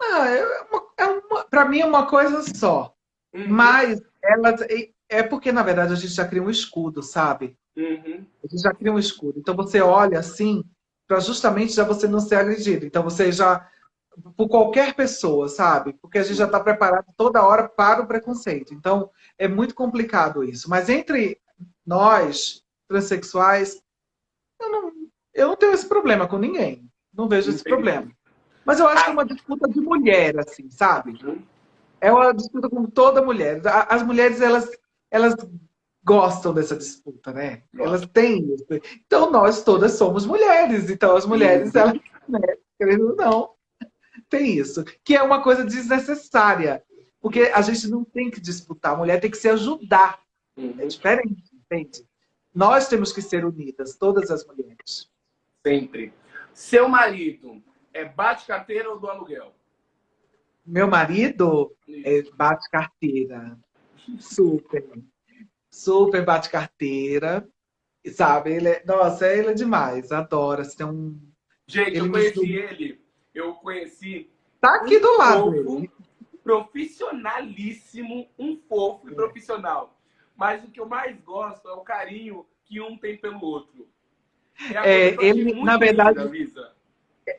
Ah, 0.00 0.28
é 0.28 0.62
uma, 0.62 0.82
é 0.96 1.06
uma, 1.06 1.44
pra 1.44 1.64
mim 1.64 1.80
é 1.80 1.86
uma 1.86 2.06
coisa 2.06 2.42
só. 2.54 2.94
Uhum. 3.32 3.48
Mas 3.48 4.00
elas. 4.22 4.60
É 5.08 5.22
porque, 5.24 5.50
na 5.50 5.62
verdade, 5.62 5.92
a 5.92 5.96
gente 5.96 6.14
já 6.14 6.26
cria 6.26 6.42
um 6.42 6.50
escudo, 6.50 7.02
sabe? 7.02 7.58
Uhum. 7.76 8.24
A 8.44 8.46
gente 8.46 8.62
já 8.62 8.72
cria 8.72 8.92
um 8.92 8.98
escudo. 8.98 9.38
Então 9.38 9.56
você 9.56 9.80
olha 9.80 10.18
assim, 10.18 10.64
para 11.06 11.18
justamente 11.18 11.72
já 11.72 11.82
você 11.82 12.06
não 12.06 12.20
ser 12.20 12.36
agredido. 12.36 12.86
Então 12.86 13.02
você 13.02 13.32
já. 13.32 13.68
Por 14.36 14.48
qualquer 14.48 14.94
pessoa, 14.94 15.48
sabe? 15.48 15.94
Porque 15.94 16.18
a 16.18 16.22
gente 16.22 16.36
já 16.36 16.44
está 16.44 16.60
preparado 16.60 17.06
toda 17.16 17.42
hora 17.42 17.68
para 17.68 18.02
o 18.02 18.06
preconceito. 18.06 18.74
Então 18.74 19.10
é 19.38 19.48
muito 19.48 19.74
complicado 19.74 20.44
isso. 20.44 20.68
Mas 20.68 20.88
entre 20.88 21.40
nós, 21.86 22.64
transexuais, 22.88 23.80
eu 24.60 24.70
não, 24.70 24.92
eu 25.34 25.48
não 25.48 25.56
tenho 25.56 25.72
esse 25.72 25.88
problema 25.88 26.26
com 26.28 26.38
ninguém. 26.38 26.88
Não 27.12 27.28
vejo 27.28 27.50
esse 27.50 27.64
problema. 27.64 28.10
Mas 28.64 28.78
eu 28.78 28.86
acho 28.86 29.04
que 29.04 29.10
é 29.10 29.12
uma 29.12 29.24
disputa 29.24 29.68
de 29.68 29.80
mulher, 29.80 30.38
assim, 30.38 30.70
sabe? 30.70 31.18
Uhum 31.24 31.42
é 32.00 32.10
uma 32.10 32.32
disputa 32.32 32.68
com 32.68 32.86
toda 32.86 33.22
mulher. 33.22 33.60
As 33.88 34.02
mulheres, 34.02 34.40
elas, 34.40 34.68
elas 35.10 35.34
gostam 36.02 36.54
dessa 36.54 36.74
disputa, 36.74 37.32
né? 37.32 37.62
Elas 37.78 38.06
têm 38.06 38.54
isso. 38.54 38.66
Então, 39.06 39.30
nós 39.30 39.62
todas 39.62 39.92
somos 39.92 40.24
mulheres. 40.24 40.90
Então, 40.90 41.14
as 41.14 41.26
mulheres, 41.26 41.74
elas, 41.74 42.00
né, 42.28 42.40
querendo 42.78 43.10
ou 43.10 43.16
não, 43.16 43.50
tem 44.28 44.56
isso. 44.56 44.82
Que 45.04 45.14
é 45.14 45.22
uma 45.22 45.42
coisa 45.42 45.64
desnecessária. 45.64 46.82
Porque 47.20 47.52
a 47.54 47.60
gente 47.60 47.86
não 47.88 48.02
tem 48.02 48.30
que 48.30 48.40
disputar. 48.40 48.94
A 48.94 48.96
mulher 48.96 49.20
tem 49.20 49.30
que 49.30 49.36
se 49.36 49.48
ajudar. 49.48 50.18
É 50.56 50.86
diferente, 50.86 51.50
entende? 51.54 52.04
Nós 52.54 52.88
temos 52.88 53.12
que 53.12 53.22
ser 53.22 53.44
unidas, 53.44 53.96
todas 53.96 54.30
as 54.30 54.46
mulheres. 54.46 55.10
Sempre. 55.64 56.12
Seu 56.52 56.88
marido 56.88 57.62
é 57.92 58.04
bate 58.04 58.46
carteira 58.46 58.90
ou 58.90 58.98
do 58.98 59.08
aluguel? 59.08 59.54
Meu 60.66 60.88
marido 60.88 61.76
é, 61.88 62.22
bate 62.34 62.68
carteira. 62.70 63.58
Super. 64.18 64.84
Super 65.70 66.24
bate 66.24 66.50
carteira. 66.50 67.48
Sabe? 68.12 68.52
Ele 68.54 68.68
é, 68.68 68.84
nossa, 68.84 69.32
ele 69.32 69.48
é 69.48 69.54
demais. 69.54 70.10
Adora. 70.10 70.62
Assim, 70.62 70.84
um... 70.84 71.20
Gente, 71.66 71.90
ele 71.90 72.00
eu 72.00 72.10
conheci 72.10 72.40
me... 72.40 72.52
ele. 72.52 73.04
Eu 73.34 73.54
conheci. 73.54 74.30
Tá 74.60 74.76
aqui 74.76 74.98
um 74.98 75.00
do 75.00 75.16
lado. 75.18 75.64
Fofo, 75.64 75.88
profissionalíssimo, 76.42 78.28
um 78.38 78.56
fofo 78.68 79.08
e 79.08 79.14
profissional. 79.14 79.99
Mas 80.40 80.64
o 80.64 80.68
que 80.68 80.80
eu 80.80 80.86
mais 80.86 81.20
gosto 81.20 81.68
é 81.68 81.72
o 81.74 81.82
carinho 81.82 82.46
que 82.64 82.80
um 82.80 82.96
tem 82.96 83.14
pelo 83.14 83.44
outro. 83.44 83.86
É, 84.82 85.08
é 85.10 85.16
ele, 85.20 85.62
na 85.62 85.76
verdade, 85.76 86.18
linda, 86.28 86.72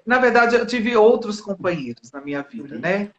na 0.06 0.20
verdade, 0.20 0.56
eu 0.56 0.68
tive 0.68 0.96
outros 0.96 1.42
companheiros 1.42 2.12
na 2.12 2.22
minha 2.22 2.44
vida, 2.44 2.76
uhum. 2.76 2.80
né? 2.82 3.12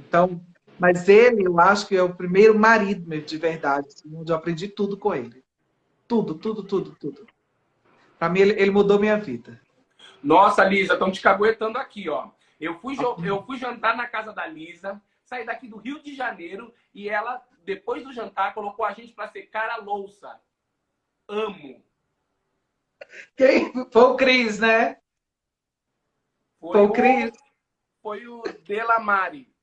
Então, 0.00 0.40
mas 0.78 1.10
ele, 1.10 1.46
eu 1.46 1.60
acho 1.60 1.86
que 1.86 1.94
é 1.94 2.02
o 2.02 2.14
primeiro 2.14 2.58
marido 2.58 3.06
mesmo, 3.06 3.26
de 3.26 3.36
verdade, 3.36 3.88
assim, 3.88 4.16
onde 4.16 4.32
eu 4.32 4.36
aprendi 4.36 4.66
tudo 4.66 4.96
com 4.96 5.14
ele. 5.14 5.44
Tudo, 6.06 6.34
tudo, 6.34 6.62
tudo, 6.62 6.96
tudo. 6.98 7.26
Para 8.18 8.30
mim, 8.30 8.40
ele, 8.40 8.52
ele, 8.58 8.70
mudou 8.70 8.98
minha 8.98 9.18
vida. 9.18 9.60
Nossa, 10.22 10.64
Lisa, 10.64 10.94
estão 10.94 11.12
te 11.12 11.20
caguetando 11.20 11.76
aqui, 11.76 12.08
ó. 12.08 12.30
Eu 12.58 12.78
fui, 12.78 12.96
eu 13.22 13.42
fui 13.44 13.58
jantar 13.58 13.94
na 13.94 14.06
casa 14.06 14.32
da 14.32 14.46
Lisa, 14.46 14.98
saí 15.22 15.44
daqui 15.44 15.68
do 15.68 15.76
Rio 15.76 16.02
de 16.02 16.14
Janeiro 16.14 16.72
e 16.94 17.10
ela, 17.10 17.42
depois 17.68 18.02
do 18.02 18.14
jantar, 18.14 18.54
colocou 18.54 18.86
a 18.86 18.94
gente 18.94 19.12
para 19.12 19.30
secar 19.30 19.68
a 19.68 19.76
louça. 19.76 20.40
Amo. 21.28 21.84
Quem? 23.36 23.70
Foi 23.92 24.02
o 24.04 24.16
Cris, 24.16 24.58
né? 24.58 24.96
Foi, 26.58 26.72
foi 26.72 26.80
o 26.80 26.92
Cris. 26.92 27.30
Foi 28.02 28.26
o 28.26 28.42
Delamare. 28.64 29.54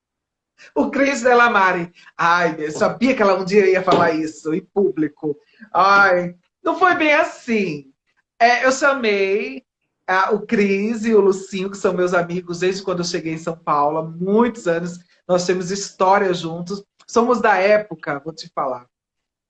O 0.75 0.91
Cris 0.91 1.23
Delamare. 1.23 1.91
Ai, 2.15 2.55
eu 2.59 2.71
sabia 2.71 3.15
que 3.15 3.23
ela 3.23 3.39
um 3.39 3.43
dia 3.43 3.67
ia 3.67 3.81
falar 3.81 4.11
isso 4.11 4.53
em 4.53 4.63
público. 4.63 5.35
Ai, 5.73 6.35
não 6.63 6.77
foi 6.77 6.93
bem 6.93 7.13
assim. 7.13 7.91
É, 8.39 8.65
eu 8.65 8.71
chamei 8.71 9.65
ah, 10.05 10.31
o 10.31 10.45
Cris 10.45 11.05
e 11.05 11.15
o 11.15 11.21
Lucinho, 11.21 11.71
que 11.71 11.77
são 11.77 11.91
meus 11.91 12.13
amigos 12.13 12.59
desde 12.59 12.83
quando 12.83 12.99
eu 12.99 13.05
cheguei 13.05 13.33
em 13.33 13.39
São 13.39 13.57
Paulo, 13.57 13.97
há 13.97 14.03
muitos 14.03 14.67
anos. 14.67 14.99
Nós 15.27 15.43
temos 15.43 15.71
história 15.71 16.31
juntos. 16.35 16.85
Somos 17.07 17.41
da 17.41 17.57
época, 17.57 18.19
vou 18.19 18.33
te 18.33 18.49
falar, 18.53 18.87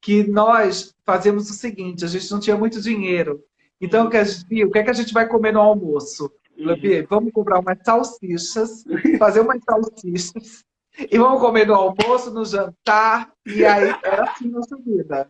que 0.01 0.23
nós 0.23 0.93
fazemos 1.05 1.49
o 1.49 1.53
seguinte: 1.53 2.05
a 2.05 2.07
gente 2.07 2.29
não 2.31 2.39
tinha 2.39 2.57
muito 2.57 2.81
dinheiro. 2.81 3.43
Então, 3.79 4.07
o 4.07 4.09
que, 4.09 4.65
o 4.65 4.71
que 4.71 4.79
é 4.79 4.83
que 4.83 4.89
a 4.89 4.93
gente 4.93 5.13
vai 5.13 5.27
comer 5.27 5.51
no 5.53 5.59
almoço? 5.59 6.31
Uhum. 6.57 7.05
Vamos 7.09 7.33
comprar 7.33 7.59
umas 7.59 7.77
salsichas, 7.83 8.85
fazer 9.19 9.41
umas 9.41 9.61
salsichas, 9.63 10.63
e 11.11 11.17
vamos 11.17 11.41
comer 11.41 11.67
no 11.67 11.75
almoço, 11.75 12.31
no 12.31 12.45
jantar, 12.45 13.31
e 13.45 13.65
aí 13.65 13.93
era 14.03 14.31
assim 14.31 14.47
nossa 14.47 14.77
vida. 14.77 15.29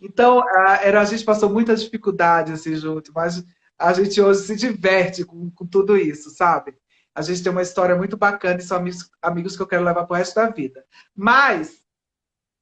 Então, 0.00 0.40
a, 0.40 0.80
era, 0.82 1.00
a 1.00 1.04
gente 1.04 1.24
passou 1.24 1.48
muitas 1.48 1.82
dificuldades 1.82 2.52
assim 2.52 2.74
junto, 2.74 3.12
mas 3.14 3.44
a 3.78 3.92
gente 3.92 4.20
hoje 4.20 4.40
se 4.40 4.56
diverte 4.56 5.24
com, 5.24 5.50
com 5.50 5.66
tudo 5.66 5.96
isso, 5.96 6.30
sabe? 6.30 6.74
A 7.14 7.22
gente 7.22 7.42
tem 7.42 7.52
uma 7.52 7.62
história 7.62 7.94
muito 7.94 8.16
bacana 8.16 8.58
e 8.58 8.62
são 8.62 8.76
amigos, 8.76 9.10
amigos 9.22 9.56
que 9.56 9.62
eu 9.62 9.66
quero 9.66 9.84
levar 9.84 10.04
para 10.04 10.14
o 10.14 10.16
resto 10.16 10.34
da 10.34 10.48
vida. 10.48 10.84
Mas, 11.14 11.84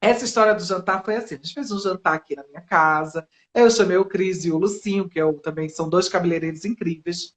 essa 0.00 0.24
história 0.24 0.54
do 0.54 0.62
jantar 0.62 1.04
foi 1.04 1.16
assim: 1.16 1.36
a 1.36 1.38
gente 1.38 1.54
fez 1.54 1.70
um 1.70 1.78
jantar 1.78 2.14
aqui 2.14 2.36
na 2.36 2.44
minha 2.44 2.60
casa. 2.60 3.26
Eu 3.54 3.70
chamei 3.70 3.96
o 3.96 4.04
Cris 4.04 4.44
e 4.44 4.50
o 4.50 4.58
Lucinho, 4.58 5.08
que 5.08 5.18
eu, 5.18 5.38
também 5.40 5.68
são 5.68 5.88
dois 5.88 6.08
cabeleireiros 6.08 6.64
incríveis. 6.64 7.34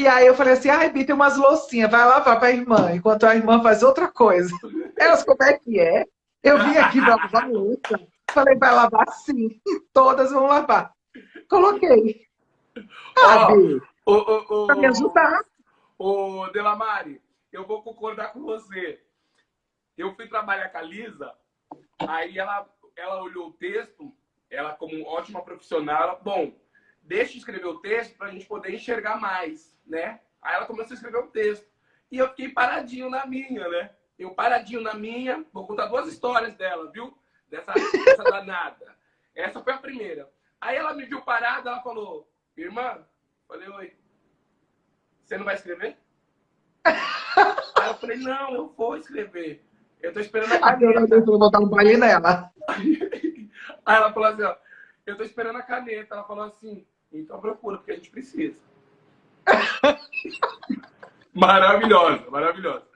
E 0.00 0.08
aí 0.08 0.26
eu 0.26 0.34
falei 0.34 0.54
assim, 0.54 0.70
ai, 0.70 0.90
Bi, 0.90 1.04
tem 1.04 1.14
umas 1.14 1.36
loucinhas, 1.36 1.90
vai 1.90 2.06
lavar 2.06 2.38
para 2.38 2.48
a 2.48 2.52
irmã, 2.52 2.90
enquanto 2.94 3.24
a 3.24 3.36
irmã 3.36 3.62
faz 3.62 3.82
outra 3.82 4.08
coisa. 4.08 4.50
Elas, 4.96 5.22
como 5.22 5.42
é 5.42 5.58
que 5.58 5.78
é? 5.78 6.06
Eu 6.42 6.58
vim 6.58 6.74
aqui 6.78 7.02
para 7.02 7.16
lavar 7.16 7.50
louça. 7.50 8.00
Falei, 8.30 8.56
vai 8.56 8.74
lavar 8.74 9.06
sim. 9.12 9.60
Todas 9.92 10.30
vão 10.30 10.46
lavar. 10.46 10.90
Coloquei. 11.50 12.22
Ah, 13.18 13.48
oh, 14.06 14.66
para 14.66 14.76
me 14.76 14.86
ajudar. 14.86 15.40
Ô, 16.02 16.48
Delamare, 16.48 17.20
eu 17.52 17.66
vou 17.66 17.82
concordar 17.82 18.32
com 18.32 18.40
você. 18.40 19.04
Eu 19.98 20.14
fui 20.14 20.26
trabalhar 20.26 20.70
com 20.70 20.78
a 20.78 20.80
Lisa, 20.80 21.36
aí 21.98 22.38
ela, 22.38 22.66
ela 22.96 23.22
olhou 23.22 23.48
o 23.48 23.52
texto, 23.52 24.10
ela 24.48 24.72
como 24.72 25.04
ótima 25.04 25.44
profissional, 25.44 26.02
ela, 26.02 26.14
bom, 26.14 26.58
deixa 27.02 27.34
eu 27.34 27.36
escrever 27.36 27.66
o 27.66 27.80
texto 27.80 28.16
para 28.16 28.28
a 28.28 28.30
gente 28.30 28.46
poder 28.46 28.72
enxergar 28.72 29.20
mais, 29.20 29.78
né? 29.84 30.22
Aí 30.40 30.54
ela 30.54 30.64
começou 30.64 30.92
a 30.92 30.94
escrever 30.94 31.18
o 31.18 31.30
texto. 31.30 31.70
E 32.10 32.16
eu 32.16 32.30
fiquei 32.30 32.48
paradinho 32.48 33.10
na 33.10 33.26
minha, 33.26 33.68
né? 33.68 33.94
Eu 34.18 34.34
paradinho 34.34 34.80
na 34.80 34.94
minha, 34.94 35.44
vou 35.52 35.66
contar 35.66 35.84
duas 35.84 36.08
histórias 36.08 36.54
dela, 36.54 36.90
viu? 36.90 37.14
Dessa, 37.46 37.74
dessa 37.74 38.24
danada. 38.24 38.96
Essa 39.34 39.62
foi 39.62 39.74
a 39.74 39.78
primeira. 39.78 40.32
Aí 40.58 40.78
ela 40.78 40.94
me 40.94 41.04
viu 41.04 41.20
parada, 41.20 41.68
ela 41.68 41.82
falou, 41.82 42.26
irmã, 42.56 43.06
falei, 43.46 43.68
oi, 43.68 43.99
você 45.30 45.38
não 45.38 45.44
vai 45.44 45.54
escrever? 45.54 45.96
Aí 46.84 47.88
eu 47.88 47.94
falei, 47.94 48.16
não, 48.18 48.52
eu 48.52 48.74
vou 48.76 48.96
escrever. 48.96 49.64
Eu 50.02 50.12
tô 50.12 50.18
esperando 50.18 50.52
a 50.52 50.58
caneta. 50.58 51.14
Eu 51.14 51.24
vou 51.24 51.38
botar 51.38 51.60
um 51.60 51.68
baile 51.68 51.96
nela. 51.96 52.50
Aí 53.86 53.96
ela 53.96 54.12
falou 54.12 54.28
assim, 54.28 54.42
ó, 54.42 54.56
eu 55.06 55.16
tô 55.16 55.22
esperando 55.22 55.56
a 55.56 55.62
caneta. 55.62 56.16
Ela 56.16 56.24
falou 56.24 56.42
assim, 56.42 56.84
então 57.12 57.40
procura, 57.40 57.76
porque 57.76 57.92
a 57.92 57.94
gente 57.94 58.10
precisa. 58.10 58.58
maravilhosa, 61.32 62.28
maravilhosa. 62.28 62.88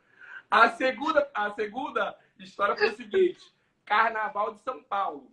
A 0.50 0.70
segunda, 0.70 1.30
a 1.32 1.50
segunda 1.52 2.18
história 2.40 2.76
foi 2.76 2.88
o 2.88 2.96
seguinte: 2.96 3.54
Carnaval 3.84 4.54
de 4.54 4.62
São 4.62 4.82
Paulo. 4.82 5.30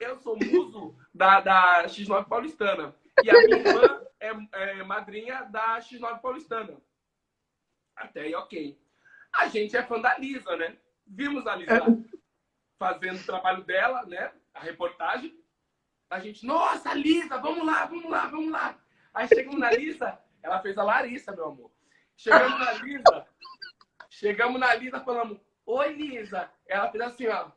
Eu 0.00 0.16
sou 0.16 0.36
muso 0.36 0.96
da, 1.14 1.40
da 1.40 1.84
X9 1.86 2.26
paulistana. 2.26 2.96
E 3.22 3.30
a 3.30 3.34
minha 3.34 3.58
irmã 3.58 4.01
é, 4.22 4.80
é 4.80 4.82
madrinha 4.84 5.42
da 5.44 5.78
X9 5.78 6.20
paulistana. 6.20 6.76
Até 7.96 8.22
aí, 8.22 8.34
ok. 8.34 8.80
A 9.34 9.48
gente 9.48 9.76
é 9.76 9.82
fã 9.82 10.00
da 10.00 10.16
Lisa, 10.16 10.56
né? 10.56 10.76
Vimos 11.06 11.46
a 11.46 11.56
Lisa 11.56 11.80
fazendo 12.78 13.20
o 13.20 13.24
trabalho 13.24 13.64
dela, 13.64 14.04
né? 14.06 14.32
A 14.54 14.60
reportagem. 14.60 15.36
A 16.08 16.20
gente, 16.20 16.46
nossa, 16.46 16.94
Lisa, 16.94 17.38
vamos 17.38 17.66
lá, 17.66 17.86
vamos 17.86 18.10
lá, 18.10 18.26
vamos 18.26 18.50
lá. 18.50 18.78
Aí 19.14 19.26
chegamos 19.28 19.58
na 19.58 19.70
Lisa, 19.70 20.18
ela 20.42 20.60
fez 20.60 20.76
a 20.78 20.82
Larissa, 20.82 21.32
meu 21.32 21.46
amor. 21.46 21.70
Chegamos 22.16 22.58
na 22.58 22.72
Lisa, 22.72 23.26
chegamos 24.10 24.60
na 24.60 24.74
Lisa, 24.74 25.00
falamos, 25.00 25.38
oi, 25.66 25.92
Lisa. 25.92 26.50
Ela 26.66 26.90
fez 26.90 27.02
assim, 27.02 27.28
ó. 27.28 27.50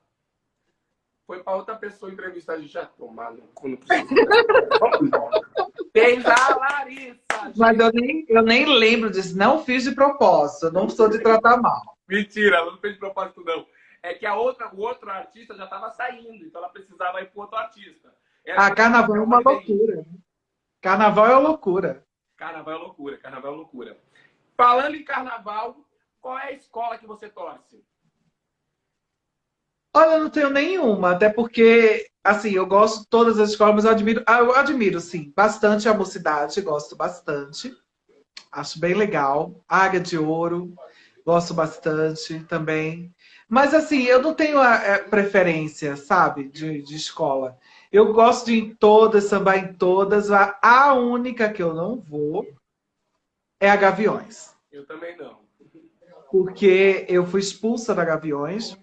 Foi 1.28 1.44
para 1.44 1.56
outra 1.56 1.76
pessoa 1.76 2.12
entrevistar, 2.12 2.54
a 2.54 2.60
gente 2.60 2.72
já 2.72 2.86
tomar 2.86 3.32
no 3.32 3.48
cu, 3.48 3.68
não 3.68 3.78
precisa. 3.78 4.26
Vamos 4.80 5.02
embora. 5.08 5.65
Fez 5.92 6.26
a 6.26 6.56
Larissa. 6.56 7.20
Gente. 7.46 7.60
Mas 7.60 7.80
eu 7.80 7.92
nem, 7.92 8.26
eu 8.28 8.42
nem 8.42 8.66
lembro 8.66 9.10
disso. 9.10 9.38
Não 9.38 9.64
fiz 9.64 9.84
de 9.84 9.94
propósito. 9.94 10.72
Não 10.72 10.90
sou 10.90 11.10
de 11.10 11.20
tratar 11.20 11.58
mal. 11.58 11.98
Mentira, 12.08 12.58
ela 12.58 12.72
não 12.72 12.78
fez 12.80 12.94
de 12.94 13.00
propósito, 13.00 13.44
não. 13.44 13.66
É 14.04 14.14
que 14.14 14.26
a 14.26 14.36
outra, 14.36 14.74
o 14.74 14.82
outro 14.82 15.10
artista 15.10 15.56
já 15.56 15.64
estava 15.64 15.90
saindo, 15.92 16.46
então 16.46 16.62
ela 16.62 16.70
precisava 16.70 17.22
ir 17.22 17.32
para 17.32 17.42
outro 17.42 17.58
artista. 17.58 18.14
Ela 18.46 18.68
ah, 18.68 18.76
carnaval 18.76 19.16
é 19.16 19.22
uma 19.22 19.40
loucura. 19.40 20.06
Carnaval 20.80 21.28
é 21.28 21.36
loucura. 21.38 22.06
Carnaval 22.38 22.74
é 22.74 22.78
loucura, 22.78 23.18
carnaval 23.18 23.54
é 23.54 23.56
loucura. 23.56 23.98
Falando 24.56 24.96
em 24.96 25.04
carnaval, 25.04 25.78
qual 26.22 26.38
é 26.38 26.50
a 26.50 26.52
escola 26.52 26.98
que 26.98 27.08
você 27.08 27.28
torce? 27.30 27.84
Olha, 29.98 30.16
eu 30.16 30.24
não 30.26 30.30
tenho 30.30 30.50
nenhuma, 30.50 31.12
até 31.12 31.30
porque, 31.30 32.10
assim, 32.22 32.52
eu 32.52 32.66
gosto 32.66 33.04
de 33.04 33.08
todas 33.08 33.40
as 33.40 33.52
escolas, 33.52 33.76
mas 33.76 33.86
eu 33.86 33.92
admiro, 33.92 34.22
ah, 34.28 34.40
eu 34.40 34.54
admiro, 34.54 35.00
sim, 35.00 35.32
bastante 35.34 35.88
a 35.88 35.94
mocidade, 35.94 36.60
gosto 36.60 36.98
bastante. 36.98 37.74
Acho 38.52 38.78
bem 38.78 38.94
legal. 38.94 39.64
Águia 39.66 40.02
de 40.02 40.18
Ouro, 40.18 40.74
gosto 41.26 41.54
bastante 41.54 42.42
também. 42.42 43.10
Mas, 43.48 43.74
assim, 43.74 44.04
eu 44.04 44.22
não 44.22 44.34
tenho 44.34 44.60
a, 44.60 44.76
é, 44.76 44.98
preferência, 44.98 45.96
sabe, 45.96 46.50
de, 46.50 46.82
de 46.82 46.96
escola. 46.98 47.58
Eu 47.90 48.12
gosto 48.12 48.48
de 48.48 48.56
ir 48.56 48.64
em 48.64 48.76
todas, 48.76 49.24
sambar 49.24 49.60
em 49.60 49.74
todas. 49.76 50.30
A 50.30 50.94
única 50.94 51.50
que 51.50 51.64
eu 51.64 51.74
não 51.74 52.02
vou 52.02 52.46
é 53.62 53.70
a 53.70 53.78
Gaviões. 53.78 54.54
Eu 54.70 54.86
também 54.86 55.16
não. 55.16 55.40
Porque 56.30 57.06
eu 57.08 57.26
fui 57.26 57.40
expulsa 57.40 57.96
da 57.96 58.04
Gaviões 58.04 58.78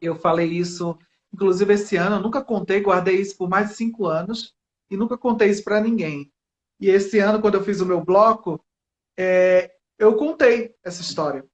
eu 0.00 0.14
falei 0.16 0.48
isso, 0.48 0.98
inclusive 1.32 1.74
esse 1.74 1.96
ano, 1.96 2.16
eu 2.16 2.20
nunca 2.20 2.42
contei, 2.42 2.80
guardei 2.80 3.20
isso 3.20 3.36
por 3.36 3.48
mais 3.48 3.70
de 3.70 3.76
cinco 3.76 4.06
anos 4.06 4.54
e 4.90 4.96
nunca 4.96 5.18
contei 5.18 5.48
isso 5.50 5.64
para 5.64 5.80
ninguém. 5.80 6.32
E 6.80 6.88
esse 6.88 7.18
ano, 7.18 7.40
quando 7.40 7.54
eu 7.54 7.64
fiz 7.64 7.80
o 7.80 7.86
meu 7.86 8.04
bloco, 8.04 8.64
é, 9.16 9.72
eu 9.98 10.16
contei 10.16 10.74
essa 10.84 11.02
história. 11.02 11.44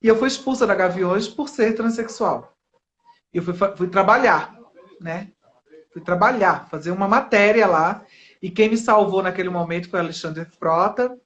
E 0.00 0.06
eu 0.06 0.16
fui 0.16 0.28
expulsa 0.28 0.66
da 0.66 0.74
Gaviões 0.74 1.26
por 1.26 1.48
ser 1.48 1.74
transexual. 1.74 2.56
E 3.32 3.38
eu 3.38 3.42
fui, 3.42 3.54
fui 3.76 3.88
trabalhar, 3.88 4.56
né? 5.00 5.32
Fui 5.92 6.02
trabalhar, 6.02 6.68
fazer 6.68 6.90
uma 6.90 7.08
matéria 7.08 7.66
lá. 7.66 8.04
E 8.40 8.50
quem 8.50 8.68
me 8.68 8.76
salvou 8.76 9.22
naquele 9.22 9.48
momento 9.48 9.88
foi 9.88 9.98
Alexandre 9.98 10.44
Frota 10.44 11.18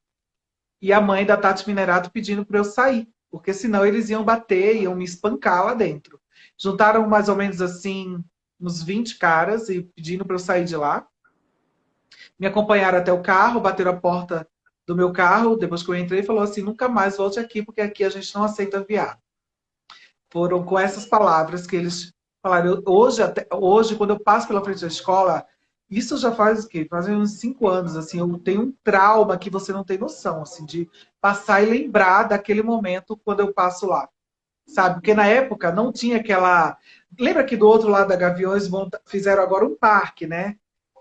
e 0.81 0.93
a 0.93 1.01
mãe 1.01 1.27
da 1.27 1.37
Tati 1.37 1.67
Minerato 1.67 2.11
pedindo 2.11 2.47
para 2.47 2.59
eu 2.59 2.65
sair 2.65 3.09
porque 3.31 3.53
senão 3.53 3.85
eles 3.85 4.09
iam 4.09 4.25
bater, 4.25 4.83
iam 4.83 4.95
me 4.95 5.05
espancar 5.05 5.65
lá 5.65 5.75
dentro. 5.75 6.21
Juntaram 6.57 7.07
mais 7.09 7.29
ou 7.29 7.37
menos 7.37 7.61
assim 7.61 8.23
uns 8.61 8.83
20 8.83 9.19
caras 9.19 9.69
e 9.69 9.83
pedindo 9.83 10.25
para 10.25 10.35
eu 10.35 10.41
sair 10.41 10.65
de 10.65 10.77
lá. 10.77 11.07
Me 12.39 12.47
acompanharam 12.47 12.99
até 12.99 13.13
o 13.13 13.23
carro, 13.23 13.61
bateram 13.61 13.93
a 13.93 13.97
porta 13.97 14.49
do 14.87 14.97
meu 14.97 15.13
carro, 15.13 15.57
depois 15.57 15.83
que 15.83 15.91
eu 15.91 15.95
entrei, 15.95 16.23
falou 16.23 16.43
assim: 16.43 16.63
nunca 16.63 16.89
mais 16.89 17.17
volte 17.17 17.39
aqui, 17.39 17.63
porque 17.63 17.81
aqui 17.81 18.03
a 18.03 18.11
gente 18.11 18.35
não 18.35 18.43
aceita 18.43 18.83
viado. 18.83 19.21
Foram 20.31 20.65
com 20.65 20.79
essas 20.79 21.07
palavras 21.07 21.67
que 21.67 21.77
eles 21.77 22.13
falaram. 22.43 22.83
Hoje, 22.87 23.23
até, 23.23 23.47
hoje 23.53 23.97
quando 23.97 24.11
eu 24.11 24.21
passo 24.21 24.49
pela 24.49 24.65
frente 24.65 24.81
da 24.81 24.87
escola, 24.87 25.47
isso 25.91 26.19
já 26.19 26.33
faz 26.33 26.65
o 26.65 26.69
quê? 26.69 26.87
Faz 26.89 27.09
uns 27.09 27.39
cinco 27.39 27.67
anos, 27.67 27.97
assim, 27.97 28.19
eu 28.19 28.39
tenho 28.39 28.63
um 28.63 28.75
trauma 28.85 29.39
que 29.39 29.49
você 29.49 29.73
não 29.73 29.83
tem 29.83 29.97
noção, 29.97 30.43
assim, 30.43 30.67
de 30.67 30.89
passar 31.21 31.63
e 31.63 31.67
lembrar 31.67 32.25
daquele 32.25 32.63
momento 32.63 33.17
quando 33.17 33.41
eu 33.41 33.53
passo 33.53 33.87
lá. 33.87 34.09
Sabe? 34.67 34.97
Porque 34.97 35.15
na 35.15 35.27
época 35.27 35.73
não 35.73 35.91
tinha 35.91 36.19
aquela. 36.19 36.77
Lembra 37.19 37.43
que 37.43 37.57
do 37.57 37.67
outro 37.67 37.89
lado 37.89 38.09
da 38.09 38.17
Gaviões 38.17 38.69
fizeram 39.07 39.43
agora 39.43 39.65
um 39.65 39.75
parque, 39.75 40.27
né? 40.27 40.59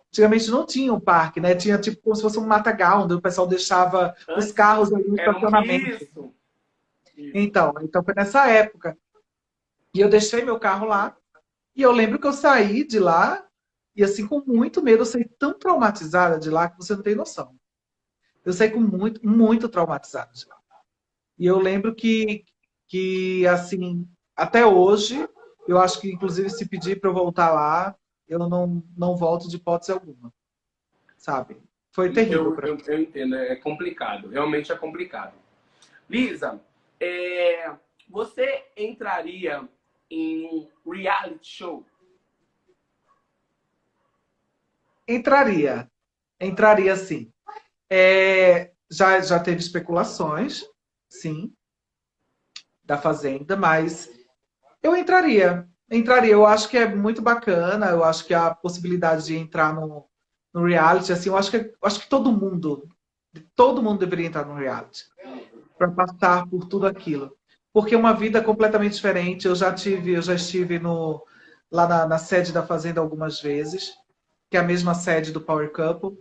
Antigamente 0.07 0.49
não 0.49 0.65
tinha 0.65 0.93
um 0.93 1.01
parque, 1.01 1.41
né? 1.41 1.53
Tinha 1.53 1.77
tipo 1.77 2.01
como 2.01 2.15
se 2.15 2.21
fosse 2.21 2.39
um 2.39 2.47
matagal, 2.47 3.03
onde 3.03 3.13
o 3.13 3.21
pessoal 3.21 3.45
deixava 3.45 4.15
os 4.37 4.53
carros 4.53 4.93
ali 4.93 5.05
no 5.05 5.15
estacionamento. 5.15 6.05
Isso. 6.05 6.33
Então, 7.33 7.73
então 7.81 8.01
foi 8.01 8.13
nessa 8.13 8.47
época. 8.47 8.97
E 9.93 9.99
eu 9.99 10.07
deixei 10.07 10.45
meu 10.45 10.57
carro 10.57 10.87
lá. 10.87 11.17
E 11.75 11.81
eu 11.81 11.91
lembro 11.91 12.19
que 12.19 12.27
eu 12.27 12.33
saí 12.33 12.87
de 12.87 12.99
lá 12.99 13.46
e 13.97 14.03
assim 14.03 14.27
com 14.27 14.43
muito 14.45 14.83
medo, 14.83 15.01
eu 15.01 15.05
saí 15.05 15.27
tão 15.39 15.57
traumatizada 15.57 16.39
de 16.39 16.51
lá 16.51 16.69
que 16.69 16.77
você 16.77 16.95
não 16.95 17.01
tem 17.01 17.15
noção. 17.15 17.57
Eu 18.45 18.53
saí 18.53 18.69
com 18.69 18.79
muito, 18.79 19.27
muito 19.27 19.67
traumatizada 19.67 20.31
de 20.31 20.45
lá. 20.45 20.55
E 21.39 21.47
eu 21.47 21.59
lembro 21.59 21.95
que, 21.95 22.45
que 22.87 23.45
assim, 23.47 24.07
até 24.35 24.63
hoje, 24.63 25.27
eu 25.67 25.79
acho 25.79 25.99
que 25.99 26.11
inclusive 26.11 26.47
se 26.51 26.69
pedir 26.69 27.01
para 27.01 27.09
eu 27.09 27.13
voltar 27.13 27.51
lá, 27.51 27.95
eu 28.27 28.37
não, 28.37 28.83
não 28.95 29.17
volto 29.17 29.49
de 29.49 29.55
hipótese 29.55 29.91
alguma. 29.91 30.31
Sabe? 31.17 31.57
Foi 31.91 32.13
terrível. 32.13 32.55
Eu, 32.55 32.67
eu, 32.67 32.77
eu, 32.85 33.01
entendo, 33.01 33.35
é 33.35 33.55
complicado. 33.55 34.29
Realmente 34.29 34.71
é 34.71 34.77
complicado. 34.77 35.33
Lisa, 36.07 36.61
é, 36.99 37.73
você 38.07 38.63
entraria 38.77 39.67
em 40.09 40.69
um 40.85 40.91
reality 40.91 41.47
show? 41.47 41.83
Entraria. 45.07 45.89
Entraria 46.39 46.95
sim. 46.95 47.31
É, 47.89 48.71
já, 48.91 49.19
já 49.21 49.39
teve 49.39 49.59
especulações, 49.59 50.63
sim, 51.09 51.53
da 52.83 52.97
Fazenda, 52.97 53.55
mas 53.55 54.09
eu 54.81 54.95
entraria 54.95 55.67
entraria. 55.89 56.33
Eu 56.33 56.45
acho 56.45 56.69
que 56.69 56.77
é 56.77 56.87
muito 56.87 57.21
bacana. 57.21 57.87
Eu 57.87 58.03
acho 58.03 58.25
que 58.25 58.33
a 58.33 58.53
possibilidade 58.53 59.25
de 59.25 59.37
entrar 59.37 59.73
no, 59.73 60.05
no 60.53 60.65
reality, 60.65 61.11
assim, 61.11 61.29
eu 61.29 61.37
acho 61.37 61.51
que, 61.51 61.57
eu 61.57 61.77
acho 61.81 61.99
que 62.01 62.09
todo 62.09 62.31
mundo, 62.31 62.87
todo 63.55 63.81
mundo 63.81 63.99
deveria 63.99 64.27
entrar 64.27 64.45
no 64.45 64.55
reality 64.55 65.05
para 65.77 65.91
passar 65.91 66.47
por 66.47 66.65
tudo 66.65 66.87
aquilo, 66.87 67.37
porque 67.71 67.93
é 67.93 67.97
uma 67.97 68.13
vida 68.13 68.41
completamente 68.41 68.95
diferente. 68.95 69.47
Eu 69.47 69.55
já 69.55 69.73
tive, 69.73 70.13
eu 70.13 70.21
já 70.21 70.33
estive 70.33 70.79
no 70.79 71.23
lá 71.71 71.87
na, 71.87 72.07
na 72.07 72.17
sede 72.17 72.53
da 72.53 72.65
fazenda 72.65 73.01
algumas 73.01 73.41
vezes, 73.41 73.93
que 74.49 74.57
é 74.57 74.59
a 74.59 74.63
mesma 74.63 74.93
sede 74.93 75.31
do 75.31 75.41
Power 75.41 75.71
Couple, 75.71 76.17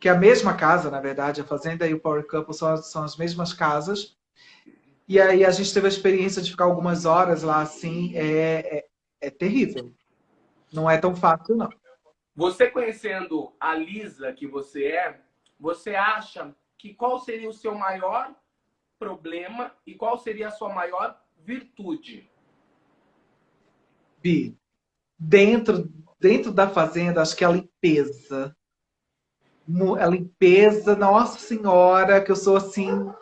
que 0.00 0.08
é 0.08 0.12
a 0.12 0.18
mesma 0.18 0.54
casa, 0.54 0.90
na 0.90 1.00
verdade, 1.00 1.40
a 1.40 1.44
fazenda 1.44 1.86
e 1.86 1.94
o 1.94 2.00
Power 2.00 2.26
Couple 2.26 2.54
são, 2.54 2.76
são 2.78 3.02
as 3.04 3.16
mesmas 3.16 3.52
casas. 3.52 4.16
E 5.08 5.20
aí 5.20 5.44
a 5.44 5.50
gente 5.50 5.72
teve 5.72 5.86
a 5.86 5.90
experiência 5.90 6.42
de 6.42 6.50
ficar 6.50 6.64
algumas 6.64 7.04
horas 7.04 7.42
lá, 7.42 7.60
assim, 7.60 8.16
é, 8.16 8.78
é 8.78 8.92
é 9.22 9.30
terrível. 9.30 9.94
Não 10.72 10.90
é 10.90 10.98
tão 10.98 11.14
fácil, 11.14 11.56
não. 11.56 11.70
Você 12.34 12.68
conhecendo 12.68 13.54
a 13.60 13.74
Lisa 13.74 14.32
que 14.32 14.46
você 14.46 14.86
é, 14.86 15.20
você 15.58 15.94
acha 15.94 16.54
que 16.76 16.92
qual 16.92 17.20
seria 17.20 17.48
o 17.48 17.54
seu 17.54 17.74
maior 17.74 18.34
problema 18.98 19.72
e 19.86 19.94
qual 19.94 20.18
seria 20.18 20.48
a 20.48 20.50
sua 20.50 20.74
maior 20.74 21.18
virtude? 21.38 22.28
Bi, 24.20 24.56
dentro, 25.18 25.90
dentro 26.22 26.52
da 26.52 26.68
fazenda, 26.68 27.20
acho 27.20 27.36
que 27.36 27.42
é 27.42 27.46
a 27.48 27.50
limpeza. 27.50 28.56
A 30.00 30.06
limpeza, 30.06 30.94
nossa 30.94 31.38
senhora, 31.40 32.20
que 32.20 32.30
eu 32.30 32.36
sou 32.36 32.56
assim, 32.56 33.12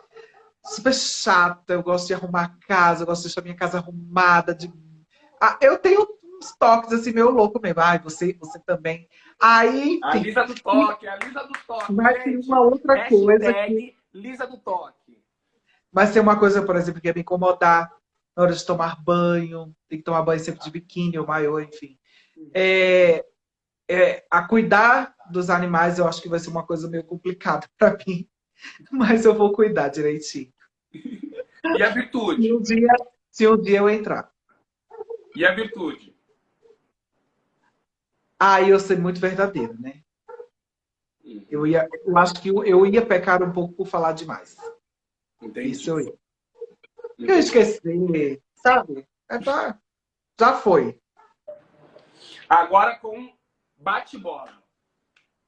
super 0.63 0.93
chata. 0.93 1.73
Eu 1.73 1.81
gosto 1.81 2.07
de 2.07 2.13
arrumar 2.13 2.43
a 2.43 2.67
casa, 2.67 3.01
eu 3.01 3.07
gosto 3.07 3.23
de 3.23 3.29
deixar 3.29 3.41
minha 3.41 3.55
casa 3.55 3.79
arrumada, 3.79 4.53
de 4.53 4.71
ah, 5.41 5.57
eu 5.59 5.75
tenho 5.79 6.07
uns 6.37 6.55
toques 6.55 6.93
assim, 6.93 7.11
meio 7.11 7.31
louco 7.31 7.59
mesmo. 7.59 7.81
Ai, 7.81 7.97
você, 7.97 8.37
você 8.39 8.59
também. 8.59 9.09
Aí. 9.41 9.99
A 10.03 10.15
Lisa 10.15 10.43
do 10.43 10.53
toque, 10.53 11.07
a 11.07 11.15
Lisa 11.15 11.43
do 11.43 11.53
toque. 11.65 11.91
Mas 11.91 12.23
tem 12.23 12.37
uma 12.37 12.61
outra 12.61 12.93
Hashtag 12.93 13.25
coisa. 13.25 13.53
Que... 13.53 13.97
Lisa 14.13 14.45
do 14.45 14.57
toque. 14.57 15.19
Mas 15.91 16.13
tem 16.13 16.21
uma 16.21 16.37
coisa, 16.37 16.61
por 16.61 16.75
exemplo, 16.75 17.01
que 17.01 17.07
ia 17.07 17.13
me 17.13 17.21
incomodar 17.21 17.91
na 18.37 18.43
hora 18.43 18.53
de 18.53 18.63
tomar 18.63 19.01
banho. 19.01 19.75
Tem 19.89 19.97
que 19.97 20.03
tomar 20.03 20.21
banho 20.21 20.39
sempre 20.39 20.63
de 20.63 20.69
biquíni 20.69 21.17
ou 21.17 21.25
maiô, 21.25 21.59
enfim. 21.59 21.97
É, 22.53 23.25
é, 23.89 24.25
a 24.29 24.47
cuidar 24.47 25.15
dos 25.29 25.49
animais, 25.49 25.99
eu 25.99 26.07
acho 26.07 26.21
que 26.21 26.29
vai 26.29 26.39
ser 26.39 26.49
uma 26.49 26.65
coisa 26.65 26.89
meio 26.89 27.03
complicada 27.03 27.67
para 27.77 27.97
mim. 28.05 28.27
Mas 28.91 29.25
eu 29.25 29.33
vou 29.33 29.51
cuidar 29.51 29.89
direitinho. 29.89 30.51
E 30.93 31.83
a 31.83 31.89
virtude? 31.89 32.41
Se 32.41 32.53
um 32.53 32.61
dia, 32.61 32.95
se 33.29 33.47
um 33.47 33.61
dia 33.61 33.79
eu 33.79 33.89
entrar. 33.89 34.31
E 35.35 35.45
a 35.45 35.53
virtude? 35.53 36.15
Ah, 38.39 38.61
eu 38.61 38.79
ser 38.79 38.97
muito 38.97 39.19
verdadeiro, 39.19 39.79
né? 39.79 40.01
Eu, 41.49 41.65
ia, 41.67 41.87
eu 42.05 42.17
acho 42.17 42.41
que 42.41 42.49
eu, 42.49 42.63
eu, 42.63 42.85
ia 42.85 43.05
pecar 43.05 43.43
um 43.43 43.51
pouco 43.51 43.73
por 43.73 43.87
falar 43.87 44.13
demais. 44.13 44.57
Entendi. 45.41 45.71
Isso 45.71 45.89
eu 45.89 45.99
ia. 45.99 46.13
Eu 47.19 47.37
esqueci, 47.37 48.41
sabe? 48.55 49.07
É, 49.29 49.41
já, 49.41 49.79
já 50.39 50.53
foi. 50.53 51.00
Agora 52.47 52.97
com 52.97 53.31
bate-bola. 53.77 54.61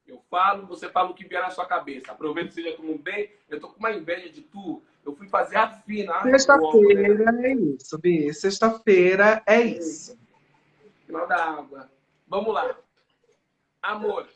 Eu 0.06 0.20
falo, 0.30 0.66
você 0.66 0.88
fala 0.90 1.10
o 1.10 1.14
que 1.14 1.26
vier 1.26 1.42
na 1.42 1.50
sua 1.50 1.66
cabeça. 1.66 2.12
Aproveita 2.12 2.48
que 2.48 2.54
você 2.54 2.70
já 2.70 2.76
tomou 2.76 2.98
bem. 2.98 3.32
Eu 3.48 3.58
tô 3.58 3.68
com 3.68 3.78
uma 3.78 3.92
inveja 3.92 4.28
de 4.28 4.42
tu. 4.42 4.82
Eu 5.04 5.14
fui 5.14 5.28
fazer 5.28 5.56
a 5.56 5.68
fina. 5.68 6.22
Sexta-feira 6.22 7.46
é 7.46 7.52
isso, 7.54 7.98
Bi. 7.98 8.34
Sexta-feira 8.34 9.42
é 9.46 9.60
isso. 9.62 10.18
Final 11.06 11.26
da 11.26 11.42
água. 11.42 11.90
Vamos 12.26 12.52
lá. 12.52 12.76
Amor. 13.82 14.28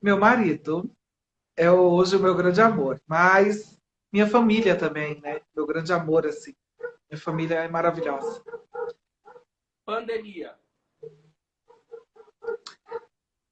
Meu 0.00 0.18
marido 0.18 0.90
é 1.56 1.70
hoje 1.70 2.16
o 2.16 2.20
meu 2.20 2.34
grande 2.34 2.60
amor, 2.60 3.00
mas 3.06 3.78
minha 4.10 4.26
família 4.26 4.74
também, 4.74 5.20
né? 5.20 5.42
Meu 5.54 5.66
grande 5.66 5.92
amor, 5.92 6.26
assim. 6.26 6.54
Minha 7.10 7.20
família 7.20 7.56
é 7.56 7.68
maravilhosa. 7.68 8.42
Pandemia. 9.90 10.54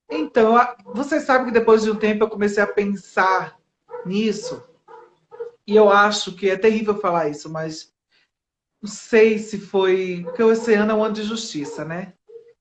Então, 0.08 0.54
você 0.94 1.20
sabe 1.20 1.46
que 1.46 1.50
depois 1.50 1.82
de 1.82 1.90
um 1.90 1.96
tempo 1.96 2.22
eu 2.22 2.28
comecei 2.28 2.62
a 2.62 2.66
pensar 2.66 3.58
nisso. 4.06 4.64
E 5.66 5.74
eu 5.74 5.90
acho 5.90 6.36
que 6.36 6.48
é 6.48 6.56
terrível 6.56 7.00
falar 7.00 7.28
isso, 7.28 7.50
mas 7.50 7.92
não 8.80 8.88
sei 8.88 9.40
se 9.40 9.58
foi. 9.58 10.22
Porque 10.22 10.44
esse 10.44 10.74
ano 10.74 10.92
é 10.92 10.94
um 10.94 11.02
ano 11.02 11.16
de 11.16 11.24
justiça, 11.24 11.84
né? 11.84 12.14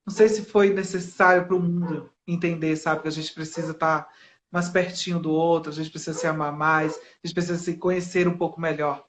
Não 0.03 0.11
sei 0.11 0.27
se 0.27 0.43
foi 0.43 0.73
necessário 0.73 1.45
para 1.45 1.55
o 1.55 1.59
mundo 1.59 2.11
entender, 2.25 2.75
sabe? 2.77 3.03
Que 3.03 3.09
a 3.09 3.11
gente 3.11 3.31
precisa 3.31 3.73
estar 3.73 4.05
tá 4.05 4.13
mais 4.51 4.69
pertinho 4.69 5.19
do 5.19 5.31
outro, 5.31 5.71
a 5.71 5.75
gente 5.75 5.91
precisa 5.91 6.17
se 6.17 6.25
amar 6.25 6.51
mais, 6.51 6.97
a 6.97 7.27
gente 7.27 7.35
precisa 7.35 7.59
se 7.59 7.77
conhecer 7.77 8.27
um 8.27 8.37
pouco 8.39 8.59
melhor. 8.59 9.05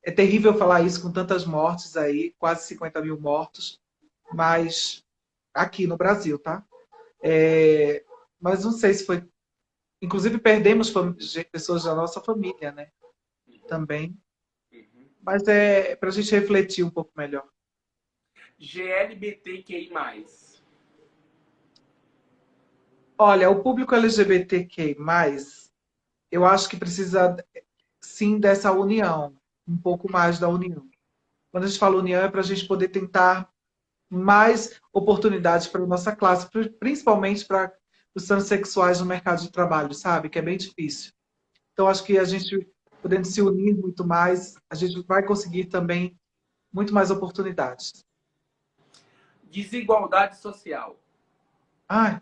É 0.00 0.12
terrível 0.12 0.56
falar 0.56 0.82
isso 0.82 1.02
com 1.02 1.10
tantas 1.10 1.44
mortes 1.44 1.96
aí, 1.96 2.32
quase 2.38 2.68
50 2.68 3.02
mil 3.02 3.20
mortos, 3.20 3.84
mas 4.32 5.04
aqui 5.54 5.86
no 5.86 5.96
Brasil, 5.96 6.38
tá? 6.38 6.64
É, 7.22 8.04
mas 8.40 8.64
não 8.64 8.72
sei 8.72 8.94
se 8.94 9.04
foi 9.06 9.26
Inclusive, 10.00 10.38
perdemos 10.38 10.92
pessoas 11.50 11.84
da 11.84 11.94
nossa 11.94 12.20
família, 12.20 12.70
né? 12.70 12.90
Também. 13.66 14.16
Uhum. 14.72 15.08
Mas 15.22 15.48
é 15.48 15.96
para 15.96 16.10
a 16.10 16.12
gente 16.12 16.30
refletir 16.30 16.84
um 16.84 16.90
pouco 16.90 17.12
melhor. 17.16 17.48
GLBTQI. 18.58 19.90
Olha, 23.18 23.50
o 23.50 23.62
público 23.62 23.94
LGBTQI, 23.94 24.96
eu 26.30 26.44
acho 26.44 26.68
que 26.68 26.76
precisa 26.76 27.34
sim 28.00 28.38
dessa 28.38 28.70
união, 28.72 29.34
um 29.66 29.76
pouco 29.76 30.10
mais 30.10 30.38
da 30.38 30.48
união. 30.48 30.88
Quando 31.50 31.64
a 31.64 31.66
gente 31.66 31.78
fala 31.78 31.96
união, 31.96 32.22
é 32.22 32.28
para 32.28 32.40
a 32.40 32.44
gente 32.44 32.66
poder 32.66 32.88
tentar 32.88 33.50
mais 34.08 34.80
oportunidades 34.92 35.66
para 35.66 35.82
a 35.82 35.86
nossa 35.86 36.14
classe, 36.14 36.48
principalmente 36.78 37.44
para 37.44 37.72
os 38.14 38.26
transexuais 38.26 39.00
no 39.00 39.06
mercado 39.06 39.42
de 39.42 39.50
trabalho, 39.50 39.92
sabe? 39.94 40.28
Que 40.28 40.38
é 40.38 40.42
bem 40.42 40.56
difícil. 40.56 41.12
Então, 41.72 41.88
acho 41.88 42.04
que 42.04 42.18
a 42.18 42.24
gente, 42.24 42.66
podendo 43.02 43.26
se 43.26 43.42
unir 43.42 43.74
muito 43.76 44.06
mais, 44.06 44.54
a 44.70 44.74
gente 44.74 45.04
vai 45.06 45.22
conseguir 45.22 45.66
também 45.66 46.18
muito 46.72 46.94
mais 46.94 47.10
oportunidades. 47.10 48.04
Desigualdade 49.44 50.38
social. 50.38 50.98
Ai, 51.88 52.20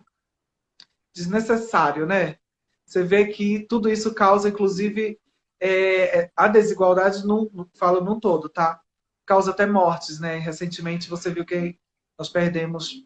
desnecessário, 1.14 2.06
né? 2.06 2.38
Você 2.84 3.02
vê 3.02 3.28
que 3.28 3.66
tudo 3.68 3.88
isso 3.88 4.12
causa, 4.14 4.48
inclusive, 4.48 5.18
é, 5.60 6.18
é 6.18 6.32
a 6.36 6.48
desigualdade, 6.48 7.26
não, 7.26 7.48
não 7.52 7.68
falo 7.78 8.00
num 8.00 8.20
todo, 8.20 8.48
tá? 8.48 8.80
Causa 9.26 9.50
até 9.50 9.66
mortes, 9.66 10.20
né? 10.20 10.38
Recentemente 10.38 11.08
você 11.08 11.30
viu 11.30 11.44
que 11.44 11.78
nós 12.18 12.28
perdemos 12.28 13.04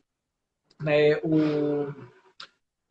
né, 0.80 1.16
o 1.22 1.92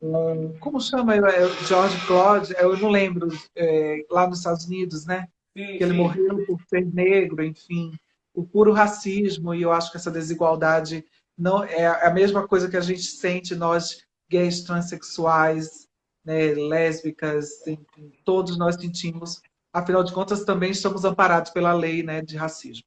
um, 0.02 0.58
como 0.60 0.80
chama 0.80 1.16
é, 1.16 1.50
George 1.66 1.98
Floyd, 2.02 2.54
eu 2.60 2.78
não 2.78 2.90
lembro, 2.90 3.30
é, 3.56 4.06
lá 4.12 4.28
nos 4.28 4.40
Estados 4.40 4.66
Unidos, 4.66 5.06
né? 5.06 5.28
Sim, 5.58 5.78
que 5.78 5.84
ele 5.84 5.92
sim. 5.92 5.98
morreu 5.98 6.46
por 6.46 6.62
ser 6.68 6.86
negro, 6.86 7.44
enfim, 7.44 7.92
o 8.34 8.46
puro 8.46 8.72
racismo, 8.72 9.56
e 9.56 9.64
eu 9.64 9.72
acho 9.72 9.90
que 9.90 9.98
essa 9.98 10.12
desigualdade 10.12 11.04
não 11.36 11.64
é 11.64 11.88
a 11.88 12.12
mesma 12.12 12.48
coisa 12.48 12.70
que 12.70 12.78
a 12.78 12.82
gente 12.82 13.04
sente 13.04 13.56
nós 13.56 14.04
gays, 14.30 14.62
transexuais, 14.62 15.88
né, 16.24 16.54
lésbicas, 16.54 17.66
enfim, 17.66 18.12
todos 18.24 18.58
nós 18.58 18.76
sentimos. 18.76 19.42
Afinal 19.74 20.04
de 20.04 20.14
contas, 20.14 20.44
também 20.44 20.72
estamos 20.72 21.06
amparados 21.06 21.52
pela 21.52 21.74
lei 21.74 22.04
né, 22.04 22.22
de 22.22 22.38
racismo. 22.38 22.86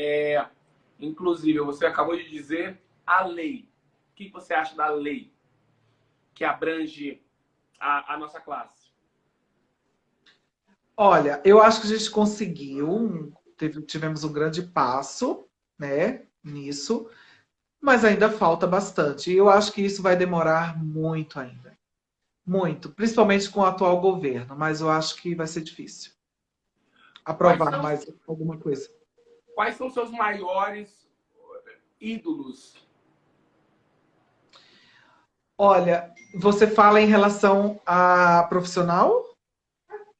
É, 0.00 0.46
inclusive, 1.00 1.58
você 1.58 1.84
acabou 1.84 2.16
de 2.16 2.30
dizer 2.30 2.80
a 3.04 3.24
lei. 3.24 3.68
O 4.12 4.14
que 4.14 4.28
você 4.30 4.54
acha 4.54 4.76
da 4.76 4.88
lei 4.88 5.32
que 6.32 6.44
abrange 6.44 7.20
a, 7.80 8.14
a 8.14 8.16
nossa 8.16 8.40
classe? 8.40 8.92
Olha, 10.96 11.42
eu 11.44 11.60
acho 11.60 11.80
que 11.80 11.88
a 11.88 11.96
gente 11.96 12.10
conseguiu, 12.12 13.32
teve, 13.56 13.82
tivemos 13.82 14.22
um 14.22 14.32
grande 14.32 14.62
passo, 14.62 15.48
né, 15.76 16.26
nisso, 16.44 17.10
mas 17.80 18.04
ainda 18.04 18.30
falta 18.30 18.68
bastante. 18.68 19.32
E 19.32 19.36
eu 19.36 19.48
acho 19.48 19.72
que 19.72 19.82
isso 19.82 20.00
vai 20.00 20.14
demorar 20.14 20.80
muito 20.80 21.40
ainda. 21.40 21.76
Muito, 22.46 22.90
principalmente 22.90 23.50
com 23.50 23.60
o 23.60 23.66
atual 23.66 24.00
governo, 24.00 24.56
mas 24.56 24.80
eu 24.80 24.88
acho 24.88 25.16
que 25.16 25.34
vai 25.34 25.48
ser 25.48 25.62
difícil 25.62 26.12
aprovar 27.24 27.72
são, 27.72 27.82
mais 27.82 28.06
alguma 28.26 28.56
coisa. 28.56 28.88
Quais 29.58 29.74
são 29.74 29.90
seus 29.90 30.12
maiores 30.12 31.10
ídolos? 32.00 32.76
Olha, 35.58 36.14
você 36.36 36.68
fala 36.68 37.00
em 37.00 37.06
relação 37.06 37.82
a 37.84 38.44
profissional? 38.44 39.36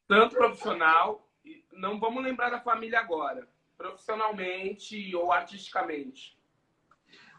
Tanto 0.09 0.35
profissional, 0.35 1.25
não 1.71 2.01
vamos 2.01 2.21
lembrar 2.21 2.49
da 2.49 2.59
família 2.59 2.99
agora, 2.99 3.47
profissionalmente 3.77 5.15
ou 5.15 5.31
artisticamente. 5.31 6.37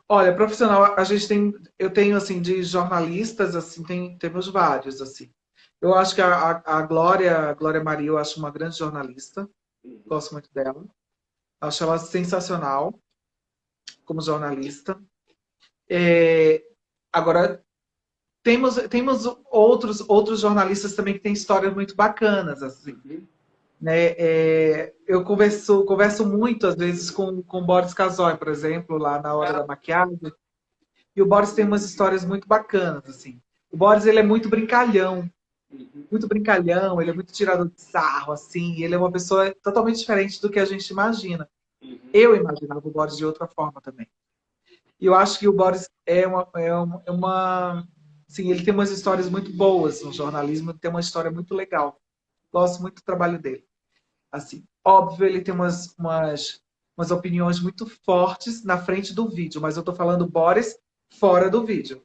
Olha, 0.08 0.34
profissional, 0.34 0.98
a 0.98 1.04
gente 1.04 1.28
tem, 1.28 1.52
eu 1.78 1.92
tenho 1.92 2.16
assim 2.16 2.40
de 2.40 2.62
jornalistas, 2.62 3.54
assim, 3.54 3.84
tem, 3.84 4.16
temos 4.16 4.48
vários 4.48 5.02
assim. 5.02 5.30
Eu 5.78 5.94
acho 5.94 6.14
que 6.14 6.22
a, 6.22 6.62
a 6.64 6.80
Glória, 6.80 7.50
a 7.50 7.52
Glória 7.52 7.84
Maria, 7.84 8.08
eu 8.08 8.16
acho 8.16 8.38
uma 8.38 8.50
grande 8.50 8.78
jornalista. 8.78 9.46
Uhum. 9.84 10.02
Gosto 10.06 10.32
muito 10.32 10.50
dela. 10.54 10.82
Acho 11.60 11.84
ela 11.84 11.98
sensacional 11.98 12.98
como 14.04 14.20
jornalista. 14.20 15.00
É, 15.88 16.62
agora 17.12 17.62
temos 18.42 18.76
temos 18.88 19.26
outros 19.50 20.00
outros 20.08 20.40
jornalistas 20.40 20.94
também 20.94 21.14
que 21.14 21.20
têm 21.20 21.32
histórias 21.32 21.74
muito 21.74 21.94
bacanas 21.94 22.62
assim. 22.62 23.26
Né? 23.80 24.14
É, 24.18 24.92
eu 25.06 25.24
converso, 25.24 25.84
converso 25.84 26.26
muito, 26.26 26.66
às 26.66 26.74
vezes, 26.74 27.10
com, 27.10 27.42
com 27.42 27.58
o 27.58 27.64
Boris 27.64 27.94
Casoy, 27.94 28.36
por 28.36 28.48
exemplo, 28.48 28.98
lá 28.98 29.20
na 29.20 29.34
hora 29.34 29.54
da 29.54 29.66
maquiagem. 29.66 30.18
E 31.16 31.22
o 31.22 31.26
Boris 31.26 31.52
tem 31.52 31.64
umas 31.64 31.84
histórias 31.84 32.24
muito 32.24 32.46
bacanas, 32.46 33.08
assim. 33.08 33.40
O 33.70 33.76
Boris, 33.76 34.04
ele 34.04 34.18
é 34.18 34.22
muito 34.22 34.50
brincalhão. 34.50 35.30
Muito 36.10 36.26
brincalhão, 36.26 37.00
ele 37.00 37.10
é 37.10 37.14
muito 37.14 37.32
tirador 37.32 37.68
de 37.68 37.80
sarro, 37.80 38.32
assim. 38.32 38.82
Ele 38.82 38.94
é 38.94 38.98
uma 38.98 39.10
pessoa 39.10 39.54
totalmente 39.62 39.98
diferente 39.98 40.40
do 40.40 40.50
que 40.50 40.58
a 40.58 40.64
gente 40.64 40.88
imagina. 40.90 41.48
Eu 42.12 42.34
imaginava 42.34 42.86
o 42.86 42.90
Boris 42.90 43.16
de 43.16 43.24
outra 43.24 43.46
forma 43.46 43.80
também. 43.80 44.08
E 45.00 45.06
eu 45.06 45.14
acho 45.14 45.38
que 45.38 45.48
o 45.48 45.52
Boris 45.52 45.88
é 46.04 46.26
uma, 46.26 46.48
é 46.54 46.74
uma, 46.74 47.02
é 47.06 47.10
uma 47.10 47.88
sim, 48.28 48.50
ele 48.50 48.64
tem 48.64 48.74
umas 48.74 48.90
histórias 48.90 49.28
muito 49.28 49.52
boas 49.52 50.02
no 50.02 50.12
jornalismo, 50.12 50.74
tem 50.74 50.90
uma 50.90 51.00
história 51.00 51.30
muito 51.30 51.54
legal. 51.54 52.00
Gosto 52.52 52.82
muito 52.82 52.96
do 52.96 53.04
trabalho 53.04 53.40
dele. 53.40 53.64
Assim, 54.30 54.64
óbvio, 54.84 55.26
ele 55.26 55.40
tem 55.40 55.54
umas, 55.54 55.94
umas, 55.98 56.60
umas 56.96 57.10
opiniões 57.10 57.60
muito 57.60 57.86
fortes 58.04 58.62
na 58.62 58.78
frente 58.78 59.14
do 59.14 59.28
vídeo, 59.28 59.60
mas 59.60 59.76
eu 59.76 59.82
tô 59.82 59.94
falando 59.94 60.28
Boris 60.28 60.78
fora 61.14 61.48
do 61.50 61.64
vídeo, 61.64 62.04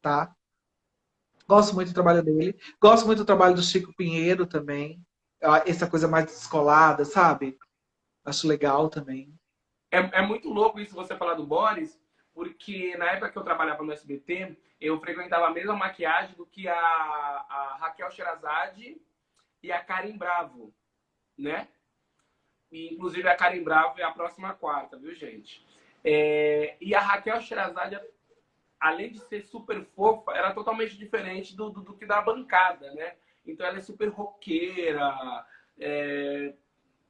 tá? 0.00 0.33
Gosto 1.46 1.74
muito 1.74 1.88
do 1.88 1.94
trabalho 1.94 2.22
dele. 2.22 2.58
Gosto 2.80 3.06
muito 3.06 3.18
do 3.18 3.24
trabalho 3.24 3.54
do 3.54 3.62
Chico 3.62 3.94
Pinheiro 3.94 4.46
também. 4.46 5.00
Ah, 5.42 5.62
essa 5.66 5.88
coisa 5.88 6.08
mais 6.08 6.26
descolada, 6.26 7.04
sabe? 7.04 7.58
Acho 8.24 8.48
legal 8.48 8.88
também. 8.88 9.32
É, 9.90 9.98
é 10.18 10.22
muito 10.22 10.48
louco 10.48 10.80
isso 10.80 10.94
você 10.94 11.16
falar 11.16 11.34
do 11.34 11.46
Boris, 11.46 12.00
porque 12.32 12.96
na 12.96 13.12
época 13.12 13.30
que 13.30 13.38
eu 13.38 13.44
trabalhava 13.44 13.82
no 13.82 13.92
SBT, 13.92 14.56
eu 14.80 14.98
frequentava 15.00 15.46
a 15.46 15.52
mesma 15.52 15.74
maquiagem 15.74 16.34
do 16.34 16.46
que 16.46 16.66
a, 16.66 16.74
a 16.74 17.76
Raquel 17.80 18.10
Sherazade 18.10 18.96
e 19.62 19.70
a 19.70 19.82
Karen 19.82 20.16
Bravo 20.16 20.74
né? 21.38 21.68
E, 22.70 22.92
inclusive, 22.92 23.28
a 23.28 23.36
Karen 23.36 23.62
Bravo 23.62 24.00
é 24.00 24.04
a 24.04 24.12
próxima 24.12 24.54
quarta, 24.54 24.96
viu, 24.96 25.14
gente? 25.14 25.64
É... 26.02 26.76
E 26.80 26.94
a 26.94 27.00
Raquel 27.00 27.40
Sherazade, 27.40 28.00
além 28.84 29.10
de 29.10 29.18
ser 29.18 29.40
super 29.40 29.82
fofa, 29.96 30.32
era 30.32 30.52
totalmente 30.52 30.98
diferente 30.98 31.56
do, 31.56 31.70
do, 31.70 31.80
do 31.80 31.94
que 31.94 32.04
da 32.04 32.20
bancada, 32.20 32.92
né? 32.92 33.14
Então, 33.46 33.66
ela 33.66 33.78
é 33.78 33.80
super 33.80 34.10
roqueira, 34.10 35.10
é... 35.80 36.52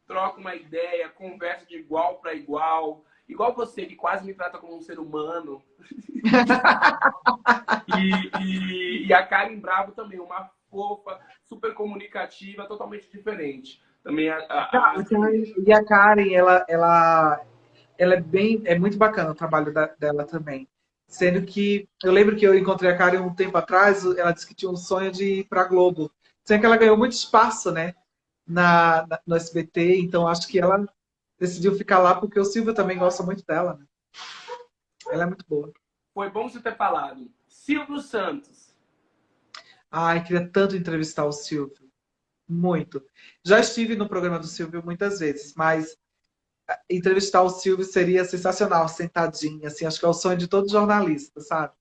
troca 0.07 0.39
uma 0.39 0.55
ideia, 0.55 1.09
conversa 1.09 1.67
de 1.67 1.77
igual 1.77 2.19
para 2.19 2.33
igual. 2.33 3.05
Igual 3.29 3.53
você, 3.55 3.87
que 3.87 3.97
quase 3.97 4.25
me 4.25 4.35
trata 4.35 4.57
como 4.57 4.77
um 4.77 4.81
ser 4.81 5.01
humano. 5.01 5.61
e, 7.97 8.13
e, 8.41 9.09
e, 9.09 9.13
a 9.13 9.27
Karen 9.27 9.59
Bravo 9.59 9.91
também, 9.93 10.21
uma 10.21 10.49
fofa, 10.71 11.19
super 11.43 11.75
comunicativa, 11.75 12.69
totalmente 12.69 13.11
diferente. 13.11 13.83
Também 14.05 14.29
a, 14.29 14.37
a, 14.49 14.91
a... 14.91 14.95
E 15.67 15.73
a 15.73 15.85
Karen, 15.85 16.33
ela, 16.33 16.65
ela, 16.69 17.45
ela 17.99 18.15
é 18.15 18.21
bem, 18.21 18.63
é 18.65 18.79
muito 18.79 18.97
bacana 18.97 19.33
o 19.33 19.35
trabalho 19.35 19.73
da, 19.73 19.87
dela 19.87 20.25
também. 20.25 20.69
Sendo 21.07 21.47
que 21.47 21.89
eu 22.03 22.13
lembro 22.13 22.37
que 22.37 22.47
eu 22.47 22.57
encontrei 22.57 22.91
a 22.91 22.97
Karen 22.97 23.21
um 23.21 23.35
tempo 23.35 23.57
atrás, 23.57 24.05
ela 24.05 24.33
disse 24.33 24.47
que 24.47 24.55
tinha 24.55 24.71
um 24.71 24.77
sonho 24.77 25.13
de 25.13 25.41
ir 25.41 25.45
para 25.45 25.65
Globo. 25.65 26.11
Sendo 26.45 26.61
que 26.61 26.67
ela 26.67 26.77
ganhou 26.77 26.97
muito 26.97 27.13
espaço, 27.13 27.71
né? 27.71 27.95
Na, 28.47 29.07
na, 29.07 29.21
no 29.27 29.37
SBT, 29.37 30.01
então 30.01 30.29
acho 30.29 30.47
que 30.47 30.59
ela 30.59 30.87
decidiu 31.39 31.75
ficar 31.75 31.99
lá 31.99 32.15
porque 32.15 32.39
o 32.39 32.45
Silvio 32.45 32.75
também 32.75 32.99
gosta 32.99 33.23
muito 33.23 33.45
dela, 33.47 33.75
né? 33.75 33.87
Ela 35.11 35.23
é 35.23 35.27
muito 35.27 35.45
boa. 35.49 35.73
Foi 36.13 36.31
bom 36.31 36.49
você 36.49 36.61
ter 36.61 36.77
falado. 36.77 37.31
Silvio 37.49 38.01
Santos. 38.01 38.75
Ai, 39.91 40.23
queria 40.23 40.49
tanto 40.49 40.77
entrevistar 40.77 41.25
o 41.25 41.33
Silvio. 41.33 41.91
Muito. 42.49 43.03
Já 43.43 43.61
estive 43.61 43.97
no 43.97 44.09
programa 44.09 44.39
do 44.39 44.47
Silvio 44.47 44.85
muitas 44.85 45.21
vezes, 45.21 45.55
mas 45.55 45.97
entrevistar 46.89 47.43
o 47.43 47.51
Silvio 47.51 47.85
seria 47.85 48.25
sensacional, 48.25 48.89
sentadinho, 48.89 49.67
assim, 49.67 49.87
acho 49.87 49.99
que 49.99 50.05
é 50.05 50.09
o 50.09 50.15
sonho 50.15 50.39
de 50.39 50.49
todo 50.49 50.71
jornalista, 50.71 51.41
sabe? 51.41 51.75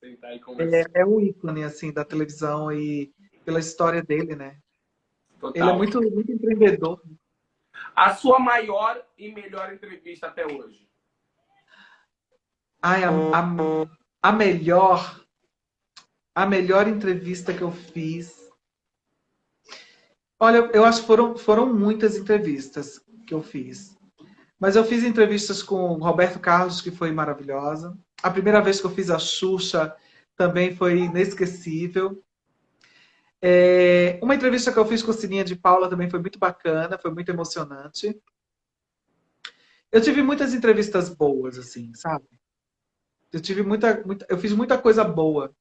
Sentar 0.00 0.34
e 0.34 0.40
conversar. 0.40 0.90
É, 0.94 1.00
é 1.02 1.06
um 1.06 1.20
ícone, 1.20 1.64
assim, 1.64 1.92
da 1.92 2.04
televisão 2.04 2.72
e 2.72 3.12
pela 3.44 3.60
história 3.60 4.02
dele, 4.02 4.34
né? 4.34 4.58
Total. 5.38 5.62
Ele 5.62 5.70
é 5.70 5.76
muito, 5.76 6.00
muito 6.00 6.32
empreendedor. 6.32 7.02
A 7.94 8.14
sua 8.14 8.38
maior 8.38 9.04
e 9.18 9.32
melhor 9.32 9.72
entrevista 9.72 10.28
até 10.28 10.46
hoje? 10.46 10.88
Ai, 12.80 13.04
a, 13.04 13.10
a, 13.10 14.28
a 14.30 14.32
melhor, 14.32 15.24
a 16.34 16.46
melhor 16.46 16.88
entrevista 16.88 17.54
que 17.54 17.62
eu 17.62 17.70
fiz 17.70 18.42
Olha, 20.42 20.68
eu 20.74 20.84
acho 20.84 21.02
que 21.02 21.06
foram, 21.06 21.38
foram 21.38 21.72
muitas 21.72 22.16
entrevistas 22.16 23.00
que 23.28 23.32
eu 23.32 23.40
fiz. 23.40 23.96
Mas 24.62 24.76
eu 24.76 24.84
fiz 24.84 25.02
entrevistas 25.02 25.60
com 25.60 25.94
Roberto 25.94 26.38
Carlos, 26.38 26.80
que 26.80 26.92
foi 26.92 27.10
maravilhosa. 27.10 27.98
A 28.22 28.30
primeira 28.30 28.60
vez 28.60 28.80
que 28.80 28.86
eu 28.86 28.94
fiz 28.94 29.10
a 29.10 29.18
Xuxa 29.18 29.92
também 30.36 30.76
foi 30.76 31.00
inesquecível. 31.00 32.22
É, 33.42 34.20
uma 34.22 34.36
entrevista 34.36 34.72
que 34.72 34.78
eu 34.78 34.86
fiz 34.86 35.02
com 35.02 35.10
o 35.10 35.14
Sininha 35.14 35.42
de 35.42 35.56
Paula 35.56 35.90
também 35.90 36.08
foi 36.08 36.20
muito 36.20 36.38
bacana, 36.38 36.96
foi 36.96 37.10
muito 37.10 37.28
emocionante. 37.28 38.16
Eu 39.90 40.00
tive 40.00 40.22
muitas 40.22 40.54
entrevistas 40.54 41.08
boas, 41.08 41.58
assim, 41.58 41.92
sabe? 41.96 42.28
Eu 43.32 43.40
tive 43.40 43.64
muita, 43.64 44.00
muita, 44.06 44.24
eu 44.28 44.38
fiz 44.38 44.52
muita 44.52 44.78
coisa 44.78 45.02
boa. 45.02 45.52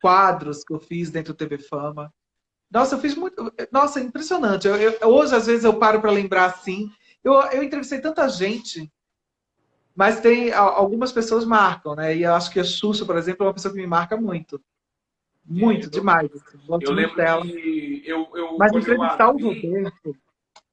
Quadros 0.00 0.64
que 0.64 0.72
eu 0.72 0.80
fiz 0.80 1.10
dentro 1.10 1.34
do 1.34 1.36
TV 1.36 1.58
Fama. 1.58 2.10
Nossa, 2.70 2.94
eu 2.94 3.00
fiz 3.00 3.14
muito. 3.14 3.52
Nossa, 3.70 4.00
impressionante. 4.00 4.66
Eu, 4.66 4.76
eu, 4.76 5.08
hoje, 5.08 5.34
às 5.34 5.44
vezes, 5.44 5.62
eu 5.62 5.78
paro 5.78 6.00
para 6.00 6.10
lembrar 6.10 6.46
assim. 6.46 6.90
Eu, 7.26 7.34
eu 7.50 7.62
entrevistei 7.64 8.00
tanta 8.00 8.28
gente, 8.28 8.88
mas 9.96 10.20
tem 10.20 10.52
algumas 10.52 11.10
pessoas 11.10 11.44
marcam, 11.44 11.96
né? 11.96 12.16
E 12.16 12.22
eu 12.22 12.32
acho 12.32 12.52
que 12.52 12.60
a 12.60 12.64
Xuxa, 12.64 13.04
por 13.04 13.16
exemplo, 13.16 13.44
é 13.44 13.48
uma 13.48 13.54
pessoa 13.54 13.74
que 13.74 13.80
me 13.80 13.86
marca 13.86 14.16
muito. 14.16 14.62
Muito, 15.44 15.90
demais. 15.90 16.30
Assim. 16.32 16.58
eu 16.82 16.92
lembro 16.92 17.16
dela. 17.16 17.42
Que 17.42 18.04
eu, 18.06 18.28
eu, 18.32 18.56
mas 18.56 18.72
entrevistar 18.72 19.28
o 19.28 19.38
Roberto, 19.38 20.16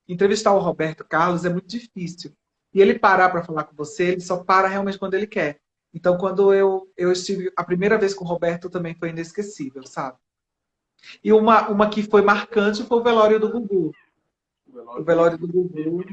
entrevistar 0.08 0.54
o 0.54 0.60
Roberto 0.60 1.04
Carlos 1.04 1.44
é 1.44 1.50
muito 1.50 1.68
difícil. 1.68 2.32
E 2.72 2.80
ele 2.80 3.00
parar 3.00 3.30
para 3.30 3.44
falar 3.44 3.64
com 3.64 3.76
você, 3.76 4.10
ele 4.10 4.22
só 4.22 4.44
para 4.44 4.68
realmente 4.68 5.00
quando 5.00 5.16
ele 5.16 5.26
quer. 5.26 5.60
Então, 5.92 6.20
quando 6.20 6.54
eu, 6.54 6.88
eu 6.96 7.12
estive 7.12 7.52
a 7.56 7.64
primeira 7.64 7.98
vez 7.98 8.14
com 8.14 8.26
o 8.26 8.28
Roberto, 8.28 8.70
também 8.70 8.94
foi 8.94 9.10
inesquecível, 9.10 9.88
sabe? 9.88 10.20
E 11.24 11.34
uma, 11.34 11.68
uma 11.70 11.90
que 11.90 12.04
foi 12.04 12.22
marcante 12.22 12.84
foi 12.84 13.00
o 13.00 13.04
velório 13.04 13.40
do 13.40 13.50
Gugu. 13.50 13.92
O 14.68 14.72
velório, 14.72 15.02
o 15.02 15.04
velório 15.04 15.38
do 15.40 15.48
Gugu. 15.48 16.06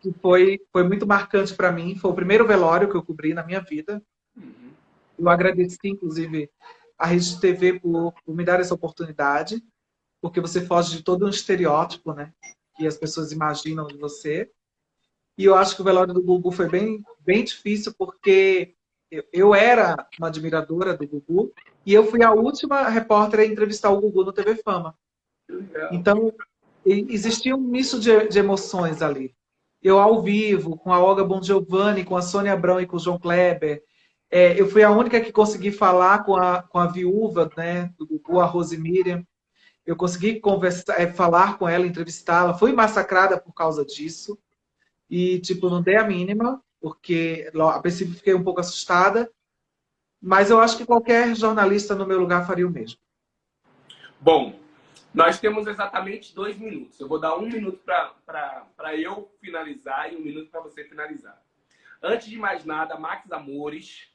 Que 0.00 0.12
foi, 0.20 0.60
foi 0.72 0.82
muito 0.82 1.06
marcante 1.06 1.54
para 1.54 1.72
mim. 1.72 1.96
Foi 1.96 2.10
o 2.10 2.14
primeiro 2.14 2.46
velório 2.46 2.88
que 2.88 2.96
eu 2.96 3.02
cobri 3.02 3.34
na 3.34 3.44
minha 3.44 3.60
vida. 3.60 4.02
Uhum. 4.36 4.70
Eu 5.18 5.28
agradeci, 5.28 5.78
inclusive, 5.84 6.50
a 6.98 7.06
Rede 7.06 7.40
TV 7.40 7.78
por, 7.78 8.12
por 8.24 8.34
me 8.34 8.44
dar 8.44 8.60
essa 8.60 8.74
oportunidade, 8.74 9.62
porque 10.20 10.40
você 10.40 10.64
foge 10.64 10.96
de 10.96 11.02
todo 11.02 11.26
um 11.26 11.30
estereótipo, 11.30 12.12
né? 12.12 12.32
Que 12.76 12.86
as 12.86 12.96
pessoas 12.96 13.32
imaginam 13.32 13.86
de 13.86 13.96
você. 13.96 14.50
E 15.38 15.44
eu 15.44 15.54
acho 15.54 15.74
que 15.74 15.82
o 15.82 15.84
velório 15.84 16.12
do 16.12 16.22
Gugu 16.22 16.52
foi 16.52 16.68
bem, 16.68 17.02
bem 17.20 17.44
difícil, 17.44 17.94
porque 17.96 18.74
eu, 19.10 19.24
eu 19.32 19.54
era 19.54 20.06
uma 20.18 20.28
admiradora 20.28 20.96
do 20.96 21.06
Gugu, 21.06 21.52
e 21.84 21.94
eu 21.94 22.04
fui 22.04 22.22
a 22.22 22.32
última 22.32 22.88
repórter 22.88 23.40
a 23.40 23.46
entrevistar 23.46 23.90
o 23.90 24.00
Gugu 24.00 24.24
no 24.24 24.32
TV 24.32 24.56
Fama. 24.56 24.94
Então, 25.90 26.32
existia 26.84 27.56
um 27.56 27.60
misto 27.60 27.98
de, 27.98 28.28
de, 28.28 28.38
emoções 28.38 29.02
ali. 29.02 29.34
Eu 29.82 29.98
ao 29.98 30.22
vivo, 30.22 30.76
com 30.76 30.92
a 30.92 30.98
Olga 30.98 31.24
Bon 31.24 31.42
Giovanni, 31.42 32.04
com 32.04 32.16
a 32.16 32.22
Sônia 32.22 32.52
Abrão 32.52 32.80
e 32.80 32.86
com 32.86 32.96
o 32.96 33.00
João 33.00 33.18
Kleber. 33.18 33.82
É, 34.30 34.60
eu 34.60 34.68
fui 34.68 34.82
a 34.82 34.90
única 34.90 35.20
que 35.20 35.32
consegui 35.32 35.72
falar 35.72 36.22
com 36.24 36.36
a, 36.36 36.62
com 36.62 36.78
a 36.78 36.86
viúva 36.86 37.50
né, 37.56 37.92
do 37.98 38.06
Gugu, 38.06 38.40
a 38.40 38.44
Rose 38.44 38.76
Miriam. 38.76 39.26
Eu 39.84 39.96
consegui 39.96 40.38
conversar, 40.38 41.00
é, 41.00 41.06
falar 41.10 41.58
com 41.58 41.68
ela, 41.68 41.86
entrevistá-la. 41.86 42.54
Fui 42.54 42.72
massacrada 42.72 43.40
por 43.40 43.52
causa 43.52 43.84
disso. 43.84 44.38
E, 45.08 45.40
tipo, 45.40 45.68
não 45.68 45.82
dei 45.82 45.96
a 45.96 46.04
mínima, 46.04 46.62
porque 46.80 47.50
a 47.58 47.80
princípio 47.80 48.14
fiquei 48.14 48.34
um 48.34 48.44
pouco 48.44 48.60
assustada. 48.60 49.28
Mas 50.22 50.50
eu 50.50 50.60
acho 50.60 50.76
que 50.76 50.86
qualquer 50.86 51.34
jornalista 51.34 51.94
no 51.94 52.06
meu 52.06 52.20
lugar 52.20 52.46
faria 52.46 52.66
o 52.66 52.70
mesmo. 52.70 53.00
Bom, 54.20 54.54
nós 55.12 55.40
temos 55.40 55.66
exatamente 55.66 56.34
dois 56.34 56.56
minutos. 56.58 56.98
Eu 57.00 57.08
vou 57.08 57.18
dar 57.18 57.36
um 57.36 57.42
minuto 57.42 57.82
para 57.84 58.96
eu 58.96 59.30
finalizar 59.40 60.12
e 60.12 60.16
um 60.16 60.20
minuto 60.20 60.50
para 60.50 60.60
você 60.60 60.84
finalizar. 60.84 61.40
Antes 62.02 62.28
de 62.28 62.38
mais 62.38 62.64
nada, 62.64 62.98
Max 62.98 63.30
Amores 63.30 64.08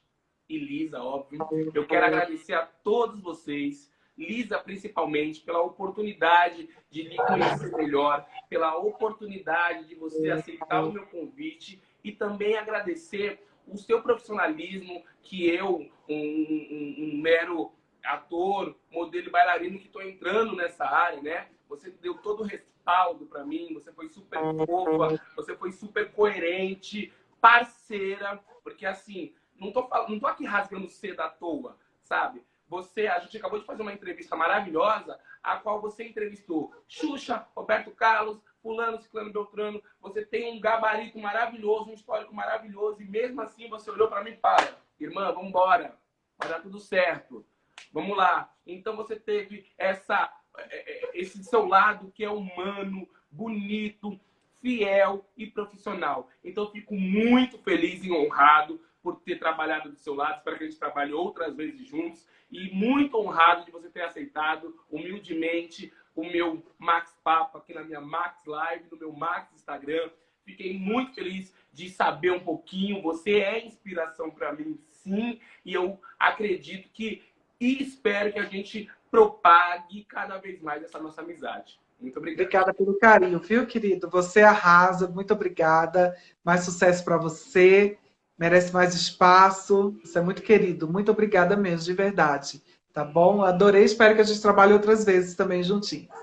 e 0.48 0.58
Lisa, 0.58 1.00
óbvio, 1.00 1.46
eu 1.74 1.86
quero 1.86 2.06
agradecer 2.06 2.54
a 2.54 2.66
todos 2.66 3.20
vocês, 3.20 3.92
Lisa 4.16 4.58
principalmente, 4.58 5.40
pela 5.40 5.60
oportunidade 5.60 6.68
de 6.90 7.02
lhe 7.02 7.16
conhecer 7.16 7.70
melhor, 7.76 8.26
pela 8.48 8.76
oportunidade 8.76 9.86
de 9.86 9.94
você 9.94 10.30
aceitar 10.30 10.84
o 10.84 10.92
meu 10.92 11.06
convite 11.06 11.82
e 12.02 12.12
também 12.12 12.56
agradecer 12.56 13.44
o 13.66 13.76
seu 13.76 14.00
profissionalismo, 14.00 15.04
que 15.22 15.46
eu, 15.46 15.90
um, 16.08 16.14
um, 16.14 16.94
um 16.98 17.20
mero 17.20 17.72
ator, 18.04 18.76
modelo 19.06 19.28
e 19.28 19.30
bailarino 19.30 19.78
que 19.78 19.86
estou 19.86 20.02
entrando 20.02 20.54
nessa 20.54 20.84
área, 20.84 21.22
né? 21.22 21.48
Você 21.68 21.90
deu 21.90 22.18
todo 22.18 22.42
o 22.42 22.46
respaldo 22.46 23.26
para 23.26 23.44
mim, 23.44 23.72
você 23.74 23.92
foi 23.92 24.08
super 24.08 24.38
fofa, 24.66 25.20
você 25.34 25.56
foi 25.56 25.72
super 25.72 26.12
coerente, 26.12 27.12
parceira, 27.40 28.38
porque 28.62 28.84
assim, 28.84 29.34
não 29.58 29.72
tô, 29.72 29.88
não 30.08 30.18
tô 30.18 30.26
aqui 30.26 30.44
rasgando 30.44 30.88
cedo 30.88 31.20
à 31.20 31.28
toa, 31.28 31.76
sabe? 32.02 32.44
Você, 32.68 33.06
a 33.06 33.20
gente 33.20 33.36
acabou 33.36 33.60
de 33.60 33.64
fazer 33.64 33.82
uma 33.82 33.92
entrevista 33.92 34.34
maravilhosa, 34.34 35.18
a 35.42 35.56
qual 35.56 35.80
você 35.80 36.04
entrevistou 36.04 36.74
Xuxa, 36.88 37.46
Roberto 37.54 37.92
Carlos, 37.92 38.40
fulano, 38.60 39.00
ciclano, 39.00 39.32
beltrano, 39.32 39.80
você 40.00 40.24
tem 40.24 40.52
um 40.52 40.60
gabarito 40.60 41.18
maravilhoso, 41.18 41.90
um 41.90 41.94
histórico 41.94 42.34
maravilhoso, 42.34 43.00
e 43.00 43.04
mesmo 43.04 43.40
assim 43.40 43.68
você 43.68 43.88
olhou 43.90 44.08
para 44.08 44.24
mim 44.24 44.30
e 44.30 44.36
para, 44.36 44.76
irmã, 44.98 45.32
vamos 45.32 45.50
embora, 45.50 45.96
vai 46.36 46.48
dar 46.48 46.60
tudo 46.60 46.80
certo, 46.80 47.46
vamos 47.92 48.16
lá. 48.16 48.52
Então 48.66 48.96
você 48.96 49.16
teve 49.16 49.66
essa, 49.78 50.32
é, 50.58 51.08
é, 51.08 51.10
esse 51.14 51.42
seu 51.44 51.66
lado 51.66 52.10
que 52.12 52.24
é 52.24 52.30
humano, 52.30 53.08
bonito, 53.30 54.18
fiel 54.60 55.28
e 55.36 55.46
profissional. 55.46 56.28
Então 56.42 56.70
fico 56.70 56.94
muito 56.94 57.58
feliz 57.58 58.04
e 58.04 58.10
honrado 58.10 58.80
por 59.02 59.20
ter 59.20 59.38
trabalhado 59.38 59.90
do 59.90 59.96
seu 59.96 60.14
lado, 60.14 60.38
espero 60.38 60.58
que 60.58 60.64
a 60.64 60.66
gente 60.66 60.80
trabalhe 60.80 61.12
outras 61.12 61.54
vezes 61.54 61.86
juntos, 61.86 62.26
e 62.50 62.74
muito 62.74 63.16
honrado 63.16 63.64
de 63.64 63.70
você 63.70 63.88
ter 63.88 64.02
aceitado 64.02 64.76
humildemente 64.90 65.92
o 66.12 66.24
meu 66.24 66.64
Max 66.76 67.16
Papo 67.22 67.58
aqui 67.58 67.72
na 67.72 67.84
minha 67.84 68.00
Max 68.00 68.44
Live, 68.44 68.88
no 68.90 68.98
meu 68.98 69.12
Max 69.12 69.52
Instagram. 69.54 70.10
Fiquei 70.44 70.76
muito 70.76 71.14
feliz 71.14 71.54
de 71.72 71.88
saber 71.88 72.32
um 72.32 72.40
pouquinho. 72.40 73.00
Você 73.02 73.38
é 73.40 73.64
inspiração 73.64 74.30
para 74.30 74.52
mim, 74.52 74.80
sim, 74.90 75.38
e 75.64 75.72
eu 75.72 76.00
acredito 76.18 76.88
que 76.88 77.22
e 77.60 77.82
espero 77.82 78.32
que 78.32 78.38
a 78.38 78.44
gente 78.44 78.88
propague 79.10 80.04
cada 80.04 80.38
vez 80.38 80.60
mais 80.60 80.82
essa 80.82 80.98
nossa 80.98 81.22
amizade. 81.22 81.78
Muito 82.00 82.18
obrigada. 82.18 82.42
Obrigada 82.42 82.74
pelo 82.74 82.98
carinho, 82.98 83.38
viu, 83.38 83.66
querido? 83.66 84.08
Você 84.10 84.42
arrasa. 84.42 85.08
Muito 85.08 85.32
obrigada. 85.32 86.14
Mais 86.44 86.60
sucesso 86.60 87.04
para 87.04 87.16
você. 87.16 87.98
Merece 88.38 88.72
mais 88.72 88.94
espaço. 88.94 89.98
Você 90.04 90.18
é 90.18 90.22
muito 90.22 90.42
querido. 90.42 90.86
Muito 90.86 91.10
obrigada 91.10 91.56
mesmo, 91.56 91.86
de 91.86 91.94
verdade. 91.94 92.62
Tá 92.92 93.04
bom? 93.04 93.42
Adorei, 93.42 93.84
espero 93.84 94.14
que 94.14 94.20
a 94.20 94.24
gente 94.24 94.40
trabalhe 94.40 94.72
outras 94.72 95.04
vezes 95.04 95.34
também 95.34 95.62
juntinho. 95.62 96.08
Tá? 96.08 96.16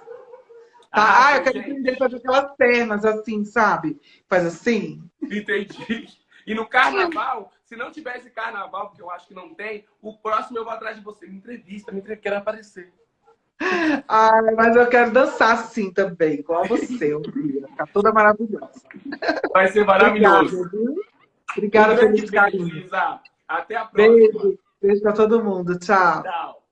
Ah, 0.92 1.28
ah 1.28 1.38
eu 1.38 1.44
quero 1.44 1.58
entender 1.58 1.98
fazer 1.98 2.18
aquelas 2.18 2.56
pernas 2.56 3.06
assim, 3.06 3.44
sabe? 3.44 4.00
Faz 4.28 4.46
assim. 4.46 5.04
Entendi. 5.22 6.08
E 6.46 6.54
no 6.54 6.68
carnaval, 6.68 7.52
se 7.74 7.80
não 7.80 7.92
tivesse 7.92 8.30
carnaval, 8.30 8.88
porque 8.88 9.02
eu 9.02 9.10
acho 9.10 9.28
que 9.28 9.34
não 9.34 9.54
tem, 9.54 9.84
o 10.02 10.16
próximo 10.16 10.60
eu 10.60 10.64
vou 10.64 10.74
atrás 10.74 10.96
de 10.96 11.04
você. 11.04 11.26
Me 11.26 11.38
entrevista, 11.38 11.92
me 11.92 12.00
entrevista, 12.00 12.22
quero 12.22 12.38
aparecer. 12.38 12.94
Ai, 14.08 14.56
mas 14.56 14.76
eu 14.76 14.88
quero 14.88 15.12
dançar 15.12 15.54
assim 15.54 15.92
também, 15.92 16.40
igual 16.40 16.68
você, 16.68 17.16
um 17.16 17.22
dia. 17.22 17.68
Ficar 17.68 17.88
toda 17.88 18.12
maravilhosa. 18.12 18.82
Vai 19.52 19.68
ser 19.70 19.86
maravilhoso. 19.86 20.70
Obrigada, 21.56 21.94
Obrigada 21.94 21.98
feliz 21.98 22.30
carinho. 22.30 22.90
Até 23.48 23.76
a 23.76 23.86
próxima. 23.86 24.18
Beijo. 24.18 24.60
Beijo 24.82 25.02
pra 25.02 25.14
todo 25.14 25.44
mundo. 25.44 25.80
Tchau. 25.80 26.24
Tchau. 26.24 26.63